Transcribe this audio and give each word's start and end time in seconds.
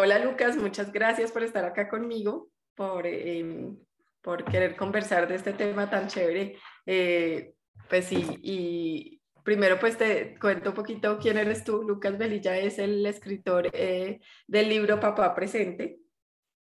hola 0.00 0.18
Lucas, 0.18 0.56
muchas 0.56 0.92
gracias 0.92 1.32
por 1.32 1.42
estar 1.42 1.64
acá 1.64 1.88
conmigo, 1.88 2.50
por, 2.74 3.06
em, 3.06 3.76
por 4.22 4.44
querer 4.44 4.76
conversar 4.76 5.28
de 5.28 5.36
este 5.36 5.52
tema 5.52 5.88
tan 5.90 6.08
chévere. 6.08 6.58
Eh, 6.86 7.54
pues 7.88 8.06
sí, 8.06 8.24
y 8.42 9.20
primero 9.42 9.78
pues 9.78 9.96
te 9.96 10.38
cuento 10.38 10.70
un 10.70 10.74
poquito 10.74 11.18
quién 11.18 11.38
eres 11.38 11.64
tú. 11.64 11.82
Lucas 11.82 12.18
Velilla 12.18 12.58
es 12.58 12.78
el 12.78 13.04
escritor 13.06 13.70
eh, 13.72 14.20
del 14.46 14.68
libro 14.68 15.00
Papá 15.00 15.34
Presente. 15.34 16.00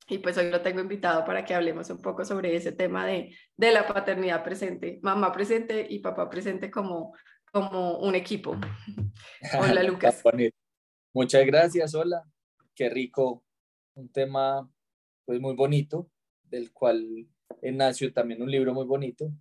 Y 0.08 0.18
pues 0.18 0.38
hoy 0.38 0.50
lo 0.50 0.62
tengo 0.62 0.82
invitado 0.82 1.24
para 1.24 1.46
que 1.46 1.54
hablemos 1.54 1.90
un 1.90 2.02
poco 2.02 2.26
sobre 2.26 2.56
ese 2.56 2.74
tema 2.74 3.06
de, 3.06 3.38
de 3.56 3.72
la 3.72 3.88
paternidad 3.88 4.44
presente, 4.44 5.00
mamá 5.04 5.32
presente 5.32 5.86
y 5.90 6.00
papá 6.00 6.30
presente 6.30 6.70
como, 6.70 7.16
como 7.52 8.00
un 8.00 8.16
equipo. 8.16 8.58
Hola 9.60 9.84
Lucas. 9.84 10.22
Muchas 11.14 11.46
gracias, 11.46 11.94
hola. 11.94 12.24
Qué 12.76 12.90
rico, 12.90 13.44
un 13.96 14.10
tema 14.10 14.70
pues 15.26 15.40
muy 15.40 15.56
bonito, 15.56 16.10
del 16.44 16.72
cual 16.72 17.28
nació 17.62 18.12
también 18.14 18.42
un 18.42 18.52
libro 18.52 18.74
muy 18.74 18.86
bonito 18.86 19.32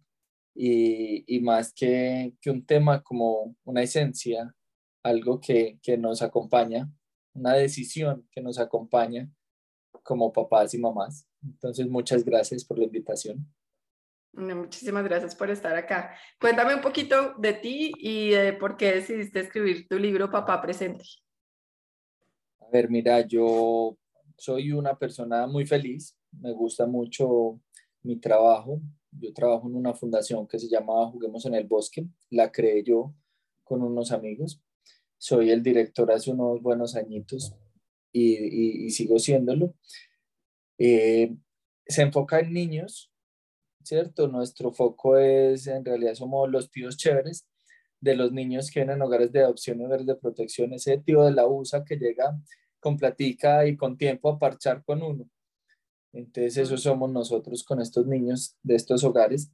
y, 0.54 1.40
más 1.42 1.72
que, 1.72 2.34
que, 2.40 2.50
un 2.50 2.64
tema 2.66 3.02
como 3.02 3.56
una 3.64 3.82
esencia, 3.82 4.54
algo 5.02 5.40
que, 5.40 5.78
que 5.82 5.96
nos 5.96 6.22
acompaña, 6.22 6.90
una 7.34 7.54
decisión 7.54 8.28
que 8.30 8.42
nos 8.42 8.58
acompaña 8.58 9.30
como 10.02 10.32
papás 10.32 10.74
y 10.74 10.78
mamás. 10.78 11.26
Entonces, 11.42 11.88
muchas 11.88 12.24
gracias 12.24 12.64
por 12.64 12.78
la 12.78 12.84
invitación. 12.84 13.46
Muchísimas 14.32 15.04
gracias 15.04 15.34
por 15.34 15.50
estar 15.50 15.74
acá. 15.74 16.14
Cuéntame 16.40 16.74
un 16.74 16.80
poquito 16.80 17.34
de 17.38 17.52
ti 17.52 17.92
y 17.98 18.30
de 18.30 18.52
por 18.52 18.76
qué 18.76 18.92
decidiste 18.92 19.40
escribir 19.40 19.88
tu 19.88 19.98
libro 19.98 20.30
Papá 20.30 20.60
Presente. 20.62 21.04
A 22.70 22.72
ver, 22.72 22.88
mira, 22.88 23.26
yo 23.26 23.98
soy 24.36 24.70
una 24.70 24.96
persona 24.96 25.48
muy 25.48 25.66
feliz, 25.66 26.16
me 26.30 26.52
gusta 26.52 26.86
mucho 26.86 27.60
mi 28.04 28.20
trabajo. 28.20 28.80
Yo 29.10 29.32
trabajo 29.32 29.68
en 29.68 29.74
una 29.74 29.92
fundación 29.92 30.46
que 30.46 30.60
se 30.60 30.68
llama 30.68 31.10
Juguemos 31.10 31.44
en 31.46 31.56
el 31.56 31.66
Bosque, 31.66 32.06
la 32.30 32.52
creé 32.52 32.84
yo 32.84 33.12
con 33.64 33.82
unos 33.82 34.12
amigos. 34.12 34.62
Soy 35.18 35.50
el 35.50 35.64
director 35.64 36.12
hace 36.12 36.30
unos 36.30 36.62
buenos 36.62 36.94
añitos 36.94 37.56
y, 38.12 38.84
y, 38.86 38.90
sigo 38.90 39.18
siéndolo. 39.18 39.74
Eh, 40.78 41.34
se 41.88 42.02
enfoca 42.02 42.38
en 42.38 42.52
niños, 42.52 43.10
¿cierto? 43.82 44.28
Nuestro 44.28 44.70
foco 44.70 45.18
es, 45.18 45.66
en 45.66 45.84
realidad 45.84 46.14
somos 46.14 46.48
los 46.48 46.70
tíos 46.70 46.96
chéveres 46.96 47.49
de 48.00 48.16
los 48.16 48.32
niños 48.32 48.70
que 48.70 48.80
vienen 48.80 48.96
en 48.96 49.02
hogares 49.02 49.30
de 49.32 49.40
adopción 49.40 49.80
hogares 49.84 50.06
de 50.06 50.16
protección, 50.16 50.72
ese 50.72 50.98
tío 50.98 51.24
de 51.24 51.32
la 51.32 51.46
USA 51.46 51.84
que 51.84 51.96
llega 51.96 52.38
con 52.78 52.96
platica 52.96 53.66
y 53.66 53.76
con 53.76 53.96
tiempo 53.96 54.30
a 54.30 54.38
parchar 54.38 54.82
con 54.84 55.02
uno. 55.02 55.28
Entonces, 56.12 56.56
eso 56.56 56.76
somos 56.76 57.10
nosotros 57.10 57.62
con 57.62 57.80
estos 57.80 58.06
niños 58.06 58.56
de 58.62 58.74
estos 58.74 59.04
hogares, 59.04 59.52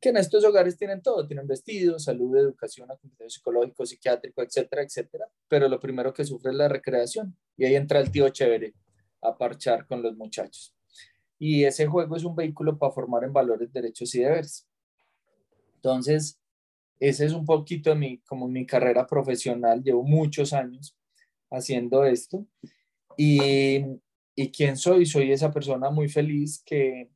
que 0.00 0.08
en 0.08 0.16
estos 0.16 0.44
hogares 0.44 0.76
tienen 0.76 1.02
todo, 1.02 1.26
tienen 1.26 1.46
vestido, 1.46 1.98
salud, 1.98 2.36
educación, 2.36 2.90
acompañamiento 2.90 3.28
psicológico, 3.28 3.84
psiquiátrico, 3.84 4.42
etcétera, 4.42 4.82
etcétera. 4.82 5.26
Pero 5.48 5.68
lo 5.68 5.78
primero 5.78 6.14
que 6.14 6.24
sufre 6.24 6.50
es 6.50 6.56
la 6.56 6.68
recreación. 6.68 7.36
Y 7.56 7.66
ahí 7.66 7.74
entra 7.76 8.00
el 8.00 8.10
tío 8.10 8.28
chévere 8.30 8.74
a 9.20 9.36
parchar 9.36 9.86
con 9.86 10.02
los 10.02 10.16
muchachos. 10.16 10.74
Y 11.38 11.64
ese 11.64 11.86
juego 11.86 12.16
es 12.16 12.24
un 12.24 12.34
vehículo 12.34 12.78
para 12.78 12.92
formar 12.92 13.24
en 13.24 13.32
valores, 13.32 13.72
derechos 13.72 14.14
y 14.14 14.20
deberes. 14.20 14.66
Entonces, 15.74 16.40
ese 17.08 17.26
es 17.26 17.32
un 17.32 17.44
poquito 17.44 17.96
mi, 17.96 18.18
como 18.20 18.46
mi 18.46 18.64
carrera 18.64 19.06
profesional. 19.08 19.82
Llevo 19.82 20.04
muchos 20.04 20.52
años 20.52 20.96
haciendo 21.50 22.04
esto. 22.04 22.46
Y, 23.16 23.80
¿Y 24.36 24.52
quién 24.52 24.76
soy? 24.76 25.04
Soy 25.04 25.32
esa 25.32 25.50
persona 25.50 25.90
muy 25.90 26.08
feliz 26.08 26.62
que, 26.64 27.10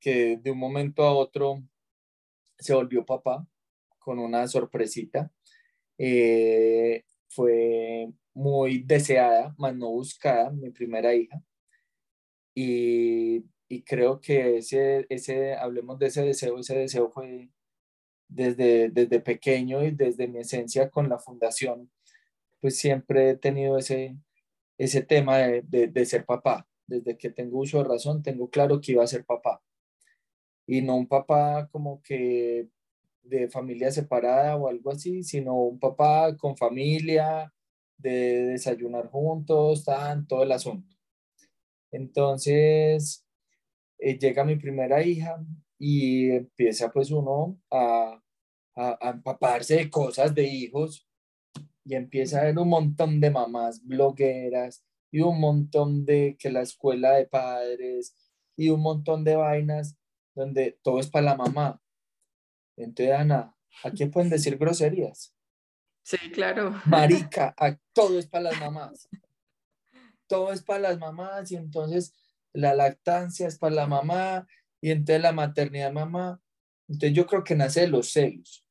que 0.00 0.36
de 0.36 0.50
un 0.50 0.58
momento 0.58 1.04
a 1.04 1.14
otro 1.14 1.62
se 2.58 2.74
volvió 2.74 3.06
papá 3.06 3.46
con 4.00 4.18
una 4.18 4.48
sorpresita. 4.48 5.32
Eh, 5.96 7.04
fue 7.28 8.12
muy 8.34 8.82
deseada, 8.82 9.54
más 9.58 9.76
no 9.76 9.90
buscada, 9.90 10.50
mi 10.50 10.70
primera 10.70 11.14
hija. 11.14 11.40
Y, 12.52 13.44
y, 13.68 13.82
creo 13.84 14.20
que 14.20 14.58
ese, 14.58 15.06
ese, 15.08 15.54
hablemos 15.54 16.00
de 16.00 16.06
ese 16.08 16.22
deseo, 16.24 16.58
ese 16.58 16.76
deseo 16.76 17.10
fue 17.10 17.48
desde, 18.30 18.90
desde 18.90 19.20
pequeño 19.20 19.84
y 19.84 19.90
desde 19.90 20.28
mi 20.28 20.38
esencia 20.38 20.88
con 20.88 21.08
la 21.08 21.18
fundación, 21.18 21.90
pues 22.60 22.78
siempre 22.78 23.30
he 23.30 23.36
tenido 23.36 23.76
ese, 23.78 24.16
ese 24.78 25.02
tema 25.02 25.38
de, 25.38 25.62
de, 25.62 26.06
ser 26.06 26.24
papá. 26.24 26.66
Desde 26.86 27.18
que 27.18 27.30
tengo 27.30 27.58
uso 27.58 27.78
de 27.78 27.88
razón, 27.88 28.22
tengo 28.22 28.48
claro 28.50 28.80
que 28.80 28.92
iba 28.92 29.04
a 29.04 29.08
ser 29.08 29.24
papá. 29.24 29.62
Y 30.66 30.82
no 30.82 30.96
un 30.96 31.08
papá 31.08 31.68
como 31.70 32.00
que 32.02 32.68
de 33.22 33.48
familia 33.48 33.90
separada 33.90 34.56
o 34.56 34.68
algo 34.68 34.90
así, 34.90 35.22
sino 35.22 35.54
un 35.54 35.78
papá 35.78 36.36
con 36.36 36.56
familia, 36.56 37.52
de 37.98 38.46
desayunar 38.46 39.08
juntos, 39.08 39.84
tan, 39.84 40.26
todo 40.26 40.42
el 40.42 40.52
asunto. 40.52 40.96
Entonces, 41.92 43.26
eh, 43.98 44.18
llega 44.18 44.44
mi 44.44 44.56
primera 44.56 45.02
hija 45.02 45.44
y 45.80 46.30
empieza 46.30 46.92
pues 46.92 47.10
uno 47.10 47.58
a, 47.70 48.22
a, 48.76 48.98
a, 49.00 49.10
empaparse 49.10 49.76
de 49.76 49.90
cosas 49.90 50.34
de 50.34 50.44
hijos 50.44 51.08
y 51.86 51.94
empieza 51.94 52.40
a 52.40 52.44
ver 52.44 52.58
un 52.58 52.68
montón 52.68 53.18
de 53.18 53.30
mamás 53.30 53.82
blogueras 53.82 54.84
y 55.10 55.22
un 55.22 55.40
montón 55.40 56.04
de 56.04 56.36
que 56.38 56.50
la 56.50 56.60
escuela 56.60 57.12
de 57.12 57.26
padres 57.26 58.14
y 58.56 58.68
un 58.68 58.82
montón 58.82 59.24
de 59.24 59.36
vainas 59.36 59.96
donde 60.34 60.78
todo 60.82 61.00
es 61.00 61.08
para 61.08 61.24
la 61.24 61.36
mamá. 61.36 61.82
Entonces, 62.76 63.14
Ana, 63.14 63.56
aquí 63.82 64.04
pueden 64.04 64.28
decir 64.28 64.58
groserías. 64.58 65.34
Sí, 66.02 66.18
claro. 66.30 66.78
Marica, 66.84 67.54
todo 67.94 68.18
es 68.18 68.26
para 68.26 68.44
las 68.44 68.60
mamás. 68.60 69.08
Todo 70.26 70.52
es 70.52 70.62
para 70.62 70.80
las 70.80 70.98
mamás 70.98 71.50
y 71.50 71.56
entonces 71.56 72.14
la 72.52 72.74
lactancia 72.74 73.48
es 73.48 73.58
para 73.58 73.74
la 73.74 73.86
mamá 73.86 74.46
y 74.80 74.90
entonces 74.90 75.22
la 75.22 75.32
maternidad 75.32 75.92
mamá. 75.92 76.40
Entonces 76.88 77.12
yo 77.12 77.26
creo 77.26 77.44
que 77.44 77.54
nace 77.54 77.82
de 77.82 77.88
los 77.88 78.12
celos. 78.12 78.64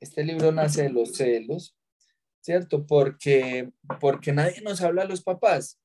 Este 0.00 0.24
libro 0.24 0.52
nace 0.52 0.82
de 0.84 0.90
los 0.90 1.16
celos 1.16 1.76
¿cierto? 2.44 2.86
Porque, 2.86 3.70
porque 4.00 4.30
nadie 4.30 4.60
nos 4.60 4.82
habla 4.82 5.02
a 5.02 5.06
los 5.06 5.22
papás. 5.22 5.80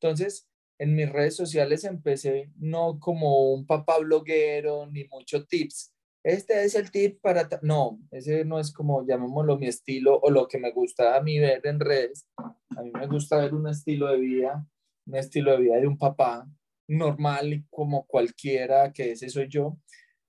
Entonces, 0.00 0.48
en 0.78 0.96
mis 0.96 1.08
redes 1.08 1.36
sociales 1.36 1.84
empecé 1.84 2.50
no 2.56 2.98
como 2.98 3.52
un 3.52 3.64
papá 3.66 3.98
bloguero 3.98 4.86
ni 4.86 5.04
mucho 5.04 5.44
tips. 5.46 5.94
Este 6.24 6.64
es 6.64 6.74
el 6.74 6.90
tip 6.90 7.20
para... 7.20 7.48
No, 7.62 8.00
ese 8.10 8.44
no 8.44 8.58
es 8.58 8.72
como, 8.72 9.06
llamémoslo, 9.06 9.58
mi 9.58 9.68
estilo 9.68 10.18
o 10.18 10.28
lo 10.28 10.48
que 10.48 10.58
me 10.58 10.72
gusta 10.72 11.16
a 11.16 11.22
mí 11.22 11.38
ver 11.38 11.64
en 11.64 11.78
redes. 11.78 12.26
A 12.36 12.82
mí 12.82 12.90
me 12.92 13.06
gusta 13.06 13.36
ver 13.36 13.54
un 13.54 13.68
estilo 13.68 14.08
de 14.08 14.18
vida, 14.18 14.66
un 15.06 15.14
estilo 15.14 15.52
de 15.52 15.58
vida 15.58 15.76
de 15.76 15.86
un 15.86 15.98
papá 15.98 16.48
normal 16.96 17.64
como 17.70 18.06
cualquiera, 18.06 18.92
que 18.92 19.12
ese 19.12 19.28
soy 19.28 19.48
yo. 19.48 19.78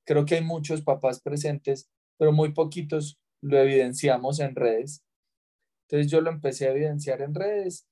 Creo 0.05 0.25
que 0.25 0.35
hay 0.35 0.43
muchos 0.43 0.81
papás 0.81 1.21
presentes, 1.21 1.89
pero 2.17 2.31
muy 2.31 2.53
poquitos 2.53 3.19
lo 3.41 3.57
evidenciamos 3.59 4.39
en 4.39 4.55
redes. 4.55 5.03
Entonces 5.87 6.11
yo 6.11 6.21
lo 6.21 6.31
empecé 6.31 6.67
a 6.67 6.71
evidenciar 6.71 7.21
en 7.21 7.35
redes 7.35 7.87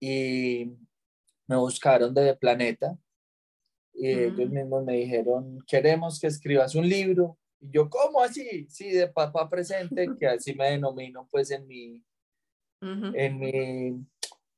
y 0.00 0.72
me 1.46 1.56
buscaron 1.56 2.14
de 2.14 2.34
Planeta 2.36 2.98
y 3.94 4.08
ellos 4.08 4.50
mismos 4.50 4.84
me 4.84 4.94
dijeron, 4.94 5.64
queremos 5.66 6.18
que 6.18 6.26
escribas 6.26 6.74
un 6.74 6.88
libro. 6.88 7.38
Y 7.60 7.70
yo, 7.70 7.88
¿cómo 7.88 8.20
así? 8.20 8.66
Sí, 8.68 8.90
de 8.90 9.06
papá 9.06 9.48
presente, 9.48 10.08
que 10.18 10.26
así 10.26 10.54
me 10.54 10.70
denomino 10.70 11.28
pues 11.30 11.50
en 11.52 11.66
mi, 11.66 12.02
en 12.80 13.38
mi, 13.38 14.06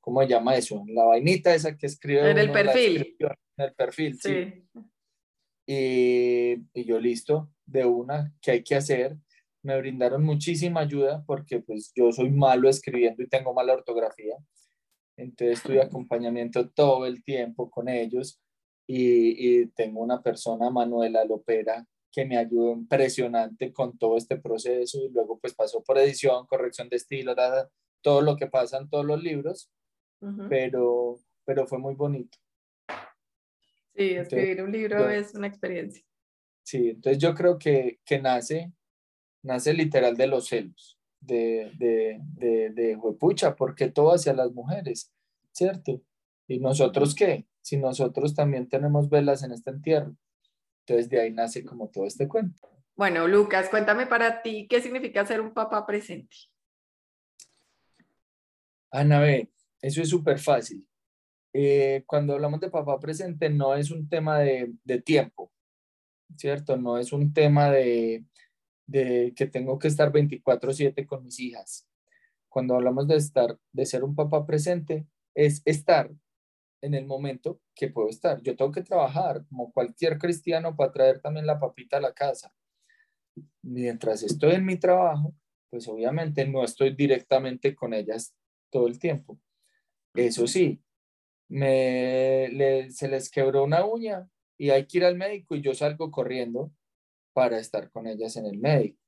¿cómo 0.06 0.22
se 0.22 0.28
llama 0.28 0.54
eso? 0.54 0.84
La 0.86 1.04
vainita 1.04 1.52
esa 1.52 1.76
que 1.76 1.86
escribe. 1.86 2.30
En 2.30 2.38
el 2.38 2.52
perfil. 2.52 3.16
En 3.18 3.64
el 3.64 3.74
perfil, 3.74 4.18
sí. 4.20 4.64
Y, 5.66 6.52
y, 6.72 6.84
yo 6.84 7.00
listo, 7.00 7.50
de 7.64 7.84
una, 7.84 8.32
¿qué 8.40 8.52
hay 8.52 8.62
que 8.62 8.76
hacer? 8.76 9.16
me 9.66 9.76
brindaron 9.78 10.22
muchísima 10.22 10.82
ayuda 10.82 11.24
porque 11.26 11.58
pues 11.58 11.92
yo 11.92 12.12
soy 12.12 12.30
malo 12.30 12.68
escribiendo 12.68 13.20
y 13.20 13.28
tengo 13.28 13.52
mala 13.52 13.74
ortografía. 13.74 14.36
Entonces 15.16 15.58
estuve 15.58 15.82
acompañamiento 15.82 16.70
todo 16.70 17.04
el 17.04 17.24
tiempo 17.24 17.68
con 17.68 17.88
ellos 17.88 18.40
y, 18.86 19.62
y 19.62 19.66
tengo 19.72 20.02
una 20.02 20.22
persona, 20.22 20.70
Manuela 20.70 21.24
Lopera, 21.24 21.84
que 22.12 22.24
me 22.24 22.36
ayudó 22.36 22.72
impresionante 22.72 23.72
con 23.72 23.98
todo 23.98 24.16
este 24.16 24.36
proceso 24.36 25.00
y 25.04 25.08
luego 25.10 25.36
pues 25.40 25.52
pasó 25.52 25.82
por 25.82 25.98
edición, 25.98 26.46
corrección 26.46 26.88
de 26.88 26.96
estilo, 26.96 27.34
todo 28.02 28.22
lo 28.22 28.36
que 28.36 28.46
pasa 28.46 28.78
en 28.78 28.88
todos 28.88 29.04
los 29.04 29.20
libros, 29.20 29.68
pero, 30.48 31.18
pero 31.44 31.66
fue 31.66 31.78
muy 31.78 31.94
bonito. 31.94 32.38
Sí, 33.94 34.10
escribir 34.14 34.62
un 34.62 34.72
libro 34.72 35.08
es 35.08 35.34
una 35.34 35.46
experiencia. 35.46 36.04
Sí, 36.62 36.90
entonces 36.90 37.22
yo 37.22 37.34
creo 37.34 37.58
que, 37.58 38.00
que 38.04 38.18
nace 38.18 38.72
nace 39.46 39.72
literal 39.72 40.16
de 40.16 40.26
los 40.26 40.48
celos, 40.48 40.98
de, 41.20 41.72
de, 41.78 42.20
de, 42.34 42.70
de 42.70 42.96
huepucha, 42.96 43.54
porque 43.54 43.88
todo 43.88 44.12
hacia 44.12 44.34
las 44.34 44.52
mujeres, 44.52 45.12
¿cierto? 45.52 46.02
¿Y 46.48 46.58
nosotros 46.58 47.14
qué? 47.14 47.46
Si 47.62 47.76
nosotros 47.76 48.34
también 48.34 48.68
tenemos 48.68 49.08
velas 49.08 49.42
en 49.42 49.52
este 49.52 49.70
entierro. 49.70 50.16
Entonces 50.80 51.08
de 51.08 51.20
ahí 51.20 51.32
nace 51.32 51.64
como 51.64 51.88
todo 51.88 52.06
este 52.06 52.28
cuento. 52.28 52.68
Bueno, 52.94 53.26
Lucas, 53.26 53.68
cuéntame 53.68 54.06
para 54.06 54.42
ti 54.42 54.66
qué 54.68 54.80
significa 54.80 55.24
ser 55.26 55.40
un 55.40 55.52
papá 55.52 55.86
presente. 55.86 56.36
Ana, 58.90 59.20
ve, 59.20 59.50
eso 59.86 60.02
es 60.02 60.08
súper 60.08 60.38
fácil. 60.40 60.84
Eh, 61.52 62.02
cuando 62.06 62.34
hablamos 62.34 62.60
de 62.60 62.70
papá 62.70 62.98
presente 62.98 63.48
no 63.48 63.74
es 63.74 63.90
un 63.92 64.08
tema 64.08 64.40
de, 64.40 64.74
tiempo, 65.04 65.52
¿cierto? 66.36 66.76
No 66.76 66.98
es 66.98 67.12
un 67.12 67.32
tema 67.32 67.70
de, 67.70 68.24
de 68.86 69.32
que 69.36 69.46
tengo 69.46 69.78
que 69.78 69.88
estar 69.88 70.12
24/7 70.12 71.06
con 71.06 71.22
mis 71.22 71.38
hijas. 71.38 71.86
Cuando 72.48 72.74
hablamos 72.74 73.06
de 73.06 73.16
estar, 73.16 73.56
de 73.72 73.86
ser 73.86 74.02
un 74.02 74.16
papá 74.16 74.44
presente, 74.44 75.06
es 75.34 75.62
estar 75.64 76.10
en 76.82 76.94
el 76.94 77.06
momento 77.06 77.60
que 77.74 77.88
puedo 77.88 78.08
estar. 78.08 78.42
Yo 78.42 78.56
tengo 78.56 78.72
que 78.72 78.82
trabajar 78.82 79.46
como 79.48 79.72
cualquier 79.72 80.18
cristiano 80.18 80.74
para 80.74 80.92
traer 80.92 81.20
también 81.20 81.46
la 81.46 81.60
papita 81.60 81.98
a 81.98 82.00
la 82.00 82.12
casa. 82.12 82.52
Mientras 83.62 84.24
estoy 84.24 84.54
en 84.56 84.64
mi 84.64 84.76
trabajo, 84.78 85.32
pues 85.70 85.86
obviamente 85.86 86.44
no 86.46 86.64
estoy 86.64 86.90
directamente 86.90 87.74
con 87.74 87.94
ellas 87.94 88.34
todo 88.68 88.88
el 88.88 88.98
tiempo. 88.98 89.38
Eso 90.16 90.46
sí, 90.46 90.80
me, 91.48 92.90
se 92.90 93.08
les 93.08 93.30
quebró 93.30 93.64
una 93.64 93.84
uña 93.84 94.28
y 94.58 94.70
hay 94.70 94.86
que 94.86 94.98
ir 94.98 95.04
al 95.04 95.16
médico 95.16 95.54
y 95.54 95.62
yo 95.62 95.74
salgo 95.74 96.10
corriendo 96.10 96.72
para 97.32 97.58
estar 97.58 97.90
con 97.90 98.06
ellas 98.06 98.36
en 98.36 98.46
el 98.46 98.58
médico. 98.58 98.98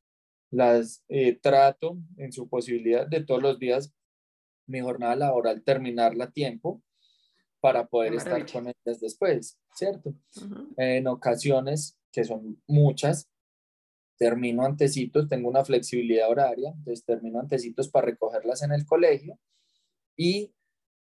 Las 0.51 1.05
eh, 1.09 1.35
trato 1.35 1.99
en 2.17 2.33
su 2.33 2.49
posibilidad 2.49 3.07
de 3.07 3.25
todos 3.25 3.43
los 3.43 3.59
días 3.59 3.95
mi 4.67 4.81
jornada 4.81 5.17
laboral 5.17 5.63
terminarla 5.63 6.25
a 6.25 6.31
tiempo 6.31 6.83
para 7.61 7.87
poder 7.87 8.15
estar 8.15 8.45
con 8.51 8.67
ellas 8.69 9.01
después, 9.01 9.59
¿cierto? 9.75 10.15
En 10.77 11.09
ocasiones, 11.09 11.99
que 12.13 12.23
son 12.23 12.63
muchas, 12.69 13.29
termino 14.17 14.65
antecitos, 14.65 15.29
tengo 15.29 15.49
una 15.49 15.65
flexibilidad 15.65 16.29
horaria, 16.29 16.71
entonces 16.77 17.05
termino 17.05 17.41
antecitos 17.41 17.89
para 17.89 18.07
recogerlas 18.07 18.63
en 18.63 18.73
el 18.73 18.87
colegio 18.87 19.39
y 20.17 20.53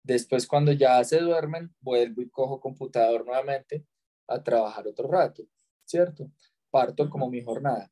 después 0.02 0.46
cuando 0.46 0.72
ya 0.72 1.02
se 1.04 1.18
duermen, 1.18 1.74
vuelvo 1.80 2.22
y 2.22 2.30
cojo 2.30 2.60
computador 2.60 3.24
nuevamente 3.24 3.84
a 4.28 4.42
trabajar 4.42 4.86
otro 4.86 5.08
rato, 5.10 5.42
¿cierto? 5.84 6.30
parto 6.70 7.10
como 7.10 7.28
mi 7.28 7.42
jornada. 7.42 7.90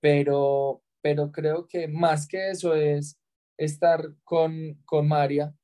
Pero, 0.00 0.82
pero 1.02 1.32
creo 1.32 1.66
que 1.66 1.88
más 1.88 2.28
que 2.28 2.50
eso 2.50 2.74
es 2.74 3.18
estar 3.56 4.14
con, 4.24 4.80
con 4.84 5.08
María. 5.08 5.54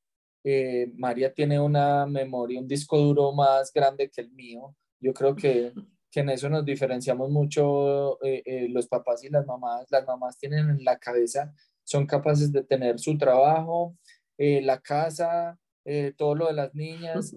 Eh, 0.44 0.92
María 0.96 1.32
tiene 1.32 1.60
una 1.60 2.06
memoria, 2.06 2.60
un 2.60 2.68
disco 2.68 2.98
duro 2.98 3.32
más 3.32 3.72
grande 3.72 4.10
que 4.10 4.22
el 4.22 4.30
mío. 4.30 4.74
Yo 5.00 5.12
creo 5.12 5.34
que, 5.34 5.72
que 6.10 6.20
en 6.20 6.30
eso 6.30 6.48
nos 6.48 6.64
diferenciamos 6.64 7.30
mucho 7.30 8.22
eh, 8.24 8.42
eh, 8.44 8.68
los 8.68 8.86
papás 8.86 9.22
y 9.24 9.28
las 9.28 9.46
mamás. 9.46 9.86
Las 9.90 10.06
mamás 10.06 10.38
tienen 10.38 10.70
en 10.70 10.84
la 10.84 10.98
cabeza, 10.98 11.52
son 11.84 12.06
capaces 12.06 12.52
de 12.52 12.64
tener 12.64 12.98
su 12.98 13.16
trabajo, 13.16 13.96
la 14.38 14.80
casa, 14.80 15.58
todo 16.16 16.34
lo 16.34 16.46
de 16.48 16.52
las 16.52 16.74
niñas 16.74 17.34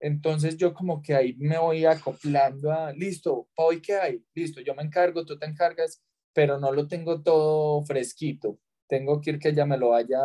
entonces 0.00 0.56
yo 0.56 0.74
como 0.74 1.02
que 1.02 1.14
ahí 1.14 1.34
me 1.38 1.58
voy 1.58 1.84
acoplando 1.84 2.70
a, 2.70 2.92
listo, 2.92 3.48
hoy 3.56 3.80
qué 3.80 3.96
hay? 3.96 4.24
Listo, 4.34 4.60
yo 4.60 4.74
me 4.74 4.82
encargo, 4.82 5.24
tú 5.24 5.36
te 5.38 5.46
encargas, 5.46 6.02
pero 6.32 6.58
no 6.58 6.72
lo 6.72 6.86
tengo 6.86 7.22
todo 7.22 7.82
fresquito. 7.84 8.58
Tengo 8.86 9.20
que 9.20 9.30
ir 9.30 9.38
que 9.38 9.48
ella 9.48 9.66
me 9.66 9.76
lo 9.76 9.90
vaya 9.90 10.20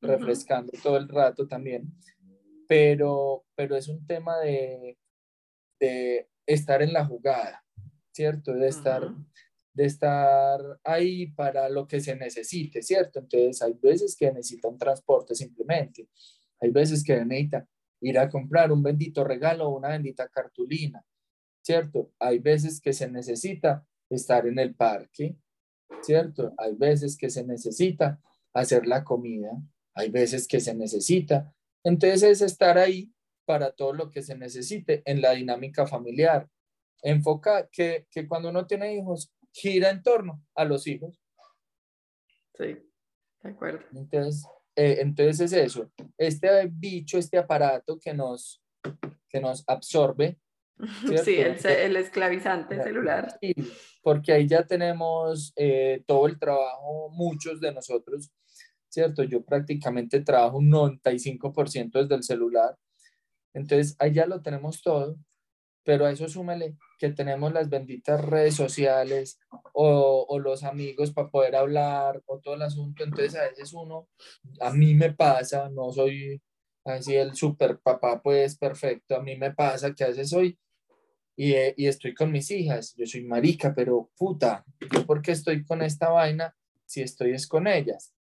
refrescando 0.00 0.72
todo 0.82 0.96
el 0.96 1.08
rato 1.08 1.48
también. 1.48 1.92
Pero, 2.68 3.44
pero 3.56 3.76
es 3.76 3.88
un 3.88 4.06
tema 4.06 4.38
de, 4.38 4.96
de 5.80 6.28
estar 6.46 6.80
en 6.80 6.92
la 6.92 7.04
jugada, 7.04 7.64
¿cierto? 8.12 8.54
De 8.54 8.68
estar, 8.68 9.12
de 9.72 9.84
estar 9.84 10.60
ahí 10.84 11.26
para 11.32 11.68
lo 11.68 11.88
que 11.88 12.00
se 12.00 12.14
necesite, 12.14 12.80
¿cierto? 12.80 13.18
Entonces 13.18 13.60
hay 13.60 13.74
veces 13.74 14.16
que 14.16 14.30
necesita 14.30 14.68
un 14.68 14.78
transporte 14.78 15.34
simplemente. 15.34 16.08
Hay 16.64 16.70
veces 16.70 17.04
que 17.04 17.22
necesita 17.22 17.68
ir 18.00 18.18
a 18.18 18.30
comprar 18.30 18.72
un 18.72 18.82
bendito 18.82 19.22
regalo 19.22 19.68
o 19.68 19.76
una 19.76 19.90
bendita 19.90 20.28
cartulina, 20.28 21.04
¿cierto? 21.62 22.10
Hay 22.18 22.38
veces 22.38 22.80
que 22.80 22.94
se 22.94 23.06
necesita 23.10 23.86
estar 24.08 24.46
en 24.46 24.58
el 24.58 24.74
parque, 24.74 25.36
¿cierto? 26.00 26.54
Hay 26.56 26.74
veces 26.74 27.18
que 27.18 27.28
se 27.28 27.44
necesita 27.44 28.18
hacer 28.54 28.86
la 28.86 29.04
comida, 29.04 29.50
hay 29.92 30.08
veces 30.08 30.48
que 30.48 30.58
se 30.58 30.74
necesita. 30.74 31.54
Entonces 31.82 32.22
es 32.22 32.40
estar 32.40 32.78
ahí 32.78 33.12
para 33.44 33.72
todo 33.72 33.92
lo 33.92 34.10
que 34.10 34.22
se 34.22 34.34
necesite 34.34 35.02
en 35.04 35.20
la 35.20 35.32
dinámica 35.32 35.86
familiar. 35.86 36.48
Enfoca 37.02 37.68
que, 37.70 38.06
que 38.10 38.26
cuando 38.26 38.48
uno 38.48 38.66
tiene 38.66 38.94
hijos, 38.94 39.30
gira 39.52 39.90
en 39.90 40.02
torno 40.02 40.42
a 40.54 40.64
los 40.64 40.86
hijos. 40.86 41.22
Sí, 42.54 42.78
de 43.42 43.50
acuerdo. 43.50 43.84
Entonces, 43.92 44.46
eh, 44.76 44.98
entonces 45.00 45.52
es 45.52 45.52
eso, 45.52 45.90
este 46.18 46.48
bicho, 46.66 47.18
este 47.18 47.38
aparato 47.38 47.98
que 47.98 48.12
nos, 48.14 48.62
que 49.28 49.40
nos 49.40 49.64
absorbe. 49.66 50.38
Sí, 51.24 51.36
el, 51.36 51.96
esclavizante 51.96 52.82
celular. 52.82 53.38
Sí, 53.40 53.54
porque 54.02 54.32
ahí 54.32 54.48
ya 54.48 54.66
tenemos 54.66 55.52
eh, 55.54 56.02
todo 56.04 56.26
el 56.26 56.36
trabajo, 56.38 57.10
muchos 57.10 57.60
de 57.60 57.72
nosotros, 57.72 58.32
¿cierto? 58.88 59.22
Yo 59.22 59.44
prácticamente 59.44 60.20
trabajo 60.20 60.58
un 60.58 60.70
95% 60.70 62.02
desde 62.02 62.14
el 62.16 62.22
celular. 62.24 62.76
Entonces, 63.52 63.94
ahí 64.00 64.14
ya 64.14 64.26
lo 64.26 64.42
tenemos 64.42 64.82
todo 64.82 65.16
pero 65.84 66.06
a 66.06 66.10
eso 66.10 66.28
súmele 66.28 66.76
que 66.98 67.10
tenemos 67.10 67.52
las 67.52 67.68
benditas 67.68 68.24
redes 68.24 68.54
sociales 68.54 69.38
o, 69.72 70.26
o, 70.28 70.38
los 70.38 70.64
amigos 70.64 71.12
para 71.12 71.28
poder 71.28 71.56
hablar 71.56 72.22
o 72.26 72.38
todo 72.38 72.54
el 72.54 72.62
asunto. 72.62 73.04
Entonces 73.04 73.36
a 73.36 73.44
veces 73.44 73.72
uno, 73.72 74.08
a 74.60 74.72
mí 74.72 74.94
me 74.94 75.12
pasa, 75.12 75.68
no 75.68 75.92
soy 75.92 76.40
así 76.84 77.14
el 77.14 77.34
super 77.34 77.78
papá 77.78 78.20
pues 78.22 78.56
perfecto, 78.56 79.16
a 79.16 79.22
mí 79.22 79.36
me 79.36 79.52
pasa 79.52 79.94
que 79.94 80.04
a 80.04 80.08
veces 80.08 80.30
soy 80.30 80.58
y, 81.36 81.52
eh, 81.52 81.74
y 81.76 81.86
estoy 81.86 82.14
con 82.14 82.30
mis 82.30 82.50
hijas, 82.50 82.94
yo 82.96 83.06
soy 83.06 83.24
marica, 83.24 83.74
pero 83.74 84.10
puta, 84.16 84.64
yo 84.92 85.04
porque 85.06 85.32
estoy 85.32 85.64
con 85.64 85.82
esta 85.82 86.10
vaina 86.10 86.54
si 86.84 87.02
estoy 87.02 87.32
es 87.32 87.46
con 87.46 87.66
ellas, 87.66 88.14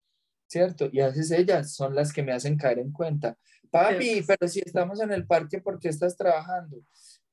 ¿cierto? 0.47 0.89
Y 0.91 1.01
a 1.01 1.07
veces 1.07 1.31
ellas 1.31 1.74
son 1.74 1.95
las 1.95 2.13
que 2.13 2.24
me 2.24 2.31
hacen 2.31 2.57
caer 2.57 2.79
en 2.79 2.91
cuenta. 2.91 3.38
Papi, 3.69 4.24
pero 4.27 4.47
si 4.47 4.59
estamos 4.59 5.01
en 5.01 5.12
el 5.12 5.25
parque, 5.25 5.59
¿por 5.59 5.79
qué 5.79 5.89
estás 5.89 6.15
trabajando? 6.15 6.77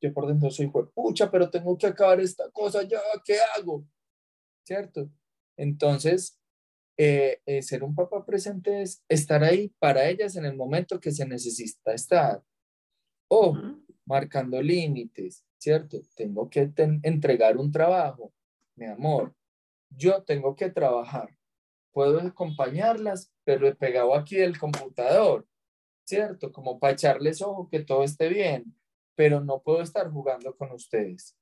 Yo 0.01 0.13
por 0.13 0.27
dentro 0.27 0.51
soy, 0.51 0.71
pucha, 0.95 1.31
pero 1.31 1.51
tengo 1.51 1.77
que 1.77 1.87
acabar 1.87 2.21
esta 2.21 2.51
cosa 2.51 2.83
ya, 2.83 3.01
¿qué 3.25 3.39
hago? 3.57 3.85
¿Cierto? 4.65 5.11
Entonces, 5.57 6.39
eh, 6.97 7.41
eh, 7.47 7.63
ser 7.63 7.83
un 7.83 7.95
papá 7.95 8.25
presente 8.25 8.83
es 8.83 9.05
estar 9.09 9.43
ahí 9.43 9.73
para 9.79 10.09
ellas 10.09 10.37
en 10.37 10.45
el 10.45 10.57
momento 10.57 11.01
que 11.01 11.11
se 11.11 11.27
necesita 11.27 11.93
estar. 11.93 12.43
O 13.31 13.57
marcando 14.07 14.63
límites, 14.63 15.45
¿cierto? 15.59 16.01
Tengo 16.15 16.49
que 16.49 16.73
entregar 17.03 17.59
un 17.59 17.71
trabajo, 17.71 18.33
mi 18.75 18.87
amor. 18.87 19.35
Yo 19.91 20.23
tengo 20.23 20.57
que 20.57 20.71
trabajar. 20.71 21.37
Puedo 21.93 22.21
acompañarlas, 22.21 23.33
pero 23.45 23.69
he 23.69 23.75
pegado 23.75 24.15
aquí 24.15 24.37
el 24.37 24.59
computador, 24.59 25.47
¿cierto? 26.07 26.53
Como 26.53 26.79
para 26.79 26.95
echarles 26.95 27.43
ojo 27.43 27.69
que 27.69 27.81
todo 27.81 28.03
esté 28.03 28.29
bien 28.29 28.75
pero 29.19 29.41
no 29.41 29.61
puedo 29.61 29.83
estar 29.83 30.09
jugando 30.13 30.57
con 30.57 30.71
ustedes. 30.71 31.37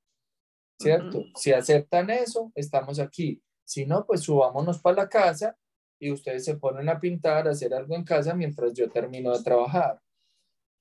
¿Cierto? 0.81 1.25
Si 1.35 1.53
aceptan 1.53 2.09
eso, 2.09 2.51
estamos 2.55 2.99
aquí. 2.99 3.43
Si 3.65 3.85
no, 3.85 4.07
pues 4.07 4.23
subámonos 4.23 4.81
para 4.81 5.03
la 5.03 5.09
casa 5.11 5.55
y 5.99 6.11
ustedes 6.11 6.47
se 6.47 6.57
ponen 6.57 6.89
a 6.89 6.99
pintar, 6.99 7.47
a 7.47 7.51
hacer 7.51 7.75
algo 7.75 7.95
en 7.95 8.03
casa 8.03 8.33
mientras 8.33 8.73
yo 8.73 8.91
termino 8.91 9.37
de 9.37 9.45
trabajar. 9.45 10.01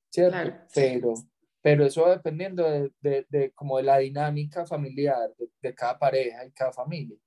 ¿Cierto? 0.10 0.54
Pero, 0.74 1.14
pero 1.62 1.86
eso 1.86 2.04
va 2.04 2.12
dependiendo 2.12 2.64
de, 2.64 2.90
de, 3.02 3.26
de, 3.28 3.52
como 3.52 3.76
de 3.76 3.84
la 3.84 3.98
dinámica 3.98 4.66
familiar 4.66 5.36
de, 5.38 5.50
de 5.62 5.76
cada 5.76 6.00
pareja 6.00 6.46
y 6.46 6.52
cada 6.54 6.72
familia. 6.72 7.18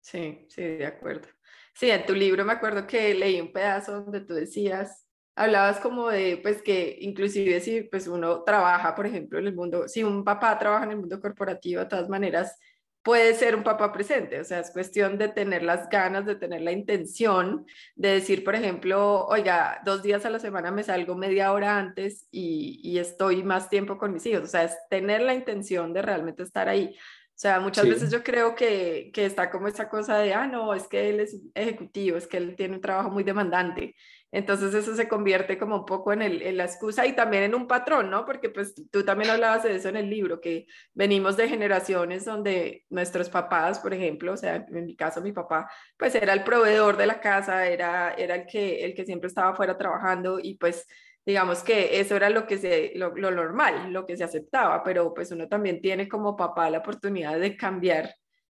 Sí, 0.00 0.46
sí, 0.48 0.62
de 0.62 0.86
acuerdo. 0.86 1.28
Sí, 1.74 1.90
en 1.90 2.06
tu 2.06 2.14
libro 2.14 2.46
me 2.46 2.54
acuerdo 2.54 2.86
que 2.86 3.12
leí 3.12 3.42
un 3.42 3.52
pedazo 3.52 4.00
donde 4.00 4.22
tú 4.22 4.32
decías 4.32 5.05
hablabas 5.36 5.78
como 5.80 6.08
de, 6.08 6.38
pues 6.42 6.62
que 6.62 6.96
inclusive 7.00 7.60
si 7.60 7.82
pues 7.82 8.08
uno 8.08 8.42
trabaja, 8.42 8.94
por 8.94 9.06
ejemplo, 9.06 9.38
en 9.38 9.46
el 9.46 9.54
mundo, 9.54 9.86
si 9.86 10.02
un 10.02 10.24
papá 10.24 10.58
trabaja 10.58 10.84
en 10.84 10.92
el 10.92 10.98
mundo 10.98 11.20
corporativo, 11.20 11.80
de 11.80 11.86
todas 11.86 12.08
maneras, 12.08 12.58
puede 13.02 13.34
ser 13.34 13.54
un 13.54 13.62
papá 13.62 13.92
presente, 13.92 14.40
o 14.40 14.44
sea, 14.44 14.58
es 14.60 14.72
cuestión 14.72 15.16
de 15.18 15.28
tener 15.28 15.62
las 15.62 15.88
ganas, 15.88 16.26
de 16.26 16.34
tener 16.34 16.62
la 16.62 16.72
intención, 16.72 17.64
de 17.94 18.08
decir, 18.14 18.42
por 18.42 18.56
ejemplo, 18.56 19.26
oiga, 19.26 19.80
dos 19.84 20.02
días 20.02 20.24
a 20.26 20.30
la 20.30 20.40
semana 20.40 20.72
me 20.72 20.82
salgo 20.82 21.14
media 21.14 21.52
hora 21.52 21.78
antes 21.78 22.26
y, 22.32 22.80
y 22.82 22.98
estoy 22.98 23.44
más 23.44 23.68
tiempo 23.70 23.98
con 23.98 24.12
mis 24.12 24.26
hijos, 24.26 24.42
o 24.42 24.46
sea, 24.48 24.64
es 24.64 24.76
tener 24.90 25.22
la 25.22 25.34
intención 25.34 25.92
de 25.92 26.02
realmente 26.02 26.42
estar 26.42 26.68
ahí. 26.68 26.96
O 27.36 27.38
sea, 27.38 27.60
muchas 27.60 27.86
veces 27.86 28.10
yo 28.10 28.24
creo 28.24 28.54
que, 28.54 29.10
que, 29.12 29.26
está 29.26 29.50
como 29.50 29.68
esa 29.68 29.90
cosa 29.90 30.18
de, 30.18 30.32
ah, 30.32 30.46
no, 30.46 30.72
es 30.72 30.88
que 30.88 31.10
él 31.10 31.20
es 31.20 31.36
ejecutivo, 31.54 32.16
es 32.16 32.26
que 32.26 32.38
él 32.38 32.56
tiene 32.56 32.76
un 32.76 32.80
trabajo 32.80 33.10
muy 33.10 33.24
demandante 33.24 33.94
Entonces 34.32 34.74
eso 34.74 34.94
se 34.94 35.08
convierte 35.08 35.56
como 35.58 35.76
un 35.76 35.86
poco 35.86 36.12
en, 36.12 36.22
el, 36.22 36.56
la 36.56 36.64
excusa 36.64 37.06
y 37.06 37.14
también 37.14 37.44
en 37.44 37.54
un 37.54 37.66
patrón, 37.66 38.10
¿no? 38.10 38.24
Porque 38.24 38.50
pues 38.50 38.74
tú 38.90 39.04
también 39.04 39.30
hablabas 39.30 39.62
de 39.62 39.76
eso 39.76 39.88
en 39.88 39.96
el 39.96 40.10
libro, 40.10 40.40
que 40.40 40.66
venimos 40.94 41.36
de 41.36 41.48
generaciones 41.48 42.24
donde 42.24 42.84
nuestros 42.90 43.30
papás, 43.30 43.78
por 43.78 43.94
ejemplo, 43.94 44.32
o 44.32 44.36
sea, 44.36 44.56
en 44.56 44.86
mi 44.86 44.96
caso 44.96 45.20
mi 45.20 45.32
papá, 45.32 45.70
pues 45.96 46.14
era 46.14 46.32
el 46.32 46.44
proveedor 46.44 46.96
de 46.96 47.06
la 47.06 47.20
casa, 47.20 47.66
era, 47.66 48.14
era 48.14 48.34
el, 48.34 48.46
que, 48.46 48.84
el 48.84 48.94
que 48.94 49.04
siempre 49.04 49.28
estaba 49.28 49.54
fuera 49.54 49.78
trabajando 49.78 50.38
y 50.42 50.56
pues 50.56 50.86
digamos 51.24 51.62
que 51.62 52.00
eso 52.00 52.16
era 52.16 52.30
lo 52.30 52.46
que 52.46 52.58
se, 52.58 52.92
lo, 52.94 53.14
lo 53.16 53.30
normal, 53.30 53.92
lo 53.92 54.06
que 54.06 54.16
se 54.16 54.24
aceptaba, 54.24 54.82
pero 54.82 55.12
pues 55.14 55.30
uno 55.32 55.48
también 55.48 55.80
tiene 55.80 56.08
como 56.08 56.36
papá 56.36 56.70
la 56.70 56.78
oportunidad 56.78 57.38
de 57.38 57.56
cambiar 57.56 58.14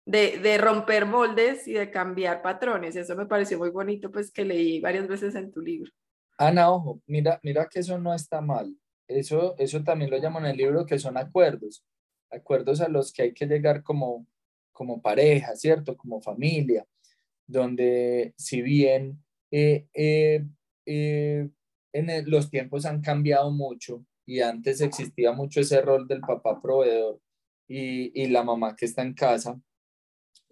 de, 0.09 0.39
de, 0.39 0.57
romper 0.57 1.05
moldes 1.05 1.67
y 1.67 1.73
de 1.73 1.91
cambiar 1.91 2.41
patrones. 2.41 2.95
Eso 2.95 3.15
me 3.15 3.27
pareció 3.27 3.59
muy 3.59 3.69
bonito, 3.69 4.11
pues 4.11 4.31
que 4.31 4.43
leí 4.43 4.79
varias 4.79 5.07
veces 5.07 5.35
en 5.35 5.51
tu 5.51 5.61
libro. 5.61 5.91
Ana, 6.35 6.71
ojo, 6.71 6.99
mira, 7.05 7.39
mira 7.43 7.67
que 7.69 7.79
eso 7.79 7.99
no 7.99 8.13
está 8.15 8.41
mal. 8.41 8.75
Eso, 9.07 9.55
eso 9.59 9.83
también 9.83 10.09
lo 10.09 10.17
llamo 10.17 10.39
en 10.39 10.47
el 10.47 10.57
libro 10.57 10.85
que 10.85 10.97
son 10.97 11.15
acuerdos, 11.15 11.85
acuerdos 12.31 12.81
a 12.81 12.89
los 12.89 13.13
que 13.13 13.21
hay 13.21 13.33
que 13.33 13.45
llegar 13.45 13.83
como, 13.83 14.25
como 14.71 14.99
pareja, 14.99 15.55
¿cierto? 15.55 15.95
Como 15.95 16.21
familia, 16.21 16.85
donde 17.45 18.33
si 18.35 18.63
bien 18.63 19.23
eh, 19.51 19.85
eh, 19.93 20.43
eh, 20.87 21.49
en 21.93 22.31
los 22.31 22.49
tiempos 22.49 22.85
han 22.85 23.01
cambiado 23.01 23.51
mucho 23.51 24.03
y 24.25 24.39
antes 24.41 24.81
existía 24.81 25.33
mucho 25.33 25.59
ese 25.61 25.81
rol 25.81 26.07
del 26.07 26.21
papá 26.21 26.59
proveedor 26.59 27.19
y, 27.67 28.11
y 28.19 28.27
la 28.27 28.43
mamá 28.43 28.75
que 28.75 28.85
está 28.85 29.03
en 29.03 29.13
casa, 29.13 29.59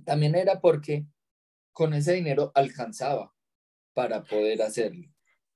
también 0.08 0.36
era 0.36 0.62
porque 0.62 1.06
con 1.74 1.94
ese 1.94 2.14
dinero 2.14 2.54
alcanzaba 2.56 3.36
para 3.94 4.24
poder 4.24 4.62
hacerlo, 4.62 5.06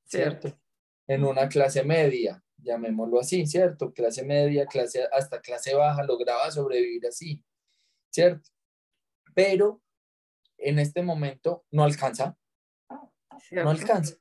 ¿cierto? 0.03 0.59
En 1.07 1.23
una 1.23 1.47
clase 1.47 1.85
media, 1.85 2.43
llamémoslo 2.57 3.21
así, 3.21 3.47
¿cierto? 3.47 3.93
Clase 3.93 4.25
media, 4.25 4.65
clase 4.65 5.07
hasta 5.09 5.39
clase 5.39 5.73
baja, 5.73 6.03
lograba 6.03 6.51
sobrevivir 6.51 7.07
así, 7.07 7.41
¿cierto? 8.09 8.49
Pero 9.33 9.81
en 10.57 10.79
este 10.79 11.01
momento 11.01 11.63
no 11.71 11.85
alcanza, 11.85 12.37
no 13.51 13.69
alcanza. 13.69 14.17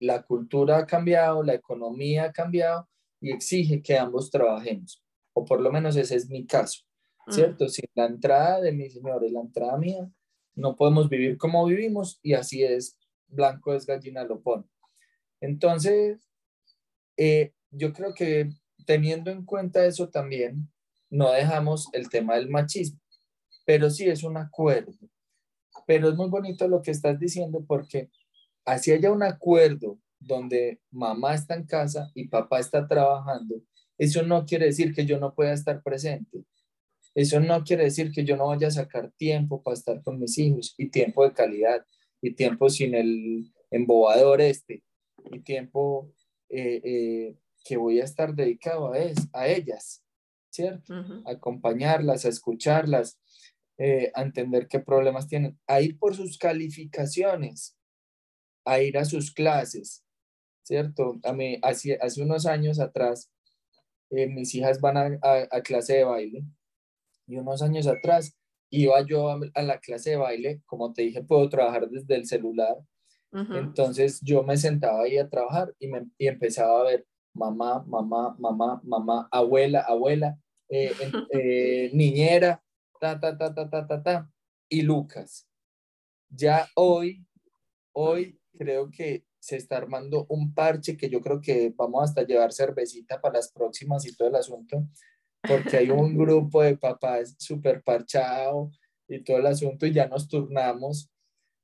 La 0.00 0.22
cultura 0.22 0.78
ha 0.78 0.86
cambiado, 0.86 1.42
la 1.42 1.52
economía 1.52 2.24
ha 2.24 2.32
cambiado 2.32 2.88
y 3.20 3.32
exige 3.32 3.82
que 3.82 3.98
ambos 3.98 4.30
trabajemos, 4.30 5.04
o 5.34 5.44
por 5.44 5.60
lo 5.60 5.70
menos 5.70 5.94
ese 5.96 6.16
es 6.16 6.30
mi 6.30 6.46
caso. 6.46 6.84
¿Cierto? 7.28 7.68
Sin 7.68 7.86
la 7.94 8.06
entrada 8.06 8.60
de 8.60 8.72
mis 8.72 8.94
señores, 8.94 9.32
la 9.32 9.40
entrada 9.40 9.76
mía, 9.76 10.08
no 10.54 10.76
podemos 10.76 11.08
vivir 11.08 11.36
como 11.38 11.64
vivimos 11.66 12.18
y 12.22 12.34
así 12.34 12.62
es, 12.62 12.98
blanco 13.26 13.74
es 13.74 13.86
gallina 13.86 14.24
lo 14.24 14.40
pone. 14.40 14.64
Entonces, 15.40 16.18
eh, 17.16 17.52
yo 17.70 17.92
creo 17.92 18.14
que 18.14 18.50
teniendo 18.86 19.30
en 19.30 19.44
cuenta 19.44 19.84
eso 19.86 20.08
también, 20.08 20.68
no 21.10 21.30
dejamos 21.30 21.88
el 21.92 22.08
tema 22.08 22.36
del 22.36 22.48
machismo, 22.48 23.00
pero 23.64 23.90
sí 23.90 24.08
es 24.08 24.22
un 24.24 24.36
acuerdo. 24.36 24.92
Pero 25.86 26.08
es 26.08 26.16
muy 26.16 26.28
bonito 26.28 26.66
lo 26.68 26.82
que 26.82 26.90
estás 26.90 27.18
diciendo 27.18 27.64
porque 27.66 28.10
así 28.64 28.90
haya 28.92 29.12
un 29.12 29.22
acuerdo 29.22 29.98
donde 30.18 30.80
mamá 30.90 31.34
está 31.34 31.54
en 31.54 31.66
casa 31.66 32.10
y 32.14 32.28
papá 32.28 32.58
está 32.58 32.86
trabajando, 32.86 33.56
eso 33.98 34.22
no 34.22 34.44
quiere 34.44 34.66
decir 34.66 34.94
que 34.94 35.06
yo 35.06 35.18
no 35.18 35.34
pueda 35.34 35.52
estar 35.52 35.82
presente. 35.82 36.44
Eso 37.14 37.38
no 37.38 37.62
quiere 37.62 37.84
decir 37.84 38.10
que 38.10 38.24
yo 38.24 38.36
no 38.36 38.48
vaya 38.48 38.66
a 38.68 38.72
sacar 38.72 39.12
tiempo 39.12 39.62
para 39.62 39.74
estar 39.74 40.02
con 40.02 40.18
mis 40.18 40.36
hijos 40.38 40.74
y 40.76 40.90
tiempo 40.90 41.24
de 41.24 41.32
calidad 41.32 41.86
y 42.20 42.34
tiempo 42.34 42.68
sin 42.68 42.94
el 42.94 43.52
embobador 43.70 44.40
este 44.40 44.82
y 45.30 45.40
tiempo 45.40 46.12
eh, 46.48 46.80
eh, 46.84 47.36
que 47.64 47.76
voy 47.76 48.00
a 48.00 48.04
estar 48.04 48.34
dedicado 48.34 48.92
a, 48.92 48.98
es, 48.98 49.16
a 49.32 49.46
ellas, 49.46 50.04
¿cierto? 50.50 50.92
A 51.24 51.30
acompañarlas, 51.30 52.24
a 52.24 52.28
escucharlas, 52.28 53.18
eh, 53.78 54.10
a 54.14 54.22
entender 54.22 54.66
qué 54.68 54.80
problemas 54.80 55.28
tienen, 55.28 55.58
a 55.66 55.80
ir 55.80 55.98
por 55.98 56.14
sus 56.14 56.36
calificaciones, 56.36 57.76
a 58.64 58.80
ir 58.80 58.98
a 58.98 59.04
sus 59.04 59.32
clases, 59.32 60.04
¿cierto? 60.62 61.20
A 61.22 61.32
mí, 61.32 61.58
hace, 61.62 61.96
hace 62.02 62.22
unos 62.22 62.44
años 62.44 62.80
atrás, 62.80 63.30
mis 64.10 64.54
hijas 64.54 64.80
van 64.80 64.96
a, 64.96 65.18
a 65.50 65.60
clase 65.62 65.94
de 65.94 66.04
baile 66.04 66.44
y 67.26 67.36
unos 67.36 67.62
años 67.62 67.86
atrás 67.86 68.36
iba 68.70 69.00
yo 69.02 69.30
a, 69.30 69.62
la 69.62 69.78
clase 69.78 70.10
de 70.10 70.16
baile, 70.16 70.62
como 70.66 70.92
te 70.92 71.02
dije, 71.02 71.22
puedo 71.22 71.48
trabajar 71.48 71.88
desde 71.88 72.16
el 72.16 72.26
celular. 72.26 72.76
Entonces 73.32 74.20
yo 74.22 74.44
me 74.44 74.56
sentaba 74.56 75.02
ahí 75.02 75.18
a 75.18 75.28
trabajar 75.28 75.74
y, 75.80 75.88
me, 75.88 76.06
y 76.18 76.28
empezaba 76.28 76.80
a 76.80 76.84
ver 76.84 77.04
mamá, 77.32 77.84
mamá, 77.84 78.36
mamá, 78.38 78.80
mamá, 78.84 79.28
abuela, 79.32 79.80
abuela, 79.80 80.38
eh, 80.68 80.92
eh, 81.32 81.90
niñera, 81.92 82.62
ta, 83.00 83.18
ta, 83.18 83.36
ta, 83.36 83.52
ta, 83.52 83.68
ta, 83.68 83.86
ta, 83.86 84.02
ta, 84.02 84.30
y 84.68 84.82
Lucas. 84.82 85.48
Ya 86.28 86.68
hoy, 86.76 87.26
hoy 87.92 88.38
creo 88.56 88.88
que 88.90 89.24
se 89.40 89.56
está 89.56 89.76
armando 89.76 90.26
un 90.28 90.54
parche 90.54 90.96
que 90.96 91.10
yo 91.10 91.20
creo 91.20 91.40
que 91.40 91.72
vamos 91.76 92.04
hasta 92.04 92.22
llevar 92.22 92.52
cervecita 92.52 93.20
para 93.20 93.34
las 93.34 93.52
próximas 93.52 94.06
y 94.06 94.16
todo 94.16 94.28
el 94.28 94.36
asunto, 94.36 94.88
porque 95.46 95.76
hay 95.76 95.90
un 95.90 96.16
grupo 96.16 96.62
de 96.62 96.76
papás 96.76 97.34
súper 97.38 97.82
parchado 97.82 98.70
y 99.08 99.22
todo 99.22 99.38
el 99.38 99.46
asunto 99.46 99.86
y 99.86 99.92
ya 99.92 100.06
nos 100.06 100.28
turnamos, 100.28 101.10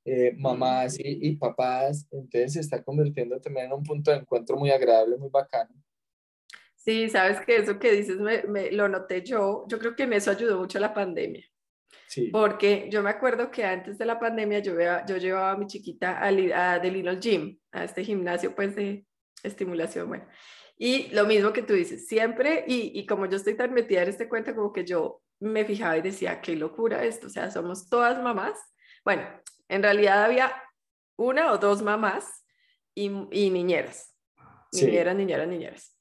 eh, 0.05 0.33
mamás 0.37 0.97
y, 0.99 1.35
papás, 1.35 2.07
entonces 2.11 2.53
se 2.53 2.59
está 2.59 2.83
convirtiendo 2.83 3.39
también 3.39 3.67
en 3.67 3.73
un 3.73 3.83
punto 3.83 4.11
de 4.11 4.17
encuentro 4.17 4.57
muy 4.57 4.71
agradable, 4.71 5.17
muy 5.17 5.29
bacano. 5.29 5.71
Sí, 6.75 7.09
sabes 7.09 7.39
que 7.45 7.57
eso 7.57 7.77
que 7.77 7.91
dices 7.91 8.17
me, 8.19 8.71
lo 8.71 8.89
noté 8.89 9.23
yo, 9.23 9.65
yo 9.67 9.77
creo 9.77 9.95
que 9.95 10.03
en 10.03 10.13
eso 10.13 10.31
ayudó 10.31 10.57
mucho 10.57 10.79
la 10.79 10.93
pandemia. 10.93 11.45
Sí. 12.07 12.29
Porque 12.31 12.87
yo 12.91 13.03
me 13.03 13.09
acuerdo 13.09 13.51
que 13.51 13.63
antes 13.63 13.97
de 13.97 14.05
la 14.05 14.19
pandemia 14.19 14.59
yo, 14.59 14.73
yo 15.07 15.17
llevaba 15.17 15.51
a 15.51 15.57
mi 15.57 15.67
chiquita 15.67 16.17
a, 16.19 16.27
a 16.27 16.81
The 16.81 16.91
Little 16.91 17.19
Gym, 17.19 17.59
a 17.71 17.83
este 17.83 18.03
gimnasio 18.03 18.55
pues 18.55 18.75
de 18.75 19.05
estimulación, 19.43 20.07
bueno. 20.07 20.25
Y 20.83 21.09
lo 21.09 21.27
mismo 21.27 21.53
que 21.53 21.61
tú 21.61 21.73
dices, 21.73 22.07
siempre, 22.07 22.65
y, 22.67 22.99
y 22.99 23.05
como 23.05 23.27
yo 23.27 23.37
estoy 23.37 23.53
tan 23.53 23.71
metida 23.71 24.01
en 24.01 24.09
este 24.09 24.27
cuento, 24.27 24.55
como 24.55 24.73
que 24.73 24.83
yo 24.83 25.21
me 25.39 25.63
fijaba 25.63 25.95
y 25.95 26.01
decía, 26.01 26.41
qué 26.41 26.55
locura 26.55 27.03
esto, 27.03 27.27
o 27.27 27.29
sea, 27.29 27.51
somos 27.51 27.87
todas 27.87 28.19
mamás. 28.19 28.59
Bueno, 29.05 29.21
en 29.69 29.83
realidad 29.83 30.25
había 30.25 30.51
una 31.17 31.51
o 31.51 31.59
dos 31.59 31.83
mamás 31.83 32.47
y, 32.95 33.11
y 33.29 33.51
niñeras, 33.51 34.17
niñeras, 34.73 35.15
niñeras, 35.15 35.47
niñeras. 35.47 35.95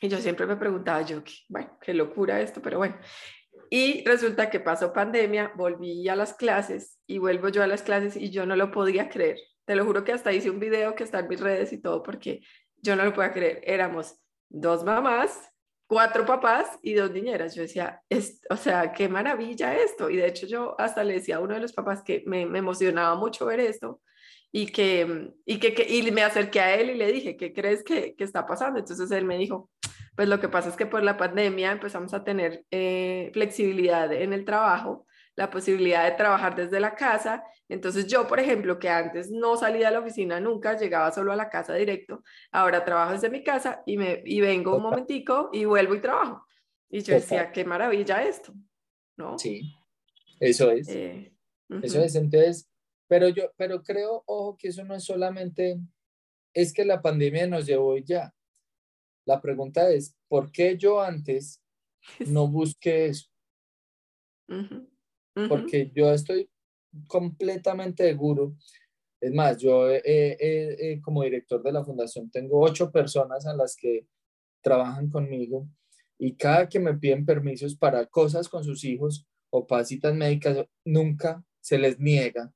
Y 0.00 0.08
yo 0.08 0.16
siempre 0.16 0.46
me 0.46 0.56
preguntaba, 0.56 1.02
yo, 1.02 1.22
bueno, 1.50 1.76
qué 1.82 1.92
locura 1.92 2.40
esto, 2.40 2.62
pero 2.62 2.78
bueno. 2.78 2.98
Y 3.68 4.02
resulta 4.06 4.48
que 4.48 4.60
pasó 4.60 4.94
pandemia, 4.94 5.52
volví 5.56 6.08
a 6.08 6.16
las 6.16 6.32
clases 6.32 6.98
y 7.06 7.18
vuelvo 7.18 7.50
yo 7.50 7.62
a 7.62 7.66
las 7.66 7.82
clases 7.82 8.16
y 8.16 8.30
yo 8.30 8.46
no 8.46 8.56
lo 8.56 8.70
podía 8.70 9.10
creer. 9.10 9.36
Te 9.66 9.76
lo 9.76 9.84
juro 9.84 10.04
que 10.04 10.12
hasta 10.12 10.32
hice 10.32 10.48
un 10.48 10.58
video 10.58 10.94
que 10.94 11.04
está 11.04 11.18
en 11.18 11.28
mis 11.28 11.40
redes 11.40 11.70
y 11.74 11.82
todo 11.82 12.02
porque 12.02 12.40
yo 12.78 12.96
no 12.96 13.04
lo 13.04 13.12
podía 13.12 13.32
creer. 13.32 13.60
Éramos 13.64 14.21
dos 14.52 14.84
mamás, 14.84 15.50
cuatro 15.86 16.24
papás 16.24 16.78
y 16.82 16.94
dos 16.94 17.10
niñeras. 17.10 17.54
Yo 17.54 17.62
decía, 17.62 18.02
es, 18.08 18.40
o 18.50 18.56
sea, 18.56 18.92
qué 18.92 19.08
maravilla 19.08 19.74
esto. 19.74 20.10
Y 20.10 20.16
de 20.16 20.26
hecho 20.26 20.46
yo 20.46 20.76
hasta 20.78 21.02
le 21.02 21.14
decía 21.14 21.36
a 21.36 21.40
uno 21.40 21.54
de 21.54 21.60
los 21.60 21.72
papás 21.72 22.02
que 22.02 22.22
me, 22.26 22.46
me 22.46 22.58
emocionaba 22.58 23.14
mucho 23.16 23.46
ver 23.46 23.60
esto 23.60 24.00
y 24.52 24.66
que, 24.66 25.30
y 25.46 25.58
que, 25.58 25.74
que, 25.74 25.86
y 25.88 26.10
me 26.12 26.22
acerqué 26.22 26.60
a 26.60 26.74
él 26.74 26.90
y 26.90 26.94
le 26.94 27.10
dije, 27.10 27.36
¿qué 27.36 27.52
crees 27.52 27.82
que, 27.82 28.14
que, 28.14 28.24
está 28.24 28.46
pasando? 28.46 28.78
Entonces 28.78 29.10
él 29.10 29.24
me 29.24 29.38
dijo, 29.38 29.70
pues 30.14 30.28
lo 30.28 30.38
que 30.40 30.48
pasa 30.48 30.68
es 30.68 30.76
que 30.76 30.86
por 30.86 31.02
la 31.02 31.16
pandemia 31.16 31.72
empezamos 31.72 32.12
a 32.12 32.22
tener 32.22 32.64
eh, 32.70 33.30
flexibilidad 33.32 34.12
en 34.12 34.34
el 34.34 34.44
trabajo 34.44 35.06
la 35.36 35.50
posibilidad 35.50 36.04
de 36.04 36.16
trabajar 36.16 36.54
desde 36.54 36.80
la 36.80 36.94
casa. 36.94 37.44
Entonces 37.68 38.06
yo, 38.06 38.26
por 38.26 38.38
ejemplo, 38.38 38.78
que 38.78 38.88
antes 38.88 39.30
no 39.30 39.56
salía 39.56 39.86
de 39.86 39.94
la 39.94 40.00
oficina 40.00 40.40
nunca, 40.40 40.76
llegaba 40.76 41.10
solo 41.10 41.32
a 41.32 41.36
la 41.36 41.48
casa 41.48 41.74
directo, 41.74 42.22
ahora 42.50 42.84
trabajo 42.84 43.12
desde 43.12 43.30
mi 43.30 43.42
casa 43.42 43.82
y, 43.86 43.96
me, 43.96 44.22
y 44.24 44.40
vengo 44.40 44.76
un 44.76 44.82
momentico 44.82 45.50
y 45.52 45.64
vuelvo 45.64 45.94
y 45.94 46.00
trabajo. 46.00 46.46
Y 46.90 47.00
yo 47.00 47.14
decía, 47.14 47.50
qué 47.50 47.64
maravilla 47.64 48.22
esto, 48.22 48.52
¿no? 49.16 49.38
Sí, 49.38 49.74
eso 50.38 50.70
es. 50.70 50.88
Eh, 50.88 51.32
eso 51.82 52.02
es, 52.02 52.14
entonces, 52.16 52.68
pero 53.08 53.28
yo, 53.28 53.50
pero 53.56 53.82
creo, 53.82 54.22
ojo, 54.26 54.56
que 54.58 54.68
eso 54.68 54.84
no 54.84 54.94
es 54.94 55.04
solamente, 55.04 55.78
es 56.52 56.74
que 56.74 56.84
la 56.84 57.00
pandemia 57.00 57.46
nos 57.46 57.64
llevó 57.64 57.96
ya. 57.96 58.34
La 59.24 59.40
pregunta 59.40 59.88
es, 59.90 60.14
¿por 60.28 60.52
qué 60.52 60.76
yo 60.76 61.00
antes 61.00 61.62
no 62.26 62.46
busqué 62.48 63.06
eso? 63.06 63.30
Porque 65.48 65.90
yo 65.94 66.12
estoy 66.12 66.50
completamente 67.06 68.04
seguro. 68.04 68.54
Es 69.20 69.32
más, 69.32 69.58
yo 69.58 69.86
como 71.02 71.22
director 71.22 71.62
de 71.62 71.72
la 71.72 71.84
fundación 71.84 72.30
tengo 72.30 72.60
ocho 72.60 72.90
personas 72.90 73.46
a 73.46 73.54
las 73.54 73.76
que 73.76 74.06
trabajan 74.62 75.08
conmigo 75.08 75.68
y 76.18 76.34
cada 76.36 76.68
que 76.68 76.78
me 76.78 76.94
piden 76.94 77.24
permisos 77.24 77.76
para 77.76 78.06
cosas 78.06 78.48
con 78.48 78.62
sus 78.62 78.84
hijos 78.84 79.26
o 79.50 79.66
para 79.66 79.84
citas 79.84 80.14
médicas, 80.14 80.66
nunca 80.84 81.44
se 81.60 81.78
les 81.78 81.98
niega, 81.98 82.52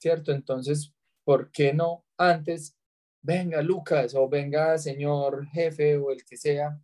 ¿cierto? 0.00 0.32
Entonces, 0.32 0.92
¿por 1.24 1.50
qué 1.50 1.72
no 1.72 2.04
antes 2.16 2.76
venga 3.22 3.62
Lucas 3.62 4.14
o 4.14 4.28
venga 4.28 4.78
señor 4.78 5.46
jefe 5.48 5.96
o 5.96 6.10
el 6.10 6.24
que 6.24 6.36
sea, 6.36 6.80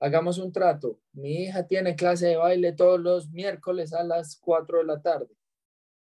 hagamos 0.00 0.38
un 0.38 0.50
trato. 0.50 0.98
Mi 1.12 1.44
hija 1.44 1.66
tiene 1.66 1.94
clase 1.94 2.28
de 2.28 2.36
baile 2.36 2.72
todos 2.72 2.98
los 2.98 3.30
miércoles 3.30 3.92
a 3.92 4.02
las 4.02 4.36
4 4.40 4.78
de 4.78 4.84
la 4.84 5.00
tarde. 5.00 5.36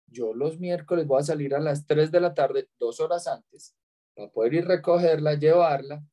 Yo 0.07 0.33
los 0.33 0.59
miércoles 0.59 1.07
voy 1.07 1.21
a 1.21 1.23
salir 1.23 1.55
a 1.55 1.59
las 1.59 1.85
3 1.85 2.11
de 2.11 2.19
la 2.19 2.33
tarde, 2.33 2.69
dos 2.79 2.99
horas 2.99 3.27
antes, 3.27 3.75
para 4.15 4.29
poder 4.29 4.55
ir 4.55 4.65
a 4.65 4.67
recogerla, 4.69 5.35
llevarla, 5.35 6.03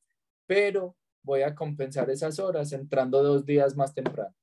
pero 0.47 0.97
voy 1.23 1.43
a 1.43 1.55
compensar 1.55 2.11
esas 2.11 2.39
horas 2.39 2.73
entrando 2.73 3.23
dos 3.23 3.45
días 3.45 3.77
más 3.77 3.95
temprano. 3.95 4.35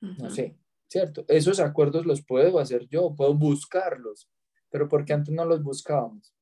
No 0.00 0.28
sé, 0.28 0.58
¿cierto? 0.86 1.24
Esos 1.28 1.60
acuerdos 1.60 2.04
los 2.04 2.22
puedo 2.22 2.58
hacer 2.58 2.86
yo, 2.88 3.14
puedo 3.16 3.32
buscarlos, 3.32 4.28
pero 4.68 4.86
porque 4.86 5.14
antes 5.14 5.34
no 5.34 5.46
los 5.46 5.62
buscábamos. 5.62 6.34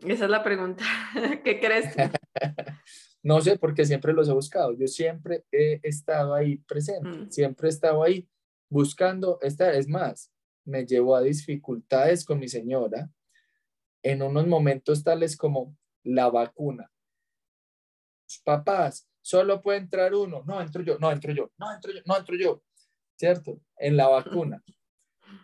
Esa 0.00 0.24
es 0.24 0.30
la 0.30 0.44
pregunta. 0.44 0.84
¿Qué 1.44 1.58
crees 1.58 1.94
no 3.22 3.40
sé, 3.40 3.58
porque 3.58 3.84
siempre 3.84 4.12
los 4.12 4.28
he 4.28 4.32
buscado. 4.32 4.72
Yo 4.72 4.86
siempre 4.86 5.44
he 5.50 5.80
estado 5.82 6.34
ahí 6.34 6.58
presente, 6.58 7.08
mm. 7.08 7.30
siempre 7.30 7.68
he 7.68 7.70
estado 7.70 8.02
ahí 8.02 8.28
buscando. 8.68 9.38
Esta 9.42 9.72
es 9.72 9.88
más, 9.88 10.32
me 10.64 10.86
llevó 10.86 11.16
a 11.16 11.22
dificultades 11.22 12.24
con 12.24 12.38
mi 12.38 12.48
señora 12.48 13.10
en 14.02 14.22
unos 14.22 14.46
momentos 14.46 15.02
tales 15.02 15.36
como 15.36 15.76
la 16.04 16.28
vacuna. 16.30 16.90
Papás, 18.44 19.08
solo 19.20 19.62
puede 19.62 19.78
entrar 19.78 20.14
uno. 20.14 20.42
No, 20.46 20.60
entro 20.60 20.82
yo, 20.82 20.98
no, 20.98 21.10
entro 21.10 21.32
yo, 21.32 21.50
no, 21.58 21.72
entro 21.72 21.92
yo, 21.92 22.00
no, 22.04 22.16
entro 22.16 22.36
yo. 22.36 22.62
¿Cierto? 23.16 23.60
En 23.78 23.96
la 23.96 24.08
vacuna. 24.08 24.62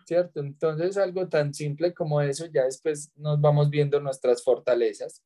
¿cierto? 0.05 0.39
Entonces, 0.39 0.97
algo 0.97 1.27
tan 1.27 1.53
simple 1.53 1.93
como 1.93 2.21
eso, 2.21 2.45
ya 2.47 2.63
después 2.63 3.11
nos 3.15 3.39
vamos 3.39 3.69
viendo 3.69 3.99
nuestras 3.99 4.43
fortalezas 4.43 5.23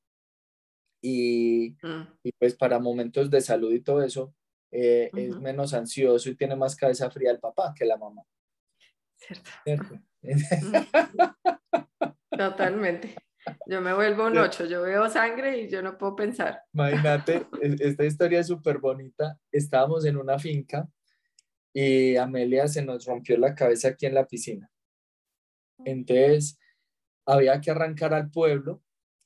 y, 1.08 1.78
mm. 1.82 2.02
y 2.24 2.32
pues 2.34 2.56
para 2.56 2.80
momentos 2.80 3.30
de 3.30 3.42
salud 3.42 3.72
y 3.72 3.82
todo 3.82 4.04
eso, 4.04 4.34
eh, 4.72 5.10
es 5.16 5.40
menos 5.40 5.74
ansioso 5.74 6.30
y 6.30 6.36
tiene 6.36 6.56
más 6.56 6.76
cabeza 6.76 7.10
fría 7.10 7.32
el 7.32 7.40
papá 7.40 7.74
que 7.76 7.86
la 7.86 7.98
mamá. 7.98 8.24
Cierto. 9.64 10.00
Totalmente. 12.30 13.16
Yo 13.66 13.82
me 13.82 13.94
vuelvo 13.94 14.28
un 14.28 14.38
ocho, 14.38 14.66
yo 14.66 14.82
veo 14.82 15.10
sangre 15.10 15.60
y 15.60 15.70
yo 15.70 15.82
no 15.82 15.98
puedo 15.98 16.16
pensar. 16.16 16.62
Imagínate, 16.74 17.48
esta 17.80 18.04
historia 18.04 18.40
es 18.42 18.48
súper 18.48 18.80
bonita. 18.80 19.40
Estábamos 19.52 20.06
en 20.06 20.18
una 20.18 20.38
finca 20.38 20.88
y 21.74 22.18
Amelia 22.18 22.68
se 22.68 22.84
nos 22.84 23.06
rompió 23.06 23.38
la 23.38 23.56
cabeza 23.56 23.90
aquí 23.90 24.06
en 24.06 24.16
la 24.16 24.28
piscina. 24.28 24.70
Entonces, 25.86 26.60
había 27.26 27.62
que 27.62 27.72
arrancar 27.72 28.14
al 28.14 28.32
pueblo, 28.32 28.82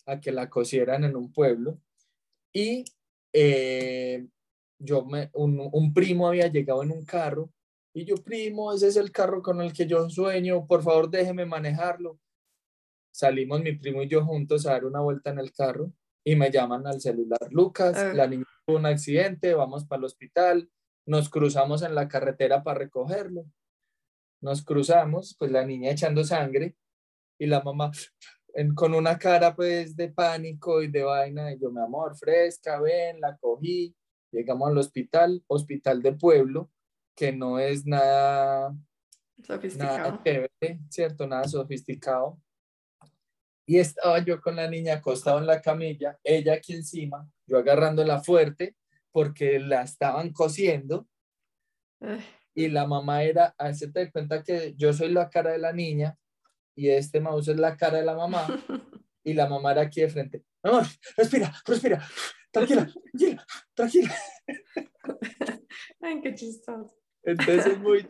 a 0.06 0.20
que 0.20 0.32
la 0.32 0.50
cosieran 0.50 1.04
en 1.04 1.16
un 1.16 1.32
pueblo. 1.32 1.80
Y 2.54 2.86
eh, 3.34 4.28
yo 4.80 5.06
me, 5.06 5.30
un, 5.34 5.70
un, 5.72 5.94
primo 5.94 6.28
había 6.28 6.48
llegado 6.48 6.84
en 6.84 6.92
un 6.92 7.06
carro 7.06 7.52
y 7.94 8.06
yo, 8.06 8.16
primo, 8.16 8.72
ese 8.74 8.88
es 8.88 8.96
el 8.96 9.12
carro 9.12 9.42
con 9.42 9.62
el 9.62 9.74
que 9.74 9.86
yo 9.86 10.10
sueño, 10.10 10.66
por 10.66 10.82
favor 10.82 11.10
déjeme 11.10 11.46
manejarlo. 11.46 12.20
Salimos 13.14 13.62
mi 13.62 13.74
primo 13.74 14.02
y 14.02 14.08
yo 14.08 14.24
juntos 14.24 14.66
a 14.66 14.72
dar 14.72 14.86
una 14.86 15.02
vuelta 15.02 15.32
en 15.32 15.40
el 15.40 15.52
carro 15.52 15.92
y 16.24 16.36
me 16.36 16.52
llaman 16.52 16.88
al 16.88 17.02
celular, 17.02 17.40
Lucas, 17.50 17.98
ah. 17.98 18.14
la 18.14 18.28
niña 18.28 18.46
tuvo 18.66 18.78
un 18.78 18.86
accidente, 18.86 19.54
vamos 19.54 19.86
para 19.86 20.00
el 20.00 20.06
hospital, 20.06 20.70
nos 21.06 21.30
cruzamos 21.30 21.82
en 21.82 21.96
la 21.96 22.08
carretera 22.08 22.64
para 22.64 22.80
recogerlo. 22.80 23.46
Nos 24.42 24.64
cruzamos, 24.64 25.36
pues 25.38 25.52
la 25.52 25.66
niña 25.66 25.92
echando 25.92 26.24
sangre 26.24 26.76
y 27.38 27.48
la 27.48 27.62
mamá 27.62 27.92
con 28.76 28.94
una 28.94 29.18
cara 29.18 29.56
pues 29.56 29.96
de 29.96 30.10
pánico 30.10 30.82
y 30.82 30.88
de 30.88 31.04
vaina. 31.04 31.52
Y 31.52 31.60
yo, 31.60 31.72
mi 31.72 31.82
amor, 31.82 32.16
fresca, 32.16 32.80
ven, 32.80 33.20
la 33.20 33.38
cogí. 33.38 33.96
Llegamos 34.32 34.70
al 34.70 34.78
hospital, 34.78 35.44
hospital 35.48 36.02
de 36.02 36.14
pueblo, 36.14 36.72
que 37.16 37.32
no 37.32 37.60
es 37.60 37.86
nada 37.86 38.74
sofisticado. 39.44 40.22
¿cierto? 40.90 41.28
Nada 41.28 41.48
sofisticado. 41.48 42.40
Y 43.66 43.80
estaba 43.80 44.20
yo 44.20 44.42
con 44.42 44.56
la 44.56 44.70
niña 44.70 44.96
acostado 44.96 45.40
en 45.40 45.48
la 45.48 45.62
camilla, 45.62 46.18
ella 46.24 46.56
aquí 46.56 46.74
encima, 46.74 47.30
yo 47.46 47.58
agarrándola 47.60 48.22
fuerte 48.22 48.76
porque 49.12 49.60
la 49.60 49.84
estaban 49.84 50.34
cosiendo 50.34 51.08
y 52.54 52.68
la 52.70 52.88
mamá 52.88 53.24
era, 53.24 53.54
hacerte 53.58 54.12
cuenta 54.12 54.44
que 54.44 54.74
yo 54.76 54.92
soy 54.94 55.10
la 55.10 55.30
cara 55.30 55.52
de 55.52 55.60
la 55.60 55.72
niña 55.72 56.18
y 56.76 56.90
este 56.90 57.20
mouse 57.20 57.50
es 57.50 57.58
la 57.58 57.76
cara 57.76 57.98
de 57.98 58.06
la 58.06 58.16
mamá 58.16 58.48
y 59.24 59.34
la 59.34 59.48
mamá 59.48 59.72
era 59.72 59.82
aquí 59.82 60.02
de 60.02 60.10
frente. 60.10 60.44
Amor, 60.64 60.84
respira, 61.18 61.54
respira, 61.66 62.08
tranquila, 62.52 62.88
tranquila, 63.12 63.46
tranquila. 63.74 64.16
Ay, 66.02 66.22
qué 66.22 66.34
chistoso. 66.36 66.96
Entonces, 67.24 67.80
muy 67.80 68.06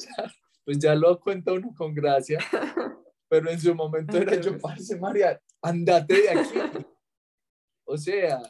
pues 0.63 0.79
ya 0.79 0.95
lo 0.95 1.19
cuenta 1.19 1.53
uno 1.53 1.73
con 1.75 1.93
gracia, 1.93 2.39
pero 3.29 3.49
en 3.49 3.59
su 3.59 3.73
momento 3.75 4.17
era 4.17 4.35
yo, 4.35 4.57
parce, 4.57 4.97
María, 4.97 5.41
andate 5.61 6.21
de 6.21 6.29
aquí. 6.29 6.85
O 7.83 7.97
sea, 7.97 8.41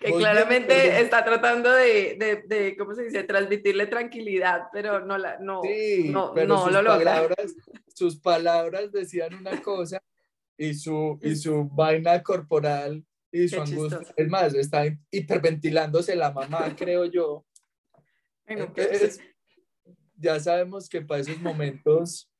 que 0.00 0.12
claramente 0.12 1.00
está 1.00 1.24
tratando 1.24 1.72
de, 1.72 2.16
de, 2.18 2.42
de, 2.46 2.76
¿cómo 2.76 2.94
se 2.94 3.04
dice?, 3.04 3.24
transmitirle 3.24 3.86
tranquilidad, 3.86 4.68
pero 4.72 5.04
no, 5.04 5.18
la, 5.18 5.38
no, 5.38 5.62
no, 5.62 6.34
no 6.34 6.70
lo 6.70 6.82
logra. 6.82 7.28
Sus 7.98 8.18
palabras 8.20 8.92
decían 8.92 9.34
una 9.34 9.60
cosa 9.62 10.02
y 10.56 10.74
su, 10.74 11.18
y 11.22 11.36
su 11.36 11.68
vaina 11.68 12.22
corporal 12.22 13.04
y 13.30 13.48
su 13.48 13.60
angustia, 13.60 14.00
es 14.16 14.28
más, 14.28 14.54
está 14.54 14.84
hiperventilándose 15.10 16.16
la 16.16 16.32
mamá, 16.32 16.74
creo 16.78 17.04
yo. 17.04 17.44
Entonces, 18.46 19.20
ya 20.16 20.40
sabemos 20.40 20.88
que 20.88 21.02
para 21.02 21.20
esos 21.20 21.38
momentos 21.40 22.30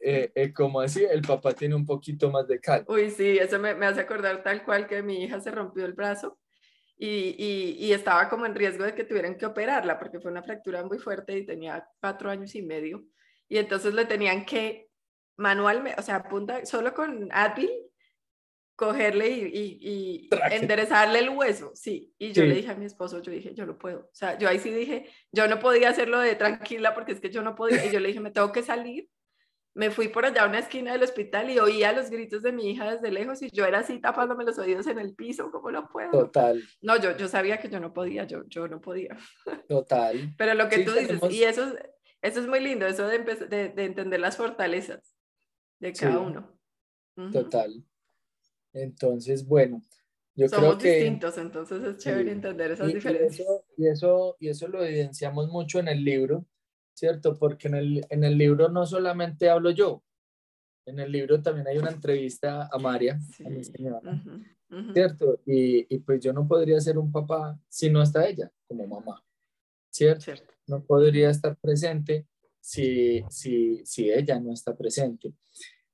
eh, 0.00 0.30
eh, 0.34 0.52
como 0.52 0.80
así, 0.80 1.04
el 1.04 1.22
papá 1.22 1.52
tiene 1.52 1.74
un 1.74 1.84
poquito 1.84 2.30
más 2.30 2.46
de 2.46 2.60
calma. 2.60 2.86
Uy, 2.88 3.10
sí, 3.10 3.36
eso 3.38 3.58
me, 3.58 3.74
me, 3.74 3.86
hace 3.86 4.00
acordar 4.00 4.42
tal 4.42 4.64
cual 4.64 4.86
que 4.86 5.02
mi 5.02 5.24
hija 5.24 5.40
se 5.40 5.50
rompió 5.50 5.84
el 5.84 5.92
brazo 5.92 6.38
y, 6.96 7.76
y, 7.78 7.92
estaba 7.92 8.28
como 8.28 8.46
en 8.46 8.54
riesgo 8.54 8.84
de 8.84 8.94
que 8.94 9.04
tuvieran 9.04 9.36
que 9.36 9.46
operarla 9.46 9.98
porque 9.98 10.18
fue 10.20 10.30
una 10.30 10.42
fractura 10.42 10.84
muy 10.84 10.98
fuerte 10.98 11.36
y 11.36 11.46
tenía 11.46 11.88
cuatro 12.00 12.30
años 12.30 12.54
y 12.54 12.62
medio. 12.62 13.04
Y 13.48 13.58
entonces 13.58 13.94
le 13.94 14.04
tenían 14.04 14.44
que 14.44 14.87
manualmente, 15.38 15.98
o 15.98 16.02
sea, 16.02 16.28
punta, 16.28 16.66
solo 16.66 16.92
con 16.92 17.28
Advil, 17.32 17.70
cogerle 18.76 19.28
y, 19.30 19.48
y, 19.80 20.28
enderezarle 20.52 21.20
el 21.20 21.30
hueso, 21.30 21.72
sí. 21.74 22.14
Y 22.18 22.32
yo 22.32 22.44
le 22.44 22.54
dije 22.54 22.70
a 22.70 22.76
mi 22.76 22.84
esposo, 22.84 23.22
yo 23.22 23.32
dije, 23.32 23.54
yo 23.54 23.66
no 23.66 23.78
puedo. 23.78 24.00
O 24.00 24.14
sea, 24.14 24.38
yo 24.38 24.48
ahí 24.48 24.58
sí 24.58 24.70
dije, 24.70 25.08
yo 25.32 25.48
no 25.48 25.58
podía 25.58 25.88
hacerlo 25.88 26.20
de 26.20 26.36
tranquila 26.36 26.94
porque 26.94 27.12
es 27.12 27.20
que 27.20 27.30
yo 27.30 27.42
no 27.42 27.56
podía. 27.56 27.84
Y 27.86 27.90
yo 27.90 27.98
le 27.98 28.08
dije, 28.08 28.20
me 28.20 28.30
tengo 28.30 28.52
que 28.52 28.62
salir 28.62 29.08
me 29.78 29.92
fui 29.92 30.08
por 30.08 30.26
allá 30.26 30.42
a 30.42 30.48
una 30.48 30.58
esquina 30.58 30.90
del 30.92 31.04
hospital 31.04 31.50
y 31.50 31.60
oía 31.60 31.92
los 31.92 32.10
gritos 32.10 32.42
de 32.42 32.50
mi 32.50 32.68
hija 32.68 32.90
desde 32.90 33.12
lejos 33.12 33.40
y 33.42 33.50
yo 33.50 33.64
era 33.64 33.78
así 33.78 34.00
tapándome 34.00 34.44
los 34.44 34.58
oídos 34.58 34.88
en 34.88 34.98
el 34.98 35.14
piso, 35.14 35.52
¿cómo 35.52 35.70
lo 35.70 35.88
puedo? 35.88 36.10
Total. 36.10 36.60
No, 36.82 36.96
yo, 37.00 37.16
yo 37.16 37.28
sabía 37.28 37.58
que 37.58 37.68
yo 37.68 37.78
no 37.78 37.92
podía, 37.92 38.24
yo, 38.24 38.42
yo 38.48 38.66
no 38.66 38.80
podía. 38.80 39.16
Total. 39.68 40.34
Pero 40.36 40.54
lo 40.54 40.68
que 40.68 40.80
tú 40.80 40.92
dices, 40.94 41.20
y 41.30 41.44
eso, 41.44 41.72
eso 42.20 42.40
es 42.40 42.48
muy 42.48 42.58
lindo, 42.58 42.88
eso 42.88 43.06
de, 43.06 43.20
de, 43.20 43.68
de 43.68 43.84
entender 43.84 44.18
las 44.18 44.36
fortalezas 44.36 45.14
de 45.80 45.92
cada 45.92 46.18
uno. 46.18 46.58
Total. 47.32 47.84
Entonces, 48.72 49.46
bueno, 49.46 49.82
yo 50.34 50.48
creo 50.48 50.78
que... 50.78 50.96
distintos, 50.96 51.36
entonces 51.38 51.82
es 51.82 51.96
chévere 51.98 52.30
entender 52.30 52.70
esas 52.70 52.92
diferencias. 52.92 53.48
y, 53.76 53.86
eso, 53.88 54.36
y 54.38 54.48
eso 54.48 54.68
lo 54.68 54.84
evidenciamos 54.84 55.48
mucho 55.48 55.80
en 55.80 55.88
el 55.88 56.04
libro, 56.04 56.46
¿cierto? 56.94 57.36
Porque 57.36 57.68
en 57.68 57.74
el, 57.74 58.06
en 58.08 58.22
el 58.22 58.38
libro 58.38 58.68
no 58.68 58.86
solamente 58.86 59.50
hablo 59.50 59.70
yo, 59.70 60.04
en 60.86 61.00
el 61.00 61.10
libro 61.12 61.42
también 61.42 61.66
hay 61.66 61.78
una 61.78 61.90
entrevista 61.90 62.68
a 62.72 62.78
María, 62.78 63.18
a 63.44 63.48
mi 63.48 63.64
señora, 63.64 64.22
¿cierto? 64.94 65.40
Y, 65.44 65.92
y, 65.94 65.98
pues 65.98 66.20
yo 66.20 66.32
no 66.32 66.46
podría 66.46 66.80
ser 66.80 66.98
un 66.98 67.10
papá 67.10 67.58
si 67.68 67.90
no 67.90 68.00
está 68.00 68.26
ella 68.26 68.50
como 68.66 68.86
mamá, 68.86 69.22
¿cierto? 69.90 70.32
No 70.66 70.82
podría 70.84 71.30
estar 71.30 71.56
presente 71.56 72.26
si, 72.60 73.24
si, 73.30 73.84
si 73.84 74.10
ella 74.10 74.38
no 74.40 74.52
está 74.52 74.76
presente. 74.76 75.32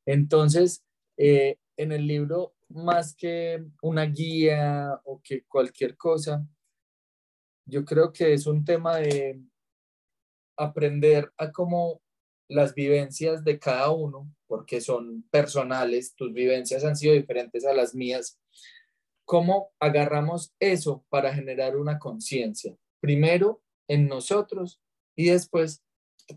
Entonces, 0.07 0.85
eh, 1.17 1.59
en 1.77 1.93
el 1.93 2.07
libro, 2.07 2.55
más 2.69 3.15
que 3.15 3.65
una 3.83 4.05
guía 4.07 5.01
o 5.05 5.21
que 5.23 5.45
cualquier 5.45 5.97
cosa, 5.97 6.47
yo 7.67 7.85
creo 7.85 8.13
que 8.13 8.35
es 8.35 8.47
un 8.47 8.65
tema 8.65 8.97
de, 8.99 9.41
aprender 10.57 11.33
a 11.37 11.53
cómo 11.53 12.01
las 12.49 12.75
vivencias 12.75 13.45
de 13.45 13.59
cada 13.59 13.91
uno, 13.91 14.33
porque 14.47 14.81
son 14.81 15.25
personales, 15.31 16.15
tus 16.15 16.33
vivencias 16.33 16.85
han 16.85 16.97
sido 16.97 17.15
diferentes 17.15 17.65
a 17.65 17.73
las 17.73 17.95
mías, 17.95 18.39
cómo 19.25 19.73
agarramos 19.81 20.55
eso 20.61 21.05
para 21.09 21.35
generar 21.35 21.77
una 21.77 21.99
conciencia, 21.99 22.77
primero 23.01 23.63
en 23.89 24.09
nosotros 24.09 24.81
y 25.17 25.27
después 25.27 25.83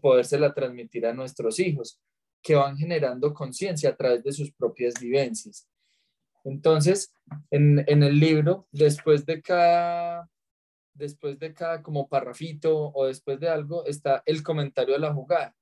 podérsela 0.02 0.54
transmitir 0.54 1.06
a 1.06 1.13
nuestros 1.13 1.60
hijos, 1.60 2.00
que 2.41 2.56
van 2.56 2.78
generando 2.78 3.34
conciencia 3.34 3.89
a 3.89 3.95
través 3.95 4.23
de 4.23 4.32
sus 4.32 4.52
propias 4.52 4.95
vivencias. 5.00 5.67
Entonces, 6.43 7.13
en, 7.52 7.84
en 7.88 8.04
el 8.04 8.19
libro, 8.19 8.67
después 8.71 9.26
de 9.26 9.41
cada 9.41 10.30
después 10.97 11.38
de 11.39 11.54
cada 11.54 11.82
como 11.82 12.08
parrafito 12.08 12.91
o 12.93 13.06
después 13.06 13.39
de 13.39 13.47
algo 13.47 13.86
está 13.86 14.23
el 14.26 14.43
comentario 14.43 14.95
de 14.95 15.00
la 15.00 15.13
jugada. 15.13 15.56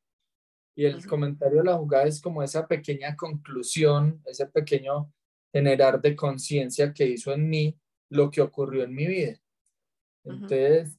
Y 0.76 0.86
el 0.86 1.06
comentario 1.06 1.60
de 1.60 1.66
la 1.66 1.78
jugada 1.78 2.06
es 2.06 2.22
como 2.22 2.44
esa 2.44 2.68
pequeña 2.68 3.16
conclusión, 3.16 4.22
ese 4.26 4.46
pequeño 4.48 5.14
generar 5.54 6.02
de 6.02 6.16
conciencia 6.16 6.94
que 6.94 7.06
hizo 7.06 7.34
en 7.34 7.48
mí 7.50 7.78
lo 8.10 8.30
que 8.30 8.42
ocurrió 8.42 8.84
en 8.84 8.94
mi 8.94 9.08
vida. 9.08 9.40
Entonces, 10.24 10.98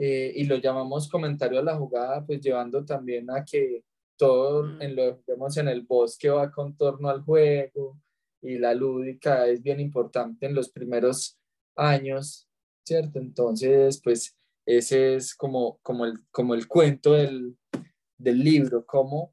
eh, 0.00 0.32
y 0.34 0.44
lo 0.44 0.56
llamamos 0.56 1.08
comentario 1.08 1.58
de 1.58 1.64
la 1.64 1.76
jugada, 1.76 2.24
pues 2.24 2.40
llevando 2.40 2.84
también 2.84 3.30
a 3.30 3.44
que 3.44 3.84
todo 4.16 4.64
mm. 4.64 4.82
en 4.82 4.96
lo 4.96 5.16
que 5.16 5.32
vemos 5.32 5.56
en 5.56 5.68
el 5.68 5.82
bosque 5.82 6.30
va 6.30 6.50
con 6.50 6.76
torno 6.76 7.08
al 7.08 7.22
juego 7.22 7.98
y 8.42 8.58
la 8.58 8.74
lúdica 8.74 9.46
es 9.46 9.62
bien 9.62 9.80
importante 9.80 10.46
en 10.46 10.54
los 10.54 10.70
primeros 10.70 11.38
años 11.76 12.50
¿cierto? 12.90 13.20
Entonces, 13.20 14.00
pues 14.02 14.36
ese 14.66 15.14
es 15.14 15.34
como, 15.34 15.78
como, 15.82 16.04
el, 16.04 16.18
como 16.32 16.54
el 16.54 16.66
cuento 16.66 17.12
del, 17.12 17.56
del 18.18 18.38
libro, 18.40 18.84
cómo, 18.84 19.32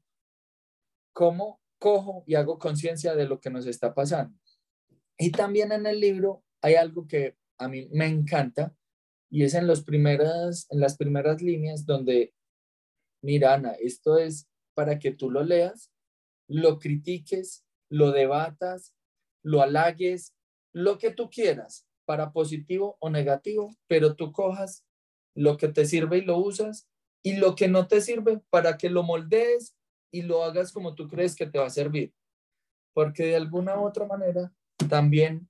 cómo 1.12 1.60
cojo 1.80 2.22
y 2.26 2.36
hago 2.36 2.58
conciencia 2.58 3.16
de 3.16 3.26
lo 3.26 3.40
que 3.40 3.50
nos 3.50 3.66
está 3.66 3.94
pasando. 3.94 4.38
Y 5.18 5.32
también 5.32 5.72
en 5.72 5.86
el 5.86 5.98
libro 5.98 6.44
hay 6.62 6.74
algo 6.74 7.06
que 7.06 7.36
a 7.58 7.66
mí 7.66 7.88
me 7.92 8.06
encanta 8.06 8.72
y 9.30 9.44
es 9.44 9.54
en, 9.54 9.66
los 9.66 9.82
primeras, 9.82 10.66
en 10.70 10.80
las 10.80 10.96
primeras 10.96 11.42
líneas 11.42 11.84
donde, 11.84 12.34
mira 13.22 13.54
Ana, 13.54 13.72
esto 13.72 14.18
es 14.18 14.48
para 14.74 14.98
que 14.98 15.12
tú 15.12 15.30
lo 15.30 15.44
leas, 15.44 15.90
lo 16.48 16.78
critiques, 16.78 17.64
lo 17.90 18.12
debatas, 18.12 18.94
lo 19.42 19.60
halagues, 19.60 20.34
lo 20.72 20.98
que 20.98 21.10
tú 21.10 21.28
quieras, 21.30 21.86
para 22.06 22.32
positivo 22.32 22.96
o 23.00 23.10
negativo, 23.10 23.74
pero 23.86 24.16
tú 24.16 24.32
cojas 24.32 24.84
lo 25.34 25.56
que 25.56 25.68
te 25.68 25.84
sirve 25.84 26.18
y 26.18 26.22
lo 26.22 26.38
usas 26.38 26.88
y 27.22 27.36
lo 27.36 27.54
que 27.54 27.68
no 27.68 27.86
te 27.86 28.00
sirve 28.00 28.40
para 28.50 28.78
que 28.78 28.88
lo 28.88 29.02
moldees 29.02 29.76
y 30.10 30.22
lo 30.22 30.42
hagas 30.42 30.72
como 30.72 30.94
tú 30.94 31.06
crees 31.06 31.36
que 31.36 31.46
te 31.46 31.58
va 31.58 31.66
a 31.66 31.70
servir. 31.70 32.14
Porque 32.94 33.26
de 33.26 33.36
alguna 33.36 33.78
u 33.78 33.86
otra 33.86 34.06
manera 34.06 34.52
también 34.88 35.48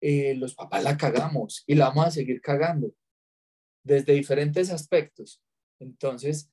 eh, 0.00 0.34
los 0.34 0.54
papás 0.54 0.82
la 0.82 0.96
cagamos 0.96 1.62
y 1.66 1.74
la 1.76 1.88
vamos 1.88 2.06
a 2.06 2.10
seguir 2.10 2.40
cagando 2.40 2.92
desde 3.82 4.12
diferentes 4.12 4.70
aspectos. 4.70 5.42
Entonces, 5.78 6.50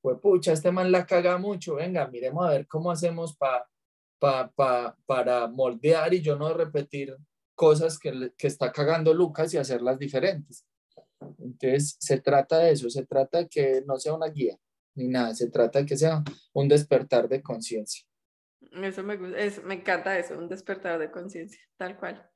pues 0.00 0.18
pucha, 0.20 0.52
este 0.52 0.72
man 0.72 0.92
la 0.92 1.06
caga 1.06 1.38
mucho, 1.38 1.76
venga, 1.76 2.06
miremos 2.08 2.46
a 2.46 2.50
ver 2.50 2.66
cómo 2.66 2.90
hacemos 2.90 3.36
pa, 3.36 3.68
pa, 4.18 4.96
para 5.06 5.46
moldear 5.48 6.14
y 6.14 6.22
yo 6.22 6.36
no 6.36 6.52
repetir 6.54 7.16
cosas 7.54 7.98
que, 7.98 8.32
que 8.36 8.46
está 8.46 8.72
cagando 8.72 9.12
Lucas 9.12 9.52
y 9.52 9.58
hacerlas 9.58 9.98
diferentes. 9.98 10.64
Entonces, 11.38 11.96
se 11.98 12.20
trata 12.20 12.58
de 12.58 12.72
eso, 12.72 12.88
se 12.88 13.04
trata 13.04 13.38
de 13.38 13.48
que 13.48 13.82
no 13.86 13.98
sea 13.98 14.14
una 14.14 14.28
guía 14.28 14.58
ni 14.94 15.08
nada, 15.08 15.34
se 15.34 15.50
trata 15.50 15.80
de 15.80 15.86
que 15.86 15.96
sea 15.96 16.22
un 16.52 16.68
despertar 16.68 17.28
de 17.28 17.42
conciencia. 17.42 18.04
Eso 18.72 19.02
me 19.02 19.16
gusta, 19.16 19.62
me 19.62 19.74
encanta 19.74 20.18
eso, 20.18 20.38
un 20.38 20.48
despertar 20.48 20.98
de 20.98 21.10
conciencia, 21.10 21.60
tal 21.76 21.98
cual. 21.98 22.28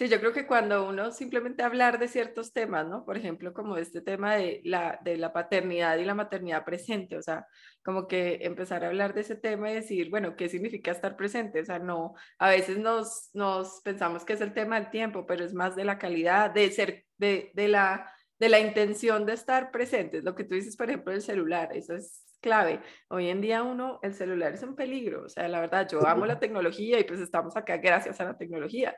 Sí, 0.00 0.08
yo 0.08 0.18
creo 0.18 0.32
que 0.32 0.46
cuando 0.46 0.88
uno 0.88 1.12
simplemente 1.12 1.62
hablar 1.62 1.98
de 1.98 2.08
ciertos 2.08 2.54
temas, 2.54 2.88
¿no? 2.88 3.04
Por 3.04 3.18
ejemplo, 3.18 3.52
como 3.52 3.76
este 3.76 4.00
tema 4.00 4.34
de 4.34 4.62
la, 4.64 4.98
de 5.04 5.18
la 5.18 5.34
paternidad 5.34 5.98
y 5.98 6.06
la 6.06 6.14
maternidad 6.14 6.64
presente, 6.64 7.18
o 7.18 7.22
sea, 7.22 7.46
como 7.84 8.08
que 8.08 8.38
empezar 8.40 8.82
a 8.82 8.86
hablar 8.86 9.12
de 9.12 9.20
ese 9.20 9.36
tema 9.36 9.70
y 9.70 9.74
decir, 9.74 10.08
bueno, 10.08 10.36
¿qué 10.36 10.48
significa 10.48 10.90
estar 10.90 11.16
presente? 11.16 11.60
O 11.60 11.64
sea, 11.66 11.80
no, 11.80 12.14
a 12.38 12.48
veces 12.48 12.78
nos, 12.78 13.28
nos 13.34 13.82
pensamos 13.82 14.24
que 14.24 14.32
es 14.32 14.40
el 14.40 14.54
tema 14.54 14.80
del 14.80 14.90
tiempo, 14.90 15.26
pero 15.26 15.44
es 15.44 15.52
más 15.52 15.76
de 15.76 15.84
la 15.84 15.98
calidad, 15.98 16.50
de 16.50 16.70
ser, 16.70 17.04
de, 17.18 17.50
de 17.52 17.68
la, 17.68 18.10
de 18.38 18.48
la 18.48 18.58
intención 18.58 19.26
de 19.26 19.34
estar 19.34 19.70
presentes. 19.70 20.24
Lo 20.24 20.34
que 20.34 20.44
tú 20.44 20.54
dices, 20.54 20.78
por 20.78 20.88
ejemplo, 20.88 21.12
el 21.12 21.20
celular, 21.20 21.76
eso 21.76 21.94
es 21.94 22.24
clave. 22.40 22.80
Hoy 23.08 23.28
en 23.28 23.40
día 23.40 23.62
uno, 23.62 24.00
el 24.02 24.14
celular 24.14 24.54
es 24.54 24.62
un 24.62 24.74
peligro, 24.74 25.24
o 25.24 25.28
sea, 25.28 25.46
la 25.48 25.60
verdad, 25.60 25.86
yo 25.90 26.06
amo 26.06 26.26
la 26.26 26.38
tecnología 26.40 26.98
y 26.98 27.04
pues 27.04 27.20
estamos 27.20 27.56
acá 27.56 27.76
gracias 27.76 28.20
a 28.20 28.24
la 28.24 28.38
tecnología, 28.38 28.96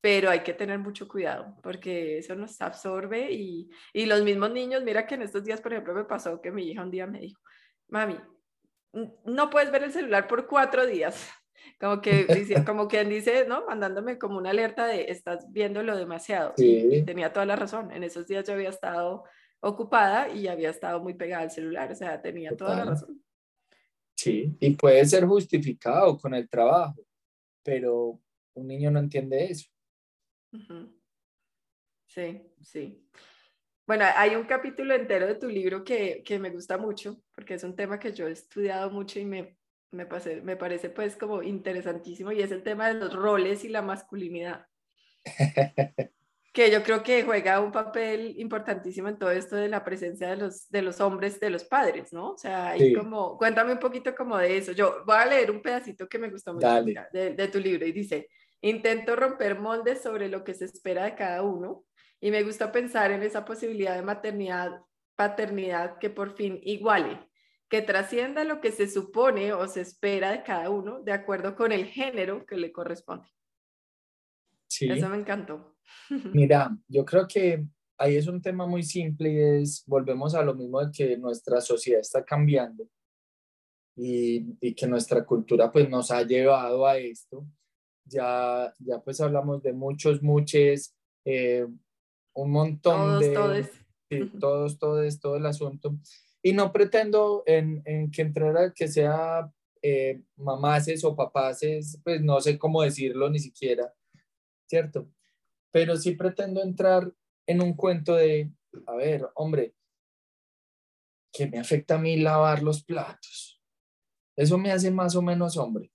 pero 0.00 0.30
hay 0.30 0.40
que 0.40 0.54
tener 0.54 0.78
mucho 0.78 1.06
cuidado 1.06 1.56
porque 1.62 2.18
eso 2.18 2.34
nos 2.34 2.60
absorbe 2.60 3.30
y, 3.32 3.68
y, 3.92 4.06
los 4.06 4.22
mismos 4.22 4.50
niños, 4.50 4.82
mira 4.82 5.06
que 5.06 5.14
en 5.14 5.22
estos 5.22 5.44
días, 5.44 5.60
por 5.60 5.72
ejemplo, 5.72 5.94
me 5.94 6.04
pasó 6.04 6.40
que 6.40 6.50
mi 6.50 6.70
hija 6.70 6.82
un 6.82 6.90
día 6.90 7.06
me 7.06 7.20
dijo, 7.20 7.40
mami, 7.88 8.16
no 9.24 9.50
puedes 9.50 9.70
ver 9.70 9.84
el 9.84 9.92
celular 9.92 10.26
por 10.26 10.46
cuatro 10.46 10.86
días. 10.86 11.30
Como 11.78 12.00
que 12.00 12.26
como 12.66 12.88
quien 12.88 13.08
dice, 13.08 13.46
¿no? 13.46 13.66
Mandándome 13.66 14.18
como 14.18 14.38
una 14.38 14.50
alerta 14.50 14.86
de 14.86 15.10
estás 15.10 15.50
viéndolo 15.50 15.96
demasiado. 15.96 16.54
Y 16.56 17.02
tenía 17.02 17.32
toda 17.32 17.46
la 17.46 17.56
razón. 17.56 17.92
En 17.92 18.02
esos 18.02 18.26
días 18.26 18.46
yo 18.46 18.54
había 18.54 18.70
estado 18.70 19.24
ocupada 19.60 20.28
y 20.30 20.48
había 20.48 20.70
estado 20.70 21.00
muy 21.00 21.14
pegada 21.14 21.42
al 21.42 21.50
celular, 21.50 21.92
o 21.92 21.94
sea, 21.94 22.20
tenía 22.20 22.56
toda 22.56 22.76
la 22.76 22.84
razón. 22.84 23.22
Sí, 24.16 24.56
y 24.58 24.70
puede 24.70 25.04
ser 25.04 25.26
justificado 25.26 26.18
con 26.18 26.34
el 26.34 26.48
trabajo, 26.48 27.02
pero 27.62 28.20
un 28.54 28.66
niño 28.66 28.90
no 28.90 28.98
entiende 28.98 29.44
eso. 29.44 29.70
Sí, 32.06 32.40
sí. 32.62 33.06
Bueno, 33.86 34.04
hay 34.16 34.36
un 34.36 34.44
capítulo 34.44 34.94
entero 34.94 35.26
de 35.26 35.34
tu 35.34 35.48
libro 35.48 35.82
que, 35.84 36.22
que, 36.24 36.38
me 36.38 36.50
gusta 36.50 36.78
mucho, 36.78 37.22
porque 37.34 37.54
es 37.54 37.64
un 37.64 37.74
tema 37.74 37.98
que 37.98 38.12
yo 38.12 38.28
he 38.28 38.32
estudiado 38.32 38.90
mucho 38.90 39.18
y 39.18 39.24
me, 39.24 39.56
me, 39.90 40.06
me 40.42 40.56
parece 40.56 40.90
pues 40.90 41.16
como 41.16 41.42
interesantísimo, 41.42 42.32
y 42.32 42.40
es 42.40 42.52
el 42.52 42.62
tema 42.62 42.88
de 42.88 42.94
los 42.94 43.12
roles 43.12 43.64
y 43.64 43.68
la 43.68 43.82
masculinidad. 43.82 44.66
que 46.52 46.70
yo 46.70 46.82
creo 46.82 47.02
que 47.02 47.22
juega 47.22 47.60
un 47.60 47.70
papel 47.70 48.34
importantísimo 48.38 49.08
en 49.08 49.18
todo 49.18 49.30
esto 49.30 49.54
de 49.54 49.68
la 49.68 49.84
presencia 49.84 50.30
de 50.30 50.36
los, 50.36 50.68
de 50.68 50.82
los 50.82 51.00
hombres, 51.00 51.38
de 51.38 51.50
los 51.50 51.64
padres, 51.64 52.12
¿no? 52.12 52.32
O 52.32 52.38
sea, 52.38 52.70
hay 52.70 52.92
como, 52.92 53.38
cuéntame 53.38 53.72
un 53.72 53.78
poquito 53.78 54.14
como 54.14 54.36
de 54.36 54.56
eso. 54.56 54.72
Yo 54.72 55.04
voy 55.06 55.16
a 55.16 55.26
leer 55.26 55.50
un 55.50 55.62
pedacito 55.62 56.08
que 56.08 56.18
me 56.18 56.30
gustó 56.30 56.52
mucho 56.52 56.82
de, 57.12 57.34
de, 57.34 57.48
tu 57.48 57.60
libro 57.60 57.86
y 57.86 57.92
dice, 57.92 58.28
Intento 58.62 59.16
romper 59.16 59.58
moldes 59.58 60.02
sobre 60.02 60.28
lo 60.28 60.44
que 60.44 60.54
se 60.54 60.66
espera 60.66 61.04
de 61.04 61.14
cada 61.14 61.42
uno 61.42 61.84
y 62.20 62.30
me 62.30 62.42
gusta 62.42 62.70
pensar 62.70 63.10
en 63.10 63.22
esa 63.22 63.44
posibilidad 63.44 63.96
de 63.96 64.02
maternidad, 64.02 64.82
paternidad 65.16 65.98
que 65.98 66.10
por 66.10 66.36
fin 66.36 66.60
iguale, 66.62 67.18
que 67.70 67.80
trascienda 67.80 68.44
lo 68.44 68.60
que 68.60 68.72
se 68.72 68.88
supone 68.88 69.54
o 69.54 69.66
se 69.66 69.80
espera 69.80 70.32
de 70.32 70.42
cada 70.42 70.68
uno 70.68 71.00
de 71.02 71.12
acuerdo 71.12 71.56
con 71.56 71.72
el 71.72 71.86
género 71.86 72.44
que 72.44 72.56
le 72.56 72.70
corresponde. 72.70 73.26
Sí. 74.68 74.90
Eso 74.90 75.08
me 75.08 75.16
encantó. 75.16 75.76
Mira, 76.34 76.76
yo 76.86 77.04
creo 77.06 77.26
que 77.26 77.64
ahí 77.96 78.16
es 78.16 78.26
un 78.26 78.42
tema 78.42 78.66
muy 78.66 78.82
simple 78.82 79.30
y 79.30 79.62
es, 79.62 79.84
volvemos 79.86 80.34
a 80.34 80.42
lo 80.42 80.54
mismo 80.54 80.84
de 80.84 80.92
que 80.92 81.16
nuestra 81.16 81.62
sociedad 81.62 82.00
está 82.00 82.22
cambiando 82.22 82.86
y, 83.96 84.54
y 84.60 84.74
que 84.74 84.86
nuestra 84.86 85.24
cultura 85.24 85.72
pues 85.72 85.88
nos 85.88 86.10
ha 86.10 86.22
llevado 86.22 86.86
a 86.86 86.98
esto 86.98 87.46
ya, 88.10 88.74
ya 88.78 89.00
pues 89.00 89.20
hablamos 89.20 89.62
de 89.62 89.72
muchos, 89.72 90.22
muchos, 90.22 90.94
eh, 91.24 91.66
un 92.34 92.50
montón 92.50 93.20
de... 93.20 93.32
Todos. 93.32 93.66
Sí, 94.10 94.30
todos, 94.40 94.78
todos, 94.78 95.20
todo 95.20 95.36
el 95.36 95.46
asunto. 95.46 95.96
Y 96.42 96.52
no 96.52 96.72
pretendo 96.72 97.44
en, 97.46 97.80
en 97.84 98.10
que 98.10 98.22
entrara 98.22 98.72
que 98.74 98.88
sea 98.88 99.52
eh, 99.82 100.20
mamases 100.36 101.04
o 101.04 101.14
papaces, 101.14 102.00
pues 102.02 102.20
no 102.20 102.40
sé 102.40 102.58
cómo 102.58 102.82
decirlo 102.82 103.30
ni 103.30 103.38
siquiera, 103.38 103.94
¿cierto? 104.68 105.08
Pero 105.70 105.96
sí 105.96 106.12
pretendo 106.12 106.62
entrar 106.62 107.12
en 107.46 107.62
un 107.62 107.74
cuento 107.74 108.16
de, 108.16 108.50
a 108.86 108.96
ver, 108.96 109.28
hombre, 109.34 109.74
¿qué 111.32 111.46
me 111.46 111.58
afecta 111.58 111.94
a 111.94 111.98
mí 111.98 112.16
lavar 112.16 112.62
los 112.62 112.82
platos? 112.82 113.62
Eso 114.36 114.58
me 114.58 114.72
hace 114.72 114.90
más 114.90 115.14
o 115.16 115.22
menos 115.22 115.56
hombre. 115.56 115.92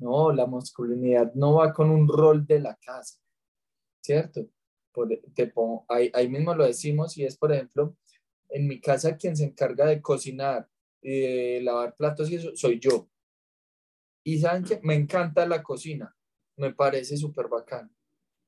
No, 0.00 0.32
la 0.32 0.46
masculinidad 0.46 1.32
no 1.34 1.56
va 1.56 1.72
con 1.72 1.90
un 1.90 2.08
rol 2.08 2.46
de 2.46 2.60
la 2.60 2.74
casa, 2.76 3.20
¿cierto? 4.02 4.48
ahí, 5.88 6.28
mismo 6.28 6.54
lo 6.54 6.64
decimos 6.64 7.16
y 7.16 7.24
es, 7.24 7.36
por 7.36 7.52
ejemplo, 7.52 7.96
en 8.48 8.66
mi 8.66 8.80
casa 8.80 9.16
quien 9.16 9.36
se 9.36 9.44
encarga 9.44 9.86
de 9.86 10.02
cocinar 10.02 10.68
y 11.00 11.20
de 11.20 11.60
lavar 11.62 11.94
platos 11.94 12.30
y 12.30 12.36
eso 12.36 12.50
soy 12.56 12.80
yo. 12.80 13.08
Y 14.24 14.38
saben 14.38 14.64
que 14.64 14.80
me 14.82 14.94
encanta 14.94 15.46
la 15.46 15.62
cocina, 15.62 16.16
me 16.56 16.74
parece 16.74 17.16
súper 17.16 17.48
bacán. 17.48 17.94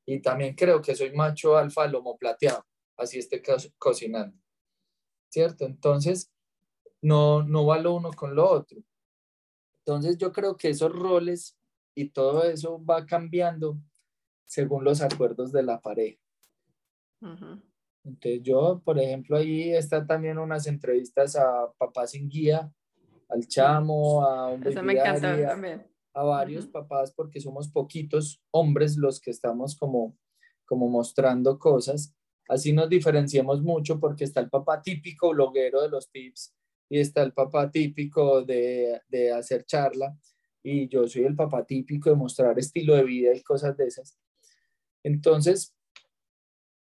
Y 0.04 0.20
también 0.20 0.54
creo 0.54 0.82
que 0.82 0.94
soy 0.94 1.12
macho 1.12 1.56
alfa 1.56 1.86
lomo 1.86 2.18
plateado, 2.18 2.66
así 2.96 3.18
esté 3.18 3.42
cocinando. 3.78 4.36
¿Cierto? 5.30 5.64
Entonces, 5.64 6.30
no, 7.00 7.42
no 7.42 7.64
va 7.66 7.78
lo 7.78 7.94
uno 7.94 8.10
con 8.12 8.34
lo 8.34 8.48
otro. 8.48 8.82
Entonces 9.84 10.16
yo 10.16 10.32
creo 10.32 10.56
que 10.56 10.70
esos 10.70 10.92
roles 10.92 11.58
y 11.94 12.10
todo 12.10 12.44
eso 12.44 12.82
va 12.84 13.04
cambiando 13.04 13.78
según 14.44 14.84
los 14.84 15.02
acuerdos 15.02 15.50
de 15.52 15.62
la 15.62 15.80
pareja. 15.80 16.20
Entonces 18.04 18.42
yo, 18.42 18.80
por 18.84 18.98
ejemplo, 18.98 19.36
ahí 19.36 19.72
están 19.72 20.06
también 20.06 20.38
unas 20.38 20.66
entrevistas 20.66 21.36
a 21.36 21.70
Papá 21.78 22.06
sin 22.06 22.28
Guía, 22.28 22.72
al 23.28 23.46
Chamo, 23.46 24.24
a 24.24 24.48
un 24.48 24.66
Eso 24.66 24.82
me 24.82 24.92
encanta 24.92 25.36
también. 25.46 25.86
a 26.14 26.22
varios 26.22 26.66
papás 26.66 27.12
porque 27.12 27.40
somos 27.40 27.68
poquitos 27.68 28.40
hombres 28.50 28.96
los 28.96 29.20
que 29.20 29.30
estamos 29.30 29.76
como, 29.76 30.16
como 30.64 30.88
mostrando 30.88 31.58
cosas. 31.58 32.14
Así 32.48 32.72
nos 32.72 32.88
diferenciamos 32.88 33.62
mucho 33.62 33.98
porque 33.98 34.24
está 34.24 34.40
el 34.40 34.50
papá 34.50 34.82
típico 34.82 35.30
bloguero 35.30 35.80
de 35.82 35.88
los 35.88 36.10
tips 36.10 36.54
y 36.92 37.00
está 37.00 37.22
el 37.22 37.32
papá 37.32 37.70
típico 37.70 38.42
de, 38.42 39.00
de 39.08 39.32
hacer 39.32 39.64
charla 39.64 40.14
y 40.62 40.88
yo 40.88 41.08
soy 41.08 41.24
el 41.24 41.34
papá 41.34 41.64
típico 41.64 42.10
de 42.10 42.16
mostrar 42.16 42.58
estilo 42.58 42.94
de 42.94 43.04
vida 43.04 43.34
y 43.34 43.42
cosas 43.42 43.74
de 43.78 43.86
esas. 43.86 44.18
Entonces, 45.02 45.74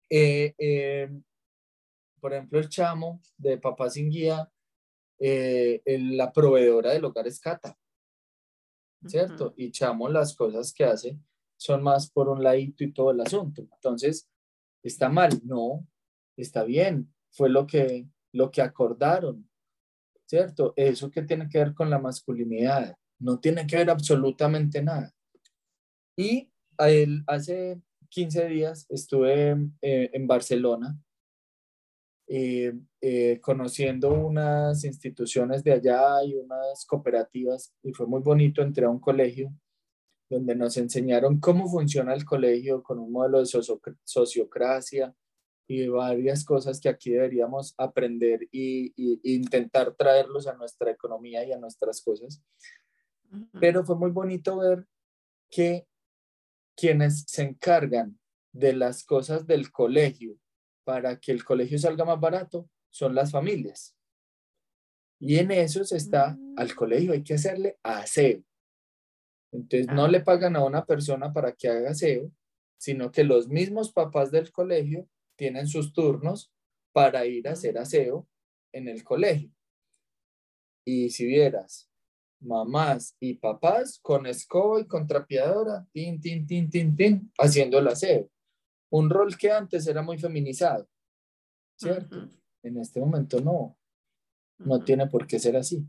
eh, 0.10 0.56
eh, 0.58 1.12
por 2.20 2.34
ejemplo, 2.34 2.58
el 2.58 2.70
chamo 2.70 3.22
de 3.38 3.60
Papá 3.60 3.88
Sin 3.92 4.10
Guía, 4.10 4.52
eh, 5.20 5.84
la 5.86 6.34
proveedora 6.34 6.94
del 6.94 7.06
hogar 7.06 7.28
es 7.28 7.40
Cata, 7.40 7.78
¿cierto? 9.06 9.54
Y 9.58 9.70
chamo 9.70 10.10
las 10.10 10.36
cosas 10.36 10.74
que 10.74 10.86
hace 10.86 11.20
son 11.56 11.84
más 11.84 12.10
por 12.10 12.30
un 12.30 12.42
ladito 12.42 12.84
y 12.84 12.92
todo 12.92 13.12
el 13.12 13.22
asunto. 13.22 13.62
Entonces, 13.62 14.28
¿está 14.82 15.08
mal? 15.08 15.40
No, 15.44 15.86
está 16.36 16.64
bien. 16.64 17.14
Fue 17.30 17.48
lo 17.48 17.68
que, 17.68 18.08
lo 18.32 18.50
que 18.50 18.64
acordaron, 18.64 19.48
¿cierto? 20.34 20.74
Eso 20.76 21.12
que 21.12 21.22
tiene 21.22 21.48
que 21.48 21.60
ver 21.60 21.76
con 21.76 21.92
la 21.92 22.00
masculinidad, 22.00 22.96
no 23.20 23.40
tiene 23.40 23.68
que 23.68 23.78
ver 23.78 23.92
absolutamente 23.92 24.82
nada. 24.82 25.14
Y 26.18 26.52
hace 27.28 27.80
15 28.10 28.48
días 28.48 28.88
estuve 28.90 29.52
eh, 29.84 30.10
en 30.12 30.26
Barcelona 30.26 31.00
eh, 32.28 32.74
eh, 33.00 33.40
conociendo 33.42 34.12
unas 34.12 34.84
instituciones 34.84 35.64
de 35.64 35.74
allá 35.74 36.24
y 36.26 36.34
unas 36.34 36.84
cooperativas 36.88 37.72
y 37.84 37.94
fue 37.94 38.08
muy 38.08 38.22
bonito. 38.22 38.64
Entré 38.64 38.86
a 38.86 38.90
un 38.90 39.00
colegio 39.00 39.54
donde 40.32 40.56
nos 40.56 40.78
enseñaron 40.78 41.40
cómo 41.40 41.70
funciona 41.70 42.16
el 42.16 42.26
colegio 42.26 42.82
con 42.82 42.98
un 42.98 43.12
modelo 43.12 43.38
de 43.38 43.46
sociocracia 44.04 45.16
y 45.68 45.88
varias 45.88 46.44
cosas 46.44 46.80
que 46.80 46.90
aquí 46.90 47.12
deberíamos 47.12 47.74
aprender 47.78 48.48
y, 48.52 48.94
intentar 49.24 49.94
traerlos 49.96 50.48
a 50.48 50.56
nuestra 50.56 50.92
economía 50.92 51.46
y 51.46 51.52
a 51.52 51.58
nuestras 51.58 52.02
cosas. 52.02 52.44
Pero 53.60 53.84
fue 53.84 53.96
muy 53.96 54.12
bonito 54.12 54.58
ver 54.58 54.86
que 55.50 55.88
quienes 56.76 57.24
se 57.28 57.44
encargan 57.44 58.20
de 58.52 58.74
las 58.74 59.04
cosas 59.04 59.48
del 59.48 59.72
colegio 59.72 60.38
para 60.84 61.20
que 61.20 61.32
el 61.32 61.44
colegio 61.44 61.80
salga 61.80 62.06
más 62.06 62.20
barato 62.20 62.70
son 62.90 63.16
las 63.16 63.32
familias. 63.32 63.96
Y 65.20 65.38
en 65.38 65.52
eso 65.52 65.84
se 65.86 65.98
está, 65.98 66.38
al 66.58 66.68
mm. 66.68 66.76
colegio 66.76 67.14
hay 67.14 67.24
que 67.24 67.36
hacerle 67.36 67.80
aseo. 67.82 68.44
Entonces 69.52 69.88
no 69.88 70.08
le 70.08 70.20
pagan 70.20 70.56
a 70.56 70.64
una 70.64 70.86
persona 70.86 71.32
para 71.32 71.54
que 71.54 71.70
haga 71.70 71.92
aseo, 71.92 72.32
sino 72.78 73.12
que 73.12 73.24
los 73.24 73.48
mismos 73.48 73.92
papás 73.94 74.32
del 74.32 74.52
colegio 74.52 75.08
tienen 75.36 75.68
sus 75.68 75.94
turnos 75.94 76.54
para 76.92 77.26
ir 77.26 77.48
a 77.48 77.54
hacer 77.54 77.78
aseo 77.78 78.28
en 78.72 78.88
el 78.88 79.04
colegio. 79.04 79.52
Y 80.86 81.10
si 81.10 81.26
vieras, 81.26 81.90
mamás 82.42 83.16
y 83.20 83.36
papás 83.36 84.00
con 84.02 84.26
escoba 84.26 84.82
y 84.82 84.86
con 84.86 85.08
trapeadora, 85.08 85.88
tin, 85.92 86.20
tin, 86.20 86.46
tin, 86.46 86.70
tin, 86.70 86.96
tin, 86.96 87.32
haciendo 87.38 87.80
el 87.80 87.88
aseo 87.88 88.30
un 88.94 89.10
rol 89.10 89.36
que 89.36 89.52
antes 89.52 89.88
era 89.88 90.04
muy 90.04 90.20
feminizado, 90.20 90.88
¿cierto? 91.76 92.30
En 92.62 92.78
este 92.78 93.00
momento 93.00 93.42
no, 93.42 93.76
no 94.60 94.84
tiene 94.84 95.08
por 95.08 95.26
qué 95.26 95.40
ser 95.40 95.58
así. 95.58 95.84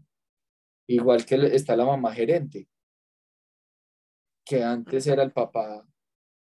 Igual 0.88 1.26
que 1.26 1.34
está 1.54 1.76
la 1.76 1.84
mamá 1.84 2.14
gerente, 2.14 2.66
que 4.42 4.62
antes 4.62 5.06
era 5.06 5.22
el 5.22 5.32
papá 5.32 5.86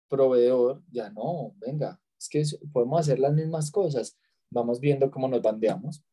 proveedor, 0.06 0.82
ya 0.90 1.08
no, 1.08 1.54
venga, 1.56 1.98
es 2.20 2.28
que 2.28 2.44
podemos 2.72 3.00
hacer 3.00 3.18
las 3.18 3.32
mismas 3.32 3.70
cosas, 3.70 4.18
vamos 4.50 4.78
viendo 4.78 5.10
cómo 5.10 5.26
nos 5.26 5.40
bandeamos. 5.40 6.04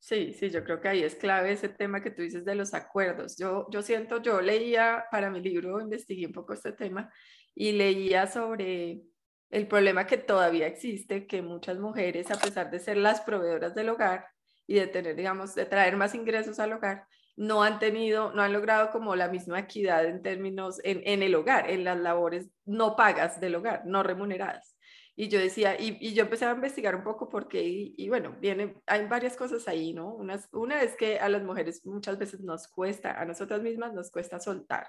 Sí, 0.00 0.32
sí, 0.32 0.50
yo 0.50 0.62
creo 0.62 0.80
que 0.80 0.88
ahí 0.88 1.02
es 1.02 1.16
clave 1.16 1.52
ese 1.52 1.68
tema 1.68 2.02
que 2.02 2.10
tú 2.10 2.22
dices 2.22 2.44
de 2.44 2.54
los 2.54 2.72
acuerdos. 2.72 3.36
Yo, 3.36 3.66
yo 3.70 3.82
siento, 3.82 4.22
yo 4.22 4.40
leía 4.40 5.06
para 5.10 5.30
mi 5.30 5.40
libro, 5.40 5.80
investigué 5.80 6.26
un 6.26 6.32
poco 6.32 6.52
este 6.52 6.72
tema 6.72 7.12
y 7.54 7.72
leía 7.72 8.26
sobre 8.26 9.02
el 9.50 9.66
problema 9.66 10.06
que 10.06 10.18
todavía 10.18 10.66
existe, 10.66 11.26
que 11.26 11.42
muchas 11.42 11.78
mujeres, 11.78 12.30
a 12.30 12.38
pesar 12.38 12.70
de 12.70 12.78
ser 12.78 12.98
las 12.98 13.22
proveedoras 13.22 13.74
del 13.74 13.88
hogar 13.88 14.26
y 14.66 14.74
de 14.74 14.86
tener, 14.86 15.16
digamos, 15.16 15.54
de 15.54 15.64
traer 15.64 15.96
más 15.96 16.14
ingresos 16.14 16.58
al 16.58 16.74
hogar, 16.74 17.06
no 17.36 17.62
han 17.62 17.78
tenido, 17.78 18.32
no 18.32 18.42
han 18.42 18.52
logrado 18.52 18.90
como 18.90 19.16
la 19.16 19.28
misma 19.28 19.60
equidad 19.60 20.04
en 20.04 20.22
términos, 20.22 20.80
en, 20.84 21.02
en 21.04 21.22
el 21.22 21.34
hogar, 21.34 21.70
en 21.70 21.84
las 21.84 21.98
labores 21.98 22.50
no 22.66 22.94
pagas 22.94 23.40
del 23.40 23.56
hogar, 23.56 23.82
no 23.86 24.02
remuneradas. 24.02 24.77
Y 25.20 25.26
yo 25.26 25.40
decía, 25.40 25.74
y, 25.76 25.98
y 26.00 26.14
yo 26.14 26.22
empecé 26.22 26.44
a 26.44 26.52
investigar 26.52 26.94
un 26.94 27.02
poco 27.02 27.28
porque, 27.28 27.60
y, 27.60 27.92
y, 27.96 28.08
bueno, 28.08 28.36
viene, 28.38 28.76
hay 28.86 29.04
varias 29.06 29.36
cosas 29.36 29.66
ahí, 29.66 29.92
¿no? 29.92 30.14
Una, 30.14 30.38
una 30.52 30.80
es 30.80 30.94
que 30.94 31.18
a 31.18 31.28
las 31.28 31.42
mujeres 31.42 31.84
muchas 31.84 32.18
veces 32.18 32.38
nos 32.38 32.68
cuesta, 32.68 33.20
a 33.20 33.24
nosotras 33.24 33.60
mismas 33.60 33.92
nos 33.92 34.12
cuesta 34.12 34.38
soltar 34.38 34.86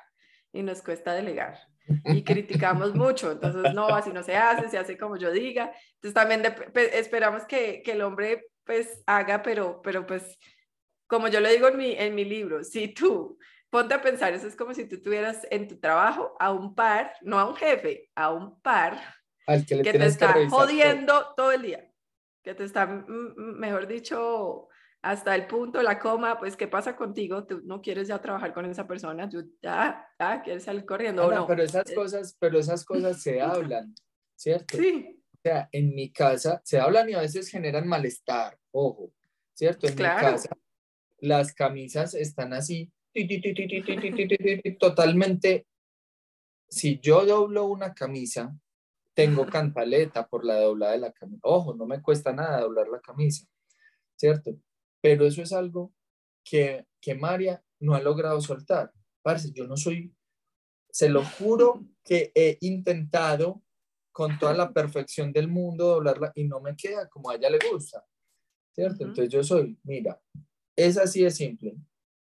y 0.54 0.62
nos 0.62 0.84
cuesta 0.84 1.14
delegar 1.16 1.58
y 2.06 2.24
criticamos 2.24 2.94
mucho, 2.94 3.32
entonces 3.32 3.74
no, 3.74 3.88
así 3.88 4.12
no 4.12 4.22
se 4.22 4.38
hace, 4.38 4.70
se 4.70 4.78
hace 4.78 5.00
como 5.00 5.18
yo 5.18 5.32
diga, 5.32 5.72
entonces 5.96 6.14
también 6.14 6.44
esperamos 6.94 7.46
que, 7.46 7.82
que, 7.84 7.94
el 7.94 8.02
hombre 8.02 8.52
pues 8.64 9.02
haga, 9.08 9.42
pero, 9.42 9.82
pero 9.82 10.06
pues 10.06 10.38
como 11.08 11.28
yo 11.28 11.40
lo 11.40 11.50
digo 11.50 11.70
en 11.70 11.78
mi, 11.78 11.94
en 11.94 12.14
mi 12.14 12.24
libro, 12.24 12.64
si 12.64 12.94
tú 12.94 13.40
ponte 13.72 13.96
a 13.96 14.02
pensar, 14.04 14.34
eso 14.34 14.48
es 14.48 14.56
como 14.56 14.76
si 14.76 14.88
tú 14.88 15.02
tuvieras 15.02 15.48
en 15.50 15.68
tu 15.68 15.80
trabajo 15.80 16.36
a 16.40 16.52
un 16.52 16.76
par, 16.76 17.16
no 17.22 17.40
a 17.40 17.50
un 17.50 17.56
jefe, 17.56 18.12
a 18.14 18.32
un 18.32 18.62
par 18.62 19.02
Al 19.50 19.66
que, 19.66 19.82
que 19.82 19.94
te 19.94 20.06
está 20.06 20.36
jodiendo 20.50 21.34
todo 21.36 21.52
el 21.52 21.62
día, 21.64 21.92
que 22.44 22.54
te 22.54 22.64
está, 22.64 22.86
mejor 22.86 23.88
dicho, 23.88 24.68
hasta 25.02 25.36
el 25.36 25.48
punto, 25.48 25.82
la 25.82 25.98
coma, 25.98 26.40
pues, 26.40 26.56
¿qué 26.56 26.68
pasa 26.68 26.96
contigo? 26.96 27.46
Tú 27.46 27.62
no 27.64 27.82
quieres 27.82 28.08
ya 28.08 28.22
trabajar 28.22 28.54
con 28.54 28.66
esa 28.66 28.86
persona, 28.88 29.28
tú 29.28 29.52
ya, 29.62 30.08
ya 30.20 30.42
quieres 30.42 30.64
salir 30.64 30.86
corriendo. 30.86 31.30
no, 31.32 31.48
pero 31.48 31.64
esas 31.64 31.92
cosas, 31.94 32.36
pero 32.40 32.60
esas 32.60 32.86
cosas 32.86 33.22
se 33.22 33.42
hablan, 33.42 33.94
¿cierto? 34.36 34.78
Sí. 34.78 35.24
O 35.34 35.40
sea, 35.42 35.70
en 35.72 35.96
mi 35.96 36.12
casa 36.12 36.62
se 36.64 36.80
hablan 36.80 37.10
y 37.10 37.14
a 37.14 37.22
veces 37.22 37.50
generan 37.50 37.88
malestar, 37.88 38.58
ojo, 38.72 39.12
¿cierto? 39.54 39.88
En 39.88 39.96
mi 39.96 40.04
casa 40.04 40.50
las 41.22 41.54
camisas 41.54 42.14
están 42.14 42.54
así, 42.54 42.92
totalmente. 44.80 45.68
Si 46.70 47.00
yo 47.00 47.26
doblo 47.26 47.66
una 47.66 47.94
camisa, 47.94 48.56
tengo 49.20 49.46
cantaleta 49.46 50.26
por 50.30 50.46
la 50.46 50.62
doblada 50.62 50.94
de 50.94 51.00
la 51.00 51.12
camisa. 51.12 51.42
Ojo, 51.44 51.74
no 51.74 51.86
me 51.86 52.02
cuesta 52.02 52.32
nada 52.32 52.62
doblar 52.62 52.88
la 52.88 53.02
camisa, 53.02 53.46
¿cierto? 54.16 54.58
Pero 55.02 55.26
eso 55.26 55.42
es 55.42 55.52
algo 55.52 55.94
que, 56.42 56.86
que 57.02 57.16
María 57.16 57.62
no 57.82 57.96
ha 57.96 58.02
logrado 58.02 58.40
soltar. 58.40 58.94
Parce, 59.22 59.52
yo 59.52 59.68
no 59.68 59.76
soy, 59.76 60.16
se 60.90 61.10
lo 61.10 61.26
juro 61.26 61.84
que 62.02 62.32
he 62.34 62.58
intentado 62.62 63.62
con 64.14 64.40
toda 64.40 64.54
la 64.54 64.72
perfección 64.72 65.34
del 65.34 65.50
mundo 65.50 65.88
doblarla 65.88 66.32
y 66.36 66.46
no 66.46 66.62
me 66.62 66.78
queda 66.78 67.10
como 67.10 67.30
a 67.30 67.36
ella 67.36 67.50
le 67.50 67.60
gusta, 67.70 68.08
¿cierto? 68.74 69.04
Entonces 69.04 69.28
yo 69.28 69.44
soy, 69.44 69.78
mira, 69.84 70.18
es 70.78 70.98
así 70.98 71.24
de 71.24 71.32
simple. 71.32 71.76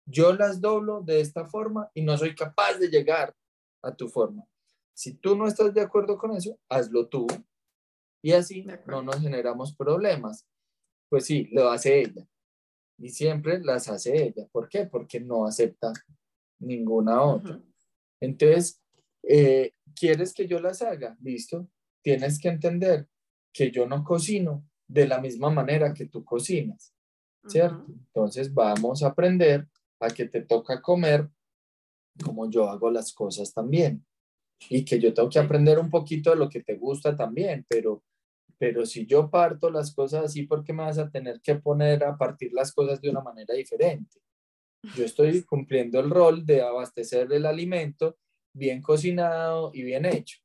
Yo 0.05 0.33
las 0.33 0.59
doblo 0.59 0.99
de 1.03 1.21
esta 1.21 1.45
forma 1.45 1.89
y 1.93 2.01
no 2.01 2.17
soy 2.17 2.35
capaz 2.35 2.73
de 2.73 2.89
llegar 2.89 3.33
a 3.81 3.95
tu 3.95 4.09
forma. 4.09 4.45
Si 4.93 5.13
tú 5.15 5.35
no 5.35 5.47
estás 5.47 5.73
de 5.73 5.81
acuerdo 5.81 6.17
con 6.17 6.35
eso, 6.35 6.57
hazlo 6.69 7.07
tú 7.07 7.27
y 8.21 8.33
así 8.33 8.65
no 8.85 9.01
nos 9.01 9.19
generamos 9.19 9.75
problemas. 9.75 10.47
Pues 11.09 11.25
sí, 11.25 11.49
lo 11.51 11.69
hace 11.69 12.01
ella 12.01 12.27
y 12.97 13.09
siempre 13.09 13.59
las 13.59 13.89
hace 13.89 14.27
ella. 14.27 14.47
¿Por 14.51 14.69
qué? 14.69 14.85
Porque 14.85 15.19
no 15.19 15.45
acepta 15.45 15.91
ninguna 16.59 17.21
otra. 17.21 17.59
Entonces, 18.21 18.81
eh, 19.23 19.73
¿quieres 19.95 20.33
que 20.33 20.47
yo 20.47 20.59
las 20.59 20.81
haga? 20.81 21.17
Listo. 21.21 21.67
Tienes 22.03 22.39
que 22.39 22.49
entender 22.49 23.07
que 23.51 23.71
yo 23.71 23.87
no 23.87 24.03
cocino 24.03 24.63
de 24.87 25.07
la 25.07 25.19
misma 25.19 25.49
manera 25.49 25.93
que 25.93 26.05
tú 26.07 26.23
cocinas, 26.23 26.93
¿cierto? 27.47 27.85
Entonces 27.87 28.53
vamos 28.53 29.03
a 29.03 29.07
aprender 29.07 29.67
a 29.99 30.09
que 30.09 30.25
te 30.25 30.41
toca 30.41 30.81
comer 30.81 31.29
como 32.23 32.49
yo 32.49 32.69
hago 32.69 32.91
las 32.91 33.13
cosas 33.13 33.53
también. 33.53 34.05
Y 34.69 34.85
que 34.85 34.99
yo 34.99 35.13
tengo 35.13 35.29
que 35.29 35.39
aprender 35.39 35.79
un 35.79 35.89
poquito 35.89 36.29
de 36.29 36.35
lo 36.35 36.49
que 36.49 36.61
te 36.61 36.75
gusta 36.75 37.15
también, 37.15 37.65
pero 37.67 38.03
pero 38.61 38.85
si 38.85 39.07
yo 39.07 39.27
parto 39.27 39.71
las 39.71 39.91
cosas 39.91 40.25
así, 40.25 40.43
¿por 40.43 40.63
qué 40.63 40.71
me 40.71 40.83
vas 40.83 40.99
a 40.99 41.09
tener 41.09 41.41
que 41.41 41.55
poner 41.55 42.03
a 42.03 42.15
partir 42.15 42.53
las 42.53 42.71
cosas 42.71 43.01
de 43.01 43.09
una 43.09 43.21
manera 43.21 43.55
diferente? 43.55 44.19
Yo 44.95 45.03
estoy 45.03 45.41
cumpliendo 45.45 45.99
el 45.99 46.11
rol 46.11 46.45
de 46.45 46.61
abastecer 46.61 47.33
el 47.33 47.47
alimento 47.47 48.19
bien 48.53 48.79
cocinado 48.83 49.71
y 49.73 49.81
bien 49.81 50.05
hecho. 50.05 50.37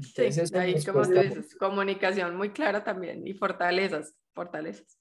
Sí, 0.00 0.22
ahí 0.54 0.84
como 0.84 1.02
tú 1.02 1.12
dices, 1.12 1.54
comunicación 1.54 2.34
muy 2.34 2.50
clara 2.50 2.82
también 2.82 3.24
y 3.24 3.32
fortalezas, 3.32 4.16
fortalezas. 4.34 4.98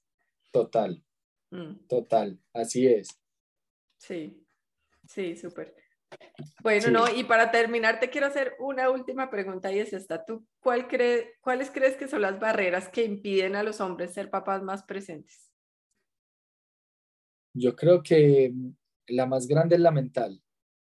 Total, 0.51 1.03
mm. 1.49 1.87
total, 1.87 2.39
así 2.53 2.85
es. 2.85 3.19
Sí. 3.97 4.45
Sí, 5.07 5.35
súper. 5.35 5.75
Bueno, 6.61 6.91
no, 6.91 7.13
y 7.13 7.23
para 7.23 7.51
terminar 7.51 7.99
te 7.99 8.09
quiero 8.09 8.27
hacer 8.27 8.55
una 8.59 8.89
última 8.89 9.29
pregunta 9.29 9.71
y 9.71 9.79
es 9.79 9.93
esta. 9.93 10.23
¿Tú 10.25 10.45
cuál 10.59 10.87
cree, 10.87 11.33
cuáles 11.41 11.69
crees 11.71 11.95
que 11.95 12.07
son 12.07 12.21
las 12.21 12.39
barreras 12.39 12.89
que 12.89 13.03
impiden 13.03 13.55
a 13.55 13.63
los 13.63 13.81
hombres 13.81 14.13
ser 14.13 14.29
papás 14.29 14.63
más 14.63 14.83
presentes? 14.83 15.51
Yo 17.53 17.75
creo 17.75 18.01
que 18.01 18.53
la 19.07 19.25
más 19.25 19.47
grande 19.47 19.75
es 19.75 19.81
la 19.81 19.91
mental, 19.91 20.41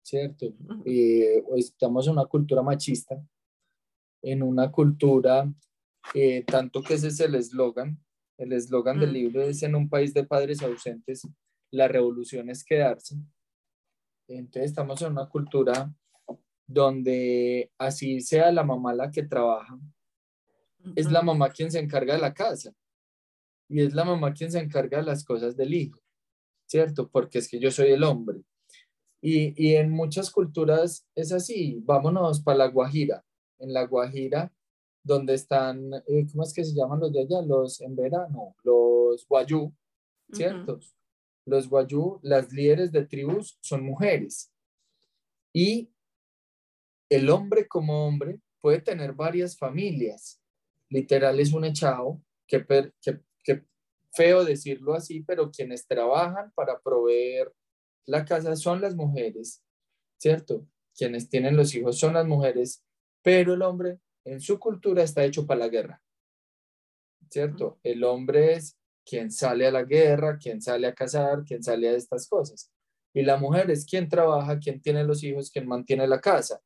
¿cierto? 0.01 0.47
Eh, 0.85 1.43
estamos 1.55 2.07
en 2.07 2.13
una 2.13 2.25
cultura 2.25 2.63
machista, 2.63 3.21
en 4.23 4.41
una 4.41 4.71
cultura, 4.71 5.51
eh, 6.13 6.43
tanto 6.43 6.81
que 6.81 6.95
ese 6.95 7.09
es 7.09 7.19
el 7.19 7.35
eslogan, 7.35 7.99
el 8.37 8.53
eslogan 8.53 8.99
del 8.99 9.09
mm. 9.09 9.13
libro 9.13 9.41
es 9.43 9.61
en 9.63 9.75
un 9.75 9.89
país 9.89 10.13
de 10.13 10.23
padres 10.23 10.61
ausentes, 10.61 11.27
la 11.71 11.87
revolución 11.87 12.49
es 12.49 12.63
quedarse. 12.63 13.15
Entonces 14.27 14.71
estamos 14.71 15.01
en 15.01 15.13
una 15.13 15.27
cultura 15.27 15.91
donde 16.65 17.71
así 17.77 18.19
sea 18.21 18.51
la 18.51 18.63
mamá 18.63 18.93
la 18.93 19.09
que 19.09 19.23
trabaja, 19.23 19.79
es 20.95 21.11
la 21.11 21.21
mamá 21.21 21.49
quien 21.49 21.71
se 21.71 21.79
encarga 21.79 22.13
de 22.13 22.21
la 22.21 22.33
casa 22.33 22.73
y 23.69 23.81
es 23.81 23.93
la 23.93 24.05
mamá 24.05 24.33
quien 24.33 24.51
se 24.51 24.59
encarga 24.59 24.97
de 24.97 25.03
las 25.03 25.23
cosas 25.23 25.55
del 25.55 25.73
hijo, 25.73 25.99
¿cierto? 26.65 27.09
Porque 27.09 27.39
es 27.39 27.47
que 27.47 27.59
yo 27.59 27.71
soy 27.71 27.91
el 27.91 28.03
hombre. 28.03 28.41
Y, 29.19 29.75
en 29.75 29.91
muchas 29.91 30.29
culturas 30.31 31.05
es 31.15 31.31
así, 31.31 31.81
vámonos 31.83 32.41
para 32.41 32.59
la 32.59 32.67
Guajira. 32.67 33.25
En 33.59 33.73
la 33.73 33.85
Guajira, 33.85 34.53
donde 35.03 35.33
están, 35.33 35.91
eh, 36.05 36.27
¿cómo 36.31 36.43
es 36.43 36.53
que 36.53 36.63
se 36.63 36.75
llaman 36.75 36.99
los 36.99 37.11
de 37.11 37.21
allá? 37.21 37.41
Los 37.41 37.81
en 37.81 37.95
verano, 37.95 38.55
los 38.63 39.27
guayú, 39.27 39.73
¿cierto? 40.31 40.79
Los 41.47 41.69
guayú, 41.69 42.19
las 42.23 42.51
líderes 42.51 42.91
de 42.91 43.05
tribus 43.05 43.57
son 43.61 43.85
mujeres. 43.85 44.53
Y 45.53 45.89
el 47.09 47.29
hombre 47.29 47.69
como 47.69 48.05
hombre 48.05 48.41
puede 48.59 48.81
tener 48.81 49.13
varias 49.13 49.57
familias. 49.57 50.41
Literal 50.89 51.39
es 51.39 51.53
un 51.53 51.63
echado, 51.63 52.21
que, 52.47 52.65
que, 53.01 53.63
feo 54.13 54.43
decirlo 54.43 54.93
así, 54.93 55.21
pero 55.21 55.49
quienes 55.49 55.87
trabajan 55.87 56.51
para 56.53 56.81
proveer 56.81 57.53
la 58.05 58.25
casa 58.25 58.57
son 58.57 58.81
las 58.81 58.95
mujeres, 58.95 59.63
¿cierto? 60.17 60.67
Quienes 60.97 61.29
tienen 61.29 61.55
los 61.55 61.73
hijos 61.75 61.97
son 61.97 62.15
las 62.15 62.27
mujeres, 62.27 62.83
pero 63.21 63.53
el 63.53 63.61
hombre 63.61 63.99
en 64.25 64.41
su 64.41 64.59
cultura 64.59 65.01
está 65.01 65.23
hecho 65.23 65.47
para 65.47 65.61
la 65.61 65.69
guerra, 65.69 66.01
¿cierto? 67.29 67.79
El 67.83 68.03
hombre 68.03 68.53
es 68.55 68.77
quien 69.07 69.31
sale 69.31 69.65
a 69.67 69.71
la 69.71 69.83
guerra, 69.83 70.37
quien 70.37 70.61
sale 70.61 70.87
a 70.87 70.93
cazar, 70.93 71.43
quien 71.45 71.63
sale 71.63 71.87
a 71.87 71.93
estas 71.93 72.27
cosas. 72.27 72.71
Y 73.13 73.23
la 73.23 73.37
mujer 73.37 73.71
es 73.71 73.85
quien 73.85 74.09
trabaja, 74.09 74.59
quien 74.59 74.81
tiene 74.81 75.03
los 75.03 75.23
hijos, 75.23 75.49
quien 75.49 75.67
mantiene 75.67 76.07
la 76.07 76.19
casa. 76.19 76.61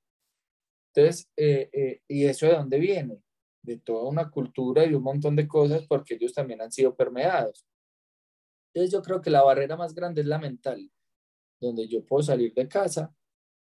Entonces, 0.93 1.29
eh, 1.37 1.69
eh, 1.71 2.01
¿y 2.07 2.25
eso 2.25 2.47
de 2.47 2.53
dónde 2.53 2.79
viene? 2.79 3.21
De 3.61 3.77
toda 3.77 4.09
una 4.09 4.29
cultura 4.29 4.83
y 4.85 4.93
un 4.93 5.03
montón 5.03 5.35
de 5.35 5.47
cosas 5.47 5.85
porque 5.87 6.15
ellos 6.15 6.33
también 6.33 6.61
han 6.61 6.71
sido 6.71 6.95
permeados. 6.95 7.65
Entonces, 8.73 8.91
yo 8.91 9.01
creo 9.01 9.21
que 9.21 9.29
la 9.29 9.43
barrera 9.43 9.77
más 9.77 9.93
grande 9.93 10.21
es 10.21 10.27
la 10.27 10.39
mental, 10.39 10.91
donde 11.61 11.87
yo 11.87 12.03
puedo 12.03 12.23
salir 12.23 12.53
de 12.53 12.67
casa, 12.67 13.13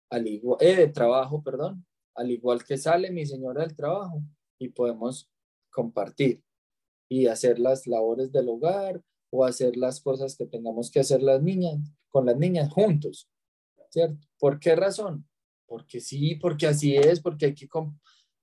al 0.10 0.26
igual, 0.26 0.58
eh, 0.62 0.76
de 0.76 0.88
trabajo, 0.88 1.44
perdón, 1.44 1.86
al 2.16 2.32
igual 2.32 2.64
que 2.64 2.78
sale 2.78 3.12
mi 3.12 3.26
señora 3.26 3.62
del 3.62 3.76
trabajo 3.76 4.22
y 4.58 4.70
podemos 4.70 5.30
compartir 5.70 6.42
y 7.10 7.26
hacer 7.26 7.60
las 7.60 7.88
labores 7.88 8.32
del 8.32 8.48
hogar 8.48 9.02
o 9.32 9.44
hacer 9.44 9.76
las 9.76 10.00
cosas 10.00 10.38
que 10.38 10.46
tengamos 10.46 10.90
que 10.92 11.00
hacer 11.00 11.22
las 11.22 11.42
niñas, 11.42 11.80
con 12.10 12.26
las 12.26 12.38
niñas 12.38 12.72
juntos, 12.72 13.30
¿cierto? 13.90 14.26
¿Por 14.40 14.60
qué 14.60 14.76
razón? 14.76 15.28
Porque 15.66 16.00
sí, 16.00 16.36
porque 16.36 16.68
así 16.68 16.96
es, 16.96 17.20
porque 17.20 17.48
hay 17.48 17.56
que 17.56 17.68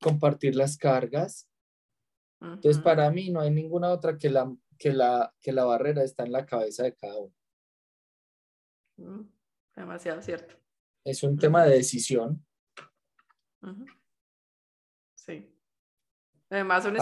compartir 0.01 0.55
las 0.55 0.77
cargas. 0.77 1.49
Entonces, 2.41 2.83
para 2.83 3.11
mí 3.11 3.31
no 3.31 3.41
hay 3.41 3.51
ninguna 3.51 3.91
otra 3.91 4.19
que 4.19 4.29
la, 4.29 4.55
que, 4.79 4.93
la, 4.93 5.35
que 5.41 5.53
la 5.53 5.65
barrera 5.65 6.05
está 6.05 6.25
en 6.25 6.33
la 6.33 6.45
cabeza 6.45 6.83
de 6.83 6.95
cada 6.95 7.19
uno. 7.19 7.35
Mm, 8.99 9.23
demasiado 9.75 10.23
cierto. 10.23 10.55
Es 11.05 11.23
un 11.23 11.37
tema 11.39 11.65
de 11.65 11.77
decisión. 11.77 12.45
Sí. 13.63 13.85
Además 16.51 16.85
son 16.85 16.97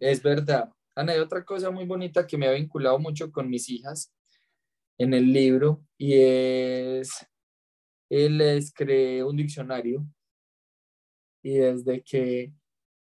es 0.00 0.22
verdad. 0.22 0.72
Ana, 0.94 1.12
hay 1.12 1.18
otra 1.18 1.44
cosa 1.44 1.70
muy 1.70 1.84
bonita 1.84 2.26
que 2.26 2.38
me 2.38 2.46
ha 2.46 2.52
vinculado 2.52 2.98
mucho 2.98 3.30
con 3.30 3.50
mis 3.50 3.68
hijas 3.68 4.14
en 4.98 5.12
el 5.12 5.32
libro 5.32 5.84
y 5.98 6.14
es, 6.14 7.26
él 8.08 8.38
les 8.38 8.72
creé 8.72 9.24
un 9.24 9.36
diccionario 9.36 10.06
y 11.42 11.54
desde 11.54 12.02
que 12.02 12.52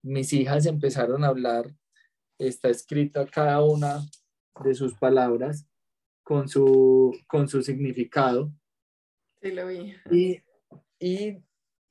mis 0.01 0.31
hijas 0.33 0.65
empezaron 0.65 1.23
a 1.23 1.27
hablar, 1.27 1.71
está 2.39 2.69
escrita 2.69 3.27
cada 3.27 3.61
una 3.63 4.01
de 4.63 4.73
sus 4.73 4.95
palabras 4.95 5.67
con 6.23 6.47
su, 6.47 7.15
con 7.27 7.47
su 7.47 7.61
significado. 7.61 8.51
Sí, 9.41 9.51
lo 9.51 9.67
vi. 9.67 9.93
Y, 10.09 10.41
y 10.99 11.37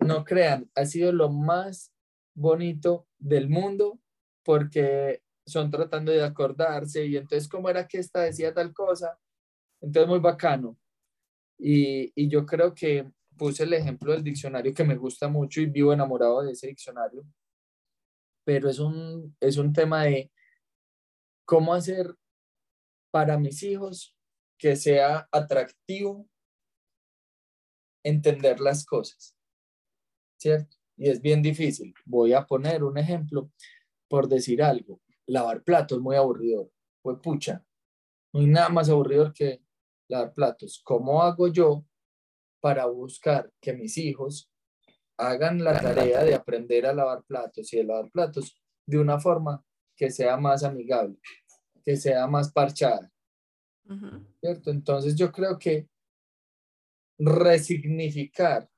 no 0.01 0.25
crean, 0.25 0.71
ha 0.75 0.85
sido 0.87 1.13
lo 1.13 1.31
más 1.31 1.92
bonito 2.35 3.09
del 3.19 3.49
mundo 3.49 4.01
porque 4.45 5.23
son 5.47 5.71
tratando 5.71 6.13
de 6.13 6.23
acordarse 6.25 7.05
y 7.07 7.17
entonces 7.17 7.49
cómo 7.49 7.69
era 7.69 7.87
que 7.87 7.99
esta 7.99 8.23
decía 8.23 8.55
tal 8.55 8.73
cosa, 8.73 9.19
entonces 9.81 10.09
muy 10.09 10.21
bacano. 10.21 10.79
Y, 11.59 12.13
y 12.15 12.29
yo 12.29 12.45
creo 12.47 12.75
que 12.75 13.11
puse 13.37 13.65
el 13.65 13.73
ejemplo 13.73 14.13
del 14.13 14.25
diccionario 14.25 14.75
que 14.75 14.85
me 14.85 14.97
gusta 14.97 15.29
mucho 15.29 15.61
y 15.61 15.67
vivo 15.67 15.93
enamorado 15.93 16.43
de 16.43 16.53
ese 16.53 16.69
diccionario, 16.69 17.25
pero 18.45 18.69
es 18.69 18.79
un, 18.79 19.37
es 19.41 19.57
un 19.57 19.73
tema 19.73 20.05
de 20.05 20.31
cómo 21.45 21.75
hacer 21.75 22.15
para 23.11 23.39
mis 23.39 23.63
hijos 23.63 24.17
que 24.59 24.77
sea 24.77 25.29
atractivo 25.31 26.29
entender 28.05 28.61
las 28.61 28.85
cosas, 28.85 29.37
¿cierto? 30.39 30.82
Y 30.97 31.09
es 31.09 31.21
bien 31.21 31.43
difícil. 31.43 31.95
Voy 32.05 32.33
a 32.33 32.47
poner 32.47 32.85
un 32.85 32.99
ejemplo 32.99 33.51
por 34.09 34.29
decir 34.29 34.63
algo. 34.63 35.01
Lavar 35.27 35.63
platos 35.63 35.99
es 35.99 36.03
muy 36.03 36.17
aburrido. 36.17 36.71
Pues 37.03 37.19
pucha, 37.23 37.65
no 38.33 38.41
hay 38.41 38.47
nada 38.47 38.69
más 38.69 38.89
aburrido 38.89 39.33
que 39.33 39.63
lavar 40.09 40.33
platos. 40.35 40.81
¿Cómo 40.85 41.23
hago 41.23 41.49
yo 41.49 41.85
para 42.61 42.87
buscar 42.87 43.53
que 43.61 43.73
mis 43.73 43.99
hijos 43.99 44.51
hagan 45.17 45.63
la 45.63 45.81
tarea 45.81 46.25
de 46.25 46.35
aprender 46.35 46.87
a 46.87 46.95
lavar 46.95 47.25
platos 47.25 47.73
y 47.73 47.79
de 47.79 47.85
lavar 47.85 48.11
platos 48.11 48.61
de 48.87 48.99
una 48.99 49.19
forma 49.19 49.65
que 49.97 50.11
sea 50.11 50.37
más 50.37 50.65
amigable, 50.65 51.19
que 51.85 51.97
sea 51.97 52.27
más 52.27 52.53
parchada? 52.53 53.11
¿Cierto? 54.41 54.71
Entonces 54.71 55.17
yo 55.17 55.33
creo 55.33 55.59
que 55.59 55.89
resignificar 57.19 58.69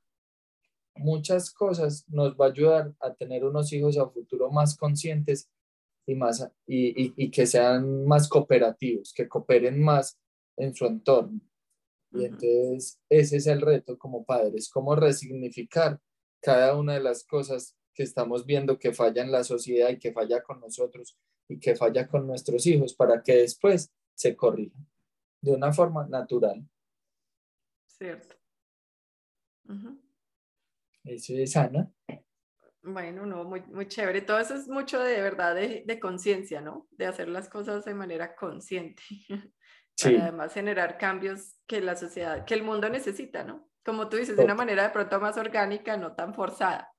muchas 0.96 1.52
cosas 1.52 2.04
nos 2.08 2.34
va 2.34 2.46
a 2.46 2.50
ayudar 2.50 2.94
a 3.00 3.12
tener 3.14 3.44
unos 3.44 3.72
hijos 3.72 3.98
a 3.98 4.08
futuro 4.08 4.50
más 4.50 4.76
conscientes 4.76 5.50
y, 6.06 6.14
más, 6.14 6.46
y, 6.66 7.30
que 7.30 7.46
sean 7.46 8.04
más 8.06 8.28
cooperativos, 8.28 9.12
que 9.12 9.28
cooperen 9.28 9.82
más 9.82 10.18
en 10.56 10.74
su 10.74 10.86
entorno. 10.86 11.40
Y 12.12 12.26
entonces 12.26 13.00
ese 13.08 13.38
es 13.38 13.46
el 13.46 13.60
reto 13.60 13.98
como 13.98 14.24
padres, 14.24 14.68
cómo 14.68 14.94
resignificar 14.94 16.00
cada 16.40 16.76
una 16.76 16.94
de 16.94 17.00
las 17.00 17.24
cosas 17.24 17.76
que 17.92 18.02
estamos 18.02 18.44
viendo 18.44 18.78
que 18.78 18.92
falla 18.92 19.22
en 19.22 19.32
la 19.32 19.44
sociedad 19.44 19.88
y 19.90 19.98
que 19.98 20.12
falla 20.12 20.42
con 20.42 20.60
nosotros 20.60 21.16
y 21.48 21.58
que 21.58 21.74
falla 21.74 22.06
con 22.06 22.26
nuestros 22.26 22.66
hijos 22.66 22.94
para 22.94 23.22
que 23.22 23.36
después 23.36 23.92
se 24.14 24.36
corrijan 24.36 24.86
de 25.40 25.52
una 25.52 25.72
forma 25.72 26.06
natural. 26.06 26.66
Cierto. 27.86 28.36
Eso 31.04 31.34
es 31.34 31.56
Ana. 31.56 31.90
Bueno, 32.82 33.24
no, 33.24 33.44
muy, 33.44 33.62
muy 33.62 33.88
chévere. 33.88 34.20
Todo 34.20 34.38
eso 34.38 34.54
es 34.54 34.68
mucho 34.68 35.02
de, 35.02 35.20
verdad 35.20 35.54
de, 35.54 35.84
de 35.86 36.00
conciencia, 36.00 36.60
¿no? 36.60 36.86
De 36.90 37.06
hacer 37.06 37.28
las 37.28 37.48
cosas 37.48 37.84
de 37.84 37.94
manera 37.94 38.34
consciente. 38.34 39.02
Sí. 39.96 40.10
Para 40.10 40.24
además 40.24 40.52
generar 40.52 40.98
cambios 40.98 41.54
que 41.68 41.80
la 41.80 41.94
sociedad, 41.94 42.44
que 42.44 42.54
el 42.54 42.64
mundo 42.64 42.88
necesita, 42.88 43.44
¿no? 43.44 43.70
Como 43.84 44.08
tú 44.08 44.16
dices, 44.16 44.36
de 44.36 44.44
una 44.44 44.56
manera 44.56 44.82
de 44.82 44.90
pronto 44.90 45.20
más 45.20 45.36
orgánica, 45.36 45.96
no 45.96 46.16
tan 46.16 46.34
forzada, 46.34 46.92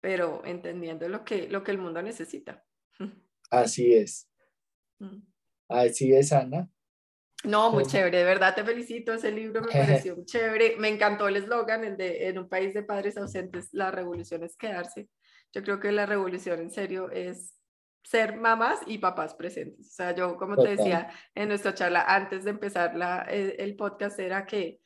pero 0.00 0.42
entendiendo 0.46 1.06
lo 1.10 1.22
que, 1.22 1.50
lo 1.50 1.62
que 1.62 1.72
el 1.72 1.76
mundo 1.76 2.00
necesita. 2.00 2.64
Así 3.50 3.92
es. 3.92 4.26
Mm. 5.00 5.18
Así 5.68 6.14
es, 6.14 6.32
Ana. 6.32 6.70
No, 7.44 7.72
muy 7.72 7.84
chévere, 7.84 8.18
de 8.18 8.24
verdad 8.24 8.54
te 8.54 8.64
felicito, 8.64 9.14
ese 9.14 9.32
libro 9.32 9.62
me 9.62 9.72
pareció 10.04 10.16
muy 10.16 10.26
chévere, 10.26 10.76
me 10.78 10.88
encantó 10.88 11.28
el 11.28 11.36
eslogan, 11.36 11.84
el 11.84 11.96
de 11.96 12.28
en 12.28 12.38
un 12.38 12.48
país 12.48 12.74
de 12.74 12.82
padres 12.82 13.16
ausentes, 13.16 13.68
la 13.72 13.90
revolución 13.90 14.42
es 14.42 14.56
quedarse. 14.56 15.08
Yo 15.52 15.62
creo 15.62 15.80
que 15.80 15.90
la 15.90 16.06
revolución 16.06 16.60
en 16.60 16.70
serio 16.70 17.10
es 17.10 17.54
ser 18.02 18.36
mamás 18.36 18.80
y 18.86 18.98
papás 18.98 19.34
presentes. 19.34 19.88
O 19.88 19.92
sea, 19.92 20.14
yo 20.14 20.36
como 20.36 20.56
te 20.56 20.76
decía 20.76 21.10
en 21.34 21.48
nuestra 21.48 21.74
charla 21.74 22.04
antes 22.06 22.44
de 22.44 22.50
empezar 22.50 22.96
la, 22.96 23.22
el, 23.22 23.76
podcast 23.76 24.18
era 24.18 24.46
que 24.46 24.80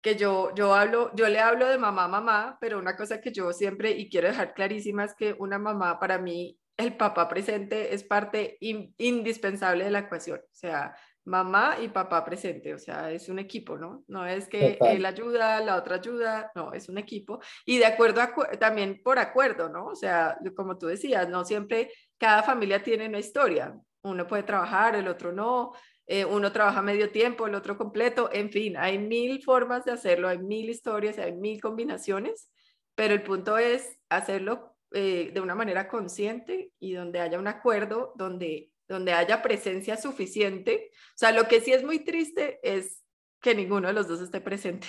que 0.00 0.16
yo, 0.16 0.54
yo 0.54 0.74
hablo, 0.74 1.10
yo 1.16 1.28
le 1.28 1.40
hablo 1.40 1.66
de 1.66 1.78
mamá, 1.78 2.06
mamá, 2.06 2.56
pero 2.60 2.78
una 2.78 2.96
cosa 2.96 3.20
que 3.20 3.32
yo 3.32 3.52
siempre 3.52 3.90
y 3.90 4.08
quiero 4.08 4.28
dejar 4.28 4.54
clarísima 4.54 5.04
es 5.04 5.14
que 5.14 5.34
una 5.38 5.58
mamá 5.58 5.98
para 5.98 6.18
mí, 6.18 6.58
el 6.76 6.96
papá 6.96 7.28
presente 7.28 7.92
es 7.92 8.04
parte 8.04 8.56
indispensable 8.60 9.84
de 9.84 9.90
la 9.90 10.00
ecuación. 10.00 10.38
O 10.38 10.54
sea, 10.54 10.94
mamá 11.28 11.76
y 11.80 11.88
papá 11.88 12.24
presente, 12.24 12.74
o 12.74 12.78
sea, 12.78 13.10
es 13.10 13.28
un 13.28 13.38
equipo, 13.38 13.76
¿no? 13.76 14.02
No 14.08 14.26
es 14.26 14.48
que 14.48 14.78
él 14.80 15.04
ayuda, 15.04 15.60
la 15.60 15.76
otra 15.76 15.96
ayuda, 15.96 16.50
no, 16.54 16.72
es 16.72 16.88
un 16.88 16.96
equipo. 16.96 17.38
Y 17.66 17.78
de 17.78 17.84
acuerdo 17.84 18.22
también 18.58 19.02
por 19.04 19.18
acuerdo, 19.18 19.68
¿no? 19.68 19.86
O 19.86 19.94
sea, 19.94 20.38
como 20.56 20.78
tú 20.78 20.86
decías, 20.86 21.28
no 21.28 21.44
siempre 21.44 21.92
cada 22.16 22.42
familia 22.42 22.82
tiene 22.82 23.06
una 23.06 23.18
historia. 23.18 23.78
Uno 24.02 24.26
puede 24.26 24.42
trabajar, 24.42 24.96
el 24.96 25.06
otro 25.06 25.30
no, 25.32 25.72
eh, 26.06 26.24
uno 26.24 26.50
trabaja 26.50 26.80
medio 26.80 27.10
tiempo, 27.10 27.46
el 27.46 27.54
otro 27.54 27.76
completo, 27.76 28.30
en 28.32 28.50
fin, 28.50 28.78
hay 28.78 28.98
mil 28.98 29.42
formas 29.42 29.84
de 29.84 29.92
hacerlo, 29.92 30.28
hay 30.28 30.38
mil 30.38 30.70
historias, 30.70 31.18
hay 31.18 31.34
mil 31.34 31.60
combinaciones, 31.60 32.50
pero 32.94 33.12
el 33.12 33.22
punto 33.22 33.58
es 33.58 33.98
hacerlo 34.08 34.74
eh, 34.92 35.30
de 35.34 35.40
una 35.42 35.54
manera 35.54 35.88
consciente 35.88 36.72
y 36.80 36.94
donde 36.94 37.20
haya 37.20 37.38
un 37.38 37.48
acuerdo, 37.48 38.14
donde 38.16 38.70
donde 38.88 39.12
haya 39.12 39.42
presencia 39.42 39.96
suficiente. 39.96 40.90
O 40.92 41.18
sea, 41.18 41.32
lo 41.32 41.46
que 41.46 41.60
sí 41.60 41.72
es 41.72 41.84
muy 41.84 42.04
triste 42.04 42.58
es 42.62 43.04
que 43.40 43.54
ninguno 43.54 43.88
de 43.88 43.94
los 43.94 44.08
dos 44.08 44.20
esté 44.20 44.40
presente. 44.40 44.86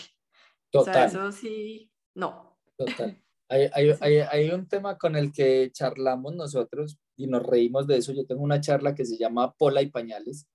Total. 0.71 0.91
O 0.91 0.93
sea, 0.93 1.05
eso 1.05 1.31
sí, 1.31 1.91
no. 2.15 2.57
Total. 2.77 3.21
Hay, 3.49 3.69
hay, 3.73 3.91
hay, 4.01 4.17
hay, 4.17 4.49
un 4.51 4.67
tema 4.67 4.97
con 4.97 5.15
el 5.15 5.31
que 5.31 5.69
charlamos 5.71 6.35
nosotros 6.35 6.97
y 7.15 7.27
nos 7.27 7.43
reímos 7.43 7.87
de 7.87 7.97
eso. 7.97 8.13
Yo 8.13 8.25
tengo 8.25 8.41
una 8.41 8.61
charla 8.61 8.95
que 8.95 9.05
se 9.05 9.17
llama 9.17 9.53
Pola 9.53 9.81
y 9.81 9.89
Pañales. 9.89 10.47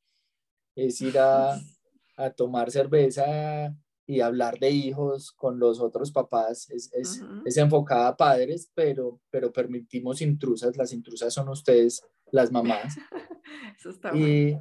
Es 0.74 1.00
ir 1.00 1.18
a, 1.18 1.54
a 2.16 2.30
tomar 2.30 2.70
cerveza 2.70 3.74
y 4.06 4.20
hablar 4.20 4.58
de 4.58 4.70
hijos 4.70 5.32
con 5.32 5.58
los 5.58 5.80
otros 5.80 6.12
papás. 6.12 6.70
Es, 6.70 6.92
es, 6.92 7.22
es 7.44 7.56
enfocada 7.56 8.08
a 8.08 8.16
padres, 8.16 8.70
pero, 8.74 9.20
pero 9.30 9.52
permitimos 9.52 10.20
intrusas. 10.22 10.76
Las 10.76 10.92
intrusas 10.92 11.32
son 11.32 11.48
ustedes 11.48 12.02
las 12.34 12.50
mamás. 12.50 12.96
Eso 13.78 13.90
está 13.90 14.14
y, 14.14 14.58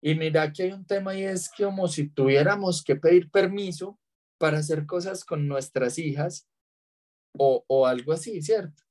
y 0.00 0.14
mira 0.14 0.50
que 0.50 0.64
hay 0.64 0.72
un 0.72 0.86
tema 0.86 1.14
y 1.14 1.24
es 1.24 1.50
que 1.50 1.64
como 1.64 1.86
si 1.88 2.08
tuviéramos 2.08 2.82
que 2.82 2.96
pedir 2.96 3.30
permiso 3.30 3.98
para 4.38 4.58
hacer 4.58 4.86
cosas 4.86 5.24
con 5.24 5.46
nuestras 5.46 5.98
hijas 5.98 6.48
o, 7.36 7.64
o 7.68 7.86
algo 7.86 8.12
así, 8.12 8.40
¿cierto? 8.40 8.82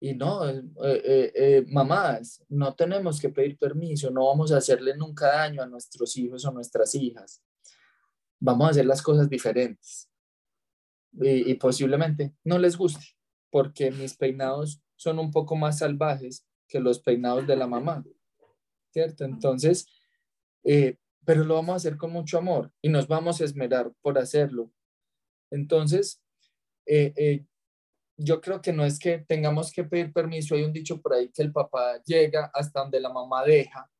Y 0.00 0.14
no, 0.14 0.48
eh, 0.48 0.62
eh, 0.84 1.32
eh, 1.34 1.64
mamás, 1.68 2.44
no 2.48 2.74
tenemos 2.74 3.20
que 3.20 3.28
pedir 3.28 3.58
permiso, 3.58 4.10
no 4.10 4.26
vamos 4.26 4.52
a 4.52 4.58
hacerle 4.58 4.96
nunca 4.96 5.28
daño 5.28 5.62
a 5.62 5.66
nuestros 5.66 6.16
hijos 6.16 6.44
o 6.44 6.52
nuestras 6.52 6.94
hijas. 6.94 7.42
Vamos 8.40 8.66
a 8.66 8.70
hacer 8.70 8.86
las 8.86 9.02
cosas 9.02 9.28
diferentes. 9.28 10.08
Y, 11.20 11.50
y 11.50 11.54
posiblemente 11.54 12.34
no 12.44 12.58
les 12.58 12.76
guste, 12.76 13.04
porque 13.50 13.90
mis 13.90 14.16
peinados 14.16 14.80
son 14.96 15.18
un 15.18 15.30
poco 15.30 15.56
más 15.56 15.78
salvajes 15.78 16.46
que 16.72 16.80
los 16.80 17.00
peinados 17.00 17.46
de 17.46 17.54
la 17.54 17.66
mamá, 17.66 18.02
¿cierto? 18.90 19.26
Entonces, 19.26 19.86
eh, 20.64 20.96
pero 21.22 21.44
lo 21.44 21.56
vamos 21.56 21.74
a 21.74 21.76
hacer 21.76 21.98
con 21.98 22.10
mucho 22.10 22.38
amor 22.38 22.72
y 22.80 22.88
nos 22.88 23.06
vamos 23.06 23.40
a 23.40 23.44
esmerar 23.44 23.92
por 24.00 24.16
hacerlo. 24.16 24.72
Entonces, 25.50 26.22
eh, 26.86 27.12
eh, 27.14 27.44
yo 28.16 28.40
creo 28.40 28.62
que 28.62 28.72
no 28.72 28.86
es 28.86 28.98
que 28.98 29.18
tengamos 29.18 29.70
que 29.70 29.84
pedir 29.84 30.14
permiso, 30.14 30.54
hay 30.54 30.62
un 30.64 30.72
dicho 30.72 30.98
por 30.98 31.12
ahí 31.12 31.28
que 31.28 31.42
el 31.42 31.52
papá 31.52 32.02
llega 32.06 32.50
hasta 32.54 32.80
donde 32.80 33.00
la 33.00 33.12
mamá 33.12 33.44
deja. 33.44 33.90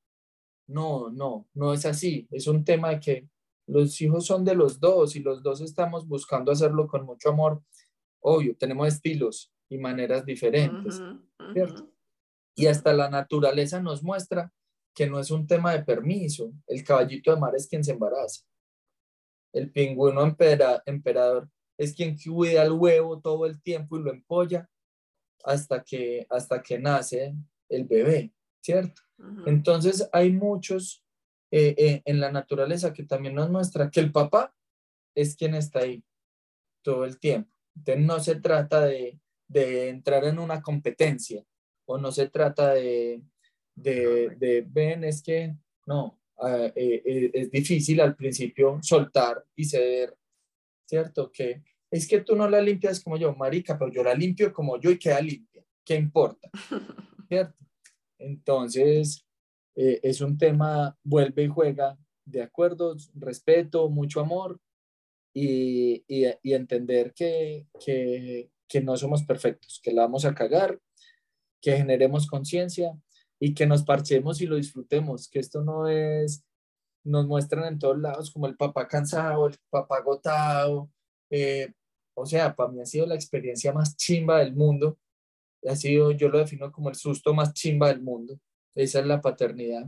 No, 0.67 1.11
no, 1.11 1.47
no 1.53 1.75
es 1.75 1.85
así. 1.85 2.27
Es 2.31 2.47
un 2.47 2.65
tema 2.65 2.89
de 2.89 3.01
que 3.01 3.29
los 3.67 4.01
hijos 4.01 4.25
son 4.25 4.47
de 4.47 4.55
los 4.55 4.81
dos 4.81 5.15
y 5.15 5.21
los 5.21 5.43
dos 5.43 5.61
estamos 5.61 6.09
buscando 6.09 6.51
hacerlo 6.51 6.89
con 6.89 7.05
mucho 7.05 7.29
amor. 7.29 7.63
Obvio, 8.21 8.57
tenemos 8.57 8.89
estilos 8.89 9.53
y 9.69 9.77
maneras 9.77 10.25
diferentes, 10.25 11.03
¿cierto? 11.53 11.92
Y 12.55 12.67
hasta 12.67 12.93
la 12.93 13.09
naturaleza 13.09 13.81
nos 13.81 14.03
muestra 14.03 14.53
que 14.95 15.09
no 15.09 15.19
es 15.19 15.31
un 15.31 15.47
tema 15.47 15.73
de 15.73 15.83
permiso. 15.83 16.53
El 16.67 16.85
caballito 16.85 17.35
de 17.35 17.41
mar 17.41 17.55
es 17.57 17.67
quien 17.67 17.83
se 17.83 17.93
embaraza. 17.93 18.43
El 19.53 19.71
pingüino 19.71 20.23
emperador 20.23 21.51
es 21.79 21.95
quien 21.95 22.17
cuida 22.17 22.63
el 22.63 22.73
huevo 22.73 23.21
todo 23.21 23.47
el 23.47 23.61
tiempo 23.63 23.99
y 23.99 24.03
lo 24.03 24.11
empolla 24.11 24.69
hasta 25.45 25.83
que, 25.83 26.27
hasta 26.31 26.63
que 26.63 26.79
nace 26.79 27.35
el 27.69 27.85
bebé, 27.85 28.33
¿cierto? 28.61 29.03
Entonces 29.47 30.09
hay 30.13 30.33
muchos 30.33 31.05
eh, 31.51 31.75
eh, 31.77 32.03
en 32.05 32.21
la 32.21 32.33
naturaleza 32.33 32.93
que 32.93 33.05
también 33.05 33.35
nos 33.35 33.51
muestra 33.51 33.91
que 33.91 34.01
el 34.01 34.11
papá 34.11 34.55
es 35.15 35.37
quien 35.37 35.55
está 35.55 35.81
ahí 35.81 36.03
todo 36.83 37.05
el 37.05 37.19
tiempo. 37.19 37.51
Entonces 37.77 38.05
no 38.05 38.21
se 38.21 38.37
trata 38.37 38.83
de, 38.83 39.21
de 39.49 39.89
entrar 39.89 40.25
en 40.25 40.39
una 40.39 40.63
competencia, 40.63 41.45
o 41.87 41.99
no 41.99 42.13
se 42.13 42.29
trata 42.29 42.75
de, 42.75 43.23
de, 43.75 44.31
de 44.39 44.67
ven, 44.69 45.05
es 45.05 45.23
que 45.23 45.57
no, 45.87 46.21
ah, 46.39 46.71
eh, 46.75 47.03
eh, 47.05 47.31
es 47.35 47.51
difícil 47.51 48.01
al 48.01 48.17
principio 48.17 48.79
soltar 48.83 49.45
y 49.57 49.65
ceder, 49.65 50.17
¿cierto? 50.87 51.31
Que 51.31 51.63
es 51.91 52.09
que 52.09 52.21
tú 52.21 52.37
no 52.37 52.49
la 52.49 52.61
limpias 52.61 53.03
como 53.03 53.17
yo, 53.17 53.35
marica, 53.35 53.79
pero 53.79 53.93
yo 53.93 54.03
la 54.03 54.15
limpio 54.15 54.53
como 54.53 54.81
yo 54.81 54.91
y 54.91 54.99
queda 54.99 55.21
limpia, 55.21 55.65
¿qué 55.85 55.97
importa? 55.97 56.49
¿Cierto? 57.29 57.65
Entonces, 58.19 59.27
eh, 59.75 60.01
es 60.03 60.21
un 60.21 60.39
tema, 60.39 60.97
vuelve 61.03 61.45
y 61.45 61.49
juega 61.49 61.99
de 62.25 62.43
acuerdo, 62.43 62.97
respeto, 63.15 63.89
mucho 63.91 64.21
amor 64.21 64.61
y, 65.35 66.05
y, 66.07 66.27
y 66.43 66.53
entender 66.55 67.13
que, 67.15 67.67
que, 67.85 68.51
que 68.69 68.81
no 68.81 68.97
somos 68.97 69.25
perfectos, 69.25 69.81
que 69.83 69.93
la 69.93 70.03
vamos 70.03 70.25
a 70.25 70.35
cagar 70.35 70.79
que 71.63 71.77
generemos 71.77 72.27
conciencia 72.27 72.93
y 73.41 73.55
que 73.55 73.67
nos 73.67 73.85
parchemos 73.85 74.41
y 74.41 74.47
lo 74.47 74.57
disfrutemos, 74.57 75.29
que 75.29 75.39
esto 75.39 75.63
no 75.63 75.89
es, 75.89 76.45
nos 77.05 77.27
muestran 77.27 77.65
en 77.65 77.79
todos 77.79 77.99
lados 77.99 78.31
como 78.31 78.47
el 78.47 78.57
papá 78.57 78.87
cansado, 78.87 79.47
el 79.47 79.57
papá 79.71 79.99
agotado. 79.99 80.91
Eh, 81.31 81.73
o 82.15 82.27
sea, 82.27 82.55
para 82.55 82.71
mí 82.71 82.81
ha 82.81 82.87
sido 82.87 83.07
la 83.07 83.15
experiencia 83.15 83.73
más 83.73 83.97
chimba 83.97 84.41
del 84.41 84.55
mundo. 84.55 84.99
Ha 85.67 85.77
sido, 85.77 86.11
yo 86.11 86.29
lo 86.29 86.39
defino 86.39 86.71
como 86.71 86.91
el 86.91 86.97
susto 86.97 87.33
más 87.33 87.55
chimba 87.55 87.89
del 87.89 88.03
mundo. 88.03 88.39
Esa 88.75 89.01
es 89.01 89.07
la 89.07 89.21
paternidad, 89.21 89.87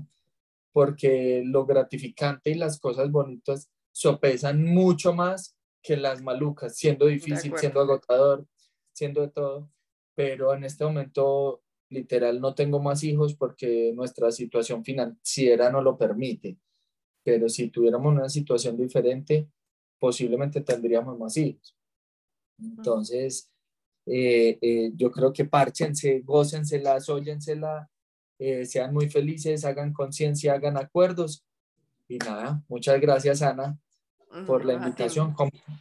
porque 0.72 1.43
lo 1.45 1.66
gratificante 1.66 2.51
y 2.51 2.55
las 2.55 2.79
cosas 2.79 3.11
bonitas 3.11 3.70
sopesan 3.93 4.64
mucho 4.64 5.12
más 5.12 5.57
que 5.83 5.97
las 5.97 6.22
malucas, 6.22 6.77
siendo 6.77 7.07
difícil, 7.07 7.53
siendo 7.57 7.81
agotador, 7.81 8.47
siendo 8.93 9.20
de 9.20 9.29
todo. 9.29 9.70
Pero 10.14 10.55
en 10.55 10.64
este 10.64 10.85
momento 10.85 11.64
literal 11.95 12.41
no 12.41 12.55
tengo 12.55 12.81
más 12.81 13.03
hijos 13.05 13.35
porque 13.35 13.93
nuestra 13.95 14.31
situación 14.31 14.85
financiera 14.85 15.71
no 15.71 15.81
lo 15.81 15.97
permite, 15.97 16.59
pero 17.23 17.49
si 17.49 17.71
tuviéramos 17.71 18.13
una 18.13 18.29
situación 18.29 18.77
diferente, 18.77 19.49
posiblemente 19.99 20.61
tendríamos 20.61 21.19
más 21.19 21.37
hijos. 21.37 21.77
Entonces, 22.59 23.51
eh, 24.07 24.59
eh, 24.61 24.93
yo 24.95 25.11
creo 25.11 25.33
que 25.33 25.47
párchense, 25.47 26.21
gócensela, 26.21 26.99
óyensela, 27.09 27.91
eh, 28.39 28.67
sean 28.67 28.93
muy 28.93 29.09
felices, 29.09 29.65
hagan 29.65 29.93
conciencia, 29.93 30.55
hagan 30.55 30.77
acuerdos. 30.77 31.45
Y 32.09 32.19
nada, 32.19 32.63
muchas 32.69 33.01
gracias 33.01 33.41
Ana 33.41 33.79
por 34.47 34.65
la 34.65 34.75
invitación. 34.75 35.35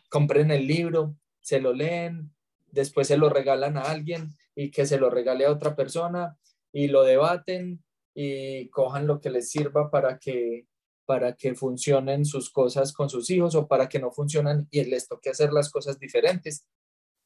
compren 0.10 0.52
el 0.52 0.68
libro, 0.68 1.16
se 1.42 1.60
lo 1.60 1.74
leen, 1.74 2.32
después 2.72 3.08
se 3.08 3.18
lo 3.18 3.30
regalan 3.30 3.78
a 3.78 3.82
alguien 3.82 4.32
y 4.56 4.72
que 4.72 4.86
se 4.86 5.00
lo 5.00 5.10
regale 5.10 5.46
a 5.46 5.52
otra 5.52 5.76
persona 5.76 6.38
y 6.72 6.88
lo 6.88 7.04
debaten 7.04 7.84
y 8.16 8.70
cojan 8.70 9.08
lo 9.08 9.20
que 9.20 9.30
les 9.30 9.50
sirva 9.50 9.90
para 9.90 10.18
que 10.18 10.68
para 11.06 11.36
que 11.36 11.54
funcionen 11.54 12.26
sus 12.26 12.50
cosas 12.50 12.94
con 12.94 13.10
sus 13.10 13.30
hijos 13.30 13.56
o 13.56 13.68
para 13.68 13.90
que 13.90 14.00
no 14.00 14.12
funcionan 14.12 14.68
y 14.72 14.84
les 14.86 15.08
toque 15.08 15.30
hacer 15.30 15.52
las 15.52 15.70
cosas 15.70 16.00
diferentes, 16.00 16.68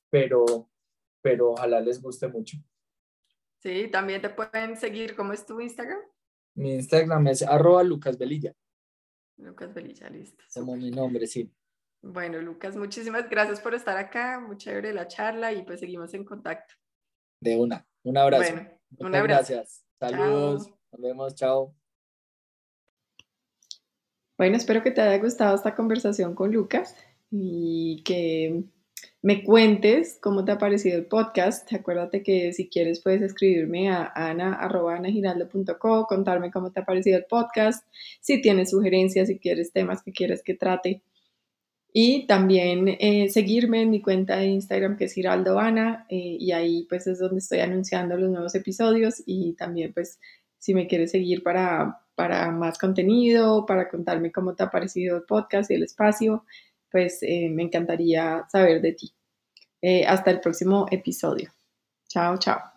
pero, 0.09 0.69
pero 1.21 1.51
ojalá 1.51 1.79
les 1.79 2.01
guste 2.01 2.27
mucho. 2.27 2.57
Sí, 3.59 3.87
también 3.91 4.21
te 4.21 4.29
pueden 4.29 4.77
seguir. 4.77 5.15
¿Cómo 5.15 5.33
es 5.33 5.45
tu 5.45 5.59
Instagram? 5.59 5.99
Mi 6.55 6.75
Instagram 6.75 7.27
es 7.27 7.43
arroba 7.43 7.83
Lucas 7.83 8.17
Velilla. 8.17 8.53
Lucas 9.37 9.73
Velilla, 9.73 10.09
listo. 10.09 10.43
Como 10.53 10.75
mi 10.75 10.89
nombre, 10.89 11.27
sí. 11.27 11.51
Bueno, 12.01 12.39
Lucas, 12.41 12.75
muchísimas 12.75 13.29
gracias 13.29 13.59
por 13.59 13.73
estar 13.75 13.97
acá. 13.97 14.39
Muy 14.39 14.57
chévere 14.57 14.93
la 14.93 15.07
charla 15.07 15.51
y 15.53 15.63
pues 15.63 15.79
seguimos 15.79 16.13
en 16.13 16.23
contacto. 16.23 16.73
De 17.39 17.57
una. 17.57 17.85
Un 18.03 18.17
abrazo. 18.17 18.53
Bueno, 18.53 18.69
un 18.99 19.15
abrazo. 19.15 19.53
Gracias. 19.53 19.83
Saludos. 19.99 20.69
Nos 20.91 21.01
vemos. 21.01 21.35
Chao. 21.35 21.73
Bueno, 24.37 24.57
espero 24.57 24.83
que 24.83 24.91
te 24.91 25.01
haya 25.01 25.21
gustado 25.21 25.55
esta 25.55 25.75
conversación 25.75 26.35
con 26.35 26.51
Lucas 26.51 26.95
y 27.31 28.03
que 28.03 28.63
me 29.21 29.43
cuentes 29.43 30.19
cómo 30.21 30.45
te 30.45 30.51
ha 30.51 30.57
parecido 30.57 30.97
el 30.97 31.07
podcast. 31.07 31.73
Acuérdate 31.73 32.21
que 32.21 32.53
si 32.53 32.69
quieres 32.69 33.01
puedes 33.01 33.21
escribirme 33.21 33.89
a 33.89 34.11
ana.anagiraldo.co, 34.15 36.05
contarme 36.05 36.51
cómo 36.51 36.71
te 36.71 36.81
ha 36.81 36.85
parecido 36.85 37.17
el 37.17 37.25
podcast, 37.25 37.85
si 38.21 38.41
tienes 38.41 38.69
sugerencias, 38.69 39.27
si 39.27 39.39
quieres 39.39 39.71
temas 39.73 40.03
que 40.03 40.11
quieres 40.11 40.43
que 40.43 40.53
trate 40.53 41.01
Y 41.99 42.27
también 42.27 42.89
eh, 42.99 43.27
seguirme 43.31 43.81
en 43.81 43.89
mi 43.89 44.03
cuenta 44.03 44.37
de 44.37 44.45
Instagram 44.45 44.97
que 44.97 45.05
es 45.05 45.13
Giraldo 45.13 45.57
Ana 45.57 46.05
eh, 46.09 46.37
y 46.39 46.51
ahí 46.51 46.85
pues 46.87 47.07
es 47.07 47.17
donde 47.17 47.39
estoy 47.39 47.61
anunciando 47.61 48.15
los 48.15 48.29
nuevos 48.29 48.53
episodios 48.53 49.23
y 49.25 49.53
también 49.53 49.93
pues 49.95 50.19
si 50.59 50.75
me 50.75 50.85
quieres 50.85 51.09
seguir 51.09 51.41
para, 51.41 52.01
para 52.13 52.51
más 52.51 52.77
contenido, 52.77 53.65
para 53.65 53.89
contarme 53.89 54.31
cómo 54.31 54.53
te 54.53 54.61
ha 54.61 54.69
parecido 54.69 55.17
el 55.17 55.23
podcast 55.23 55.71
y 55.71 55.73
el 55.73 55.81
espacio, 55.81 56.45
pues 56.91 57.17
eh, 57.23 57.49
me 57.49 57.63
encantaría 57.63 58.45
saber 58.51 58.79
de 58.79 58.93
ti. 58.93 59.11
hasta 60.05 60.29
el 60.29 60.39
próximo 60.39 60.85
episodio. 60.91 61.49
Chao, 62.07 62.37
chao. 62.37 62.76